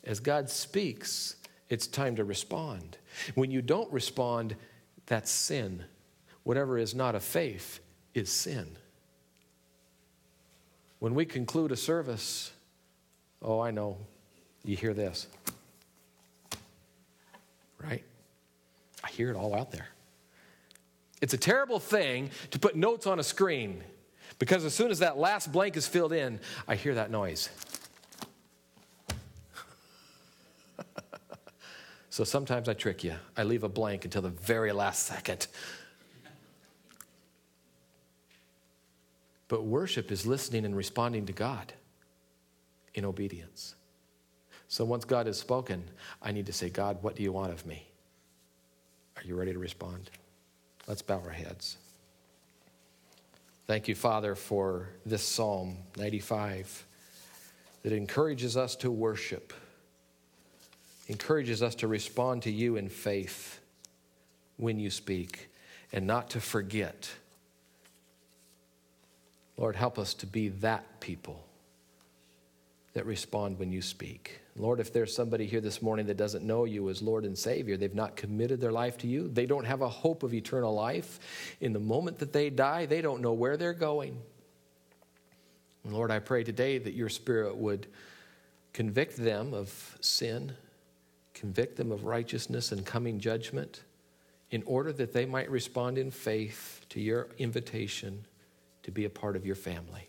As 0.05 0.21
God 0.21 0.51
speaks, 0.51 1.37
it's 1.69 1.87
time 1.87 2.17
to 2.17 2.25
respond. 2.25 2.99
When 3.35 3.51
you 3.51 3.63
don't 3.63 3.93
respond, 3.93 4.57
that's 5.07 5.31
sin 5.31 5.85
whatever 6.45 6.79
is 6.79 6.95
not 6.95 7.15
of 7.15 7.23
faith 7.23 7.81
is 8.15 8.31
sin. 8.31 8.77
When 10.99 11.15
we 11.15 11.25
conclude 11.25 11.73
a 11.73 11.77
service, 11.77 12.53
oh, 13.41 13.61
I 13.61 13.71
know, 13.71 13.99
you 14.65 14.77
hear 14.77 14.95
this. 14.95 15.27
Right? 17.83 18.05
I 19.03 19.09
hear 19.09 19.31
it 19.31 19.37
all 19.37 19.55
out 19.55 19.73
there. 19.73 19.89
It's 21.23 21.33
a 21.33 21.39
terrible 21.39 21.79
thing 21.81 22.31
to 22.51 22.59
put 22.59 22.77
notes 22.77 23.07
on 23.07 23.19
a 23.19 23.23
screen 23.23 23.83
because 24.39 24.67
as 24.67 24.75
soon 24.75 24.91
as 24.91 24.99
that 24.99 25.17
last 25.17 25.51
blank 25.51 25.79
is 25.79 25.87
filled 25.89 26.13
in, 26.13 26.39
I 26.69 26.75
hear 26.75 26.95
that 26.97 27.11
noise. 27.11 27.49
so 32.11 32.25
sometimes 32.25 32.69
I 32.69 32.75
trick 32.75 33.03
you. 33.03 33.15
I 33.35 33.45
leave 33.45 33.63
a 33.63 33.71
blank 33.71 34.05
until 34.05 34.21
the 34.21 34.29
very 34.29 34.73
last 34.73 35.07
second 35.07 35.47
But 39.53 39.65
worship 39.65 40.11
is 40.11 40.25
listening 40.25 40.65
and 40.65 40.75
responding 40.75 41.27
to 41.27 41.33
God 41.35 41.75
in 42.95 43.05
obedience. 43.05 43.75
So 44.67 44.83
once 44.83 45.05
God 45.05 45.27
has 45.27 45.39
spoken, 45.39 45.85
I 46.23 46.33
need 46.33 46.47
to 46.47 46.55
say, 46.55 46.71
God, 46.71 47.03
what 47.03 47.17
do 47.17 47.23
you 47.23 47.33
want 47.33 47.53
of 47.53 47.67
me? 47.67 47.87
Are 49.15 49.23
you 49.23 49.35
ready 49.35 49.53
to 49.53 49.59
respond? 49.59 50.09
Let's 50.93 51.01
bow 51.01 51.23
our 51.25 51.31
heads. 51.31 51.79
Thank 53.67 53.89
you, 53.89 53.95
Father, 53.95 54.35
for 54.35 54.91
this 55.07 55.27
Psalm 55.27 55.79
95 55.97 56.85
that 57.83 57.95
encourages 57.95 58.59
us 58.59 58.77
to 58.77 58.91
worship, 58.91 59.55
encourages 61.09 61.63
us 61.63 61.75
to 61.77 61.89
respond 61.89 62.43
to 62.43 62.51
you 62.51 62.77
in 62.77 62.91
faith 62.91 63.59
when 64.59 64.79
you 64.79 64.91
speak. 64.91 65.49
and 65.95 66.07
not 66.07 66.29
to 66.29 66.43
forget. 66.43 67.11
Lord, 69.57 69.77
help 69.77 69.99
us 69.99 70.13
to 70.13 70.27
be 70.27 70.49
that 70.49 71.01
people 71.01 71.43
that 72.93 73.07
respond 73.07 73.59
when 73.59 73.73
you 73.73 73.81
speak. 73.81 74.42
Lord, 74.55 74.81
if 74.81 74.93
there's 74.93 75.15
somebody 75.15 75.47
here 75.47 75.63
this 75.63 75.81
morning 75.81 76.07
that 76.07 76.19
doesn't 76.19 76.45
know 76.45 76.65
you 76.65 76.91
as 76.91 77.01
Lord 77.01 77.25
and 77.25 77.37
Savior, 77.37 77.77
they've 77.77 77.95
not 77.95 78.17
committed 78.17 78.61
their 78.61 78.73
life 78.73 78.99
to 78.99 79.07
you, 79.07 79.29
they 79.29 79.47
don't 79.47 79.65
have 79.65 79.81
a 79.81 79.89
hope 79.89 80.23
of 80.23 80.35
eternal 80.35 80.75
life. 80.75 81.21
In 81.61 81.73
the 81.73 81.81
moment 81.81 82.19
that 82.19 82.33
they 82.33 82.51
die, 82.51 82.85
they 82.85 83.01
don't 83.01 83.23
know 83.23 83.33
where 83.33 83.57
they're 83.57 83.73
going. 83.73 84.19
Lord, 85.85 86.11
I 86.11 86.19
pray 86.19 86.45
today 86.45 86.79
that 86.79 86.95
your 86.95 87.09
Spirit 87.09 87.57
would 87.57 87.87
convict 88.73 89.17
them 89.17 89.55
of 89.55 89.97
sin, 90.01 90.53
convict 91.35 91.77
them 91.77 91.91
of 91.91 92.05
righteousness 92.05 92.73
and 92.73 92.85
coming 92.85 93.19
judgment, 93.19 93.83
in 94.51 94.63
order 94.65 94.93
that 94.93 95.15
they 95.15 95.25
might 95.25 95.51
respond 95.51 95.97
in 95.97 96.11
faith 96.11 96.85
to 96.91 97.01
your 97.01 97.29
invitation 97.39 98.27
to 98.83 98.91
be 98.91 99.07
a 99.07 99.11
part 99.11 99.35
of 99.35 99.47
your 99.47 99.57
family. 99.57 100.09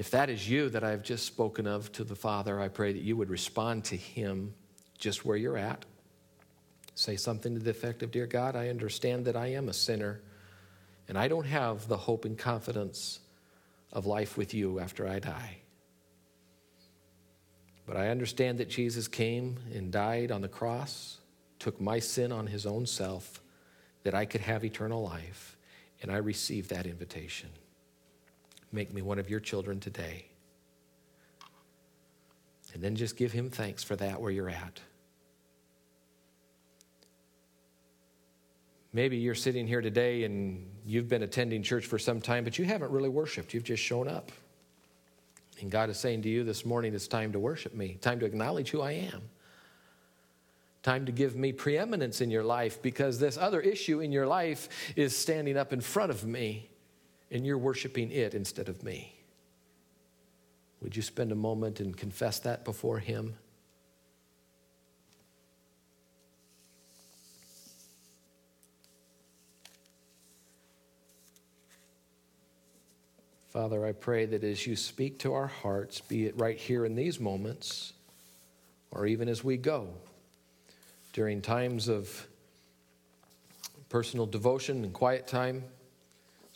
If 0.00 0.12
that 0.12 0.30
is 0.30 0.48
you 0.48 0.70
that 0.70 0.82
I've 0.82 1.02
just 1.02 1.26
spoken 1.26 1.66
of 1.66 1.92
to 1.92 2.04
the 2.04 2.14
Father, 2.14 2.58
I 2.58 2.68
pray 2.68 2.94
that 2.94 3.02
you 3.02 3.18
would 3.18 3.28
respond 3.28 3.84
to 3.84 3.96
Him 3.96 4.54
just 4.96 5.26
where 5.26 5.36
you're 5.36 5.58
at. 5.58 5.84
Say 6.94 7.16
something 7.16 7.52
to 7.52 7.60
the 7.60 7.68
effect 7.68 8.02
of 8.02 8.10
Dear 8.10 8.26
God, 8.26 8.56
I 8.56 8.70
understand 8.70 9.26
that 9.26 9.36
I 9.36 9.48
am 9.48 9.68
a 9.68 9.74
sinner, 9.74 10.22
and 11.06 11.18
I 11.18 11.28
don't 11.28 11.44
have 11.44 11.86
the 11.86 11.98
hope 11.98 12.24
and 12.24 12.38
confidence 12.38 13.20
of 13.92 14.06
life 14.06 14.38
with 14.38 14.54
you 14.54 14.80
after 14.80 15.06
I 15.06 15.18
die. 15.18 15.58
But 17.84 17.98
I 17.98 18.08
understand 18.08 18.56
that 18.56 18.70
Jesus 18.70 19.06
came 19.06 19.58
and 19.74 19.92
died 19.92 20.32
on 20.32 20.40
the 20.40 20.48
cross, 20.48 21.18
took 21.58 21.78
my 21.78 21.98
sin 21.98 22.32
on 22.32 22.46
his 22.46 22.64
own 22.64 22.86
self, 22.86 23.42
that 24.04 24.14
I 24.14 24.24
could 24.24 24.40
have 24.40 24.64
eternal 24.64 25.02
life, 25.02 25.58
and 26.00 26.10
I 26.10 26.16
receive 26.16 26.68
that 26.68 26.86
invitation. 26.86 27.50
Make 28.72 28.92
me 28.92 29.02
one 29.02 29.18
of 29.18 29.28
your 29.28 29.40
children 29.40 29.80
today. 29.80 30.26
And 32.72 32.82
then 32.82 32.94
just 32.94 33.16
give 33.16 33.32
him 33.32 33.50
thanks 33.50 33.82
for 33.82 33.96
that 33.96 34.20
where 34.20 34.30
you're 34.30 34.48
at. 34.48 34.80
Maybe 38.92 39.16
you're 39.16 39.34
sitting 39.34 39.66
here 39.66 39.80
today 39.80 40.24
and 40.24 40.68
you've 40.84 41.08
been 41.08 41.22
attending 41.22 41.62
church 41.62 41.86
for 41.86 41.98
some 41.98 42.20
time, 42.20 42.42
but 42.44 42.58
you 42.58 42.64
haven't 42.64 42.90
really 42.90 43.08
worshiped. 43.08 43.54
You've 43.54 43.64
just 43.64 43.82
shown 43.82 44.08
up. 44.08 44.32
And 45.60 45.70
God 45.70 45.90
is 45.90 45.98
saying 45.98 46.22
to 46.22 46.28
you 46.28 46.42
this 46.42 46.64
morning, 46.64 46.94
it's 46.94 47.06
time 47.06 47.32
to 47.32 47.38
worship 47.38 47.74
me, 47.74 47.98
time 48.00 48.18
to 48.20 48.26
acknowledge 48.26 48.70
who 48.70 48.80
I 48.80 48.92
am, 48.92 49.22
time 50.82 51.06
to 51.06 51.12
give 51.12 51.36
me 51.36 51.52
preeminence 51.52 52.20
in 52.20 52.30
your 52.30 52.42
life 52.42 52.80
because 52.82 53.18
this 53.18 53.36
other 53.36 53.60
issue 53.60 54.00
in 54.00 54.10
your 54.10 54.26
life 54.26 54.68
is 54.96 55.16
standing 55.16 55.56
up 55.56 55.72
in 55.72 55.80
front 55.80 56.10
of 56.10 56.24
me 56.24 56.70
and 57.30 57.46
you're 57.46 57.58
worshiping 57.58 58.10
it 58.10 58.34
instead 58.34 58.68
of 58.68 58.82
me. 58.82 59.14
Would 60.82 60.96
you 60.96 61.02
spend 61.02 61.30
a 61.30 61.36
moment 61.36 61.80
and 61.80 61.96
confess 61.96 62.38
that 62.40 62.64
before 62.64 62.98
Him? 62.98 63.36
Father, 73.48 73.84
I 73.84 73.92
pray 73.92 74.26
that 74.26 74.44
as 74.44 74.64
you 74.64 74.76
speak 74.76 75.18
to 75.20 75.34
our 75.34 75.48
hearts, 75.48 76.00
be 76.00 76.26
it 76.26 76.38
right 76.38 76.56
here 76.56 76.84
in 76.84 76.94
these 76.94 77.18
moments, 77.18 77.92
or 78.92 79.06
even 79.06 79.28
as 79.28 79.42
we 79.42 79.56
go, 79.56 79.88
during 81.12 81.42
times 81.42 81.88
of 81.88 82.28
personal 83.88 84.24
devotion 84.24 84.84
and 84.84 84.92
quiet 84.92 85.26
time, 85.26 85.64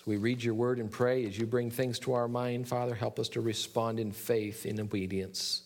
we 0.07 0.17
read 0.17 0.43
your 0.43 0.55
word 0.55 0.79
and 0.79 0.91
pray 0.91 1.25
as 1.27 1.39
you 1.39 1.47
bring 1.47 1.71
things 1.71 1.99
to 2.01 2.13
our 2.13 2.29
mind, 2.29 2.69
Father, 2.69 2.95
help 2.95 3.19
us 3.19 3.31
to 3.31 3.41
respond 3.41 3.99
in 3.99 4.13
faith, 4.13 4.67
in 4.67 4.79
obedience. 4.81 5.63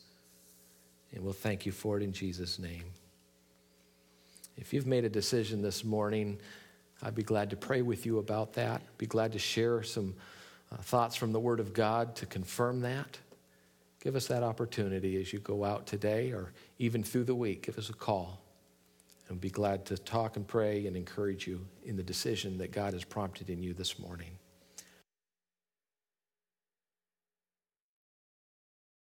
And 1.13 1.25
we'll 1.25 1.33
thank 1.33 1.67
you 1.67 1.73
for 1.73 1.97
it 1.97 2.03
in 2.03 2.13
Jesus' 2.13 2.59
name. 2.59 2.85
If 4.57 4.73
you've 4.73 4.87
made 4.87 5.05
a 5.05 5.09
decision 5.09 5.63
this 5.63 5.85
morning, 5.85 6.39
I'd 7.03 7.15
be 7.15 7.23
glad 7.23 7.51
to 7.51 7.57
pray 7.57 7.83
with 7.83 8.07
you 8.07 8.19
about 8.19 8.55
that. 8.55 8.83
Be 8.99 9.07
glad 9.07 9.33
to 9.33 9.39
share 9.39 9.83
some 9.83 10.15
uh, 10.71 10.77
thoughts 10.77 11.17
from 11.17 11.33
the 11.33 11.41
Word 11.41 11.61
of 11.61 11.73
God 11.73 12.15
to 12.17 12.27
confirm 12.27 12.81
that. 12.83 13.19
Give 14.03 14.15
us 14.15 14.29
that 14.29 14.43
opportunity 14.43 15.21
as 15.21 15.33
you 15.33 15.39
go 15.41 15.65
out 15.65 15.87
today 15.87 16.33
or 16.33 16.53
even 16.79 17.03
through 17.03 17.25
the 17.25 17.35
week. 17.35 17.67
Give 17.67 17.79
us 17.79 17.89
a 17.89 17.95
call 17.95 18.41
and 19.29 19.41
be 19.41 19.51
glad 19.51 19.85
to 19.87 19.99
talk 19.99 20.37
and 20.37 20.47
pray 20.47 20.87
and 20.87 20.97
encourage 20.97 21.47
you 21.47 21.67
in 21.85 21.97
the 21.97 22.03
decision 22.03 22.59
that 22.59 22.73
God 22.73 22.93
has 22.95 23.05
prompted 23.05 23.51
in 23.51 23.63
you 23.63 23.75
this 23.75 23.99
morning. 23.99 24.31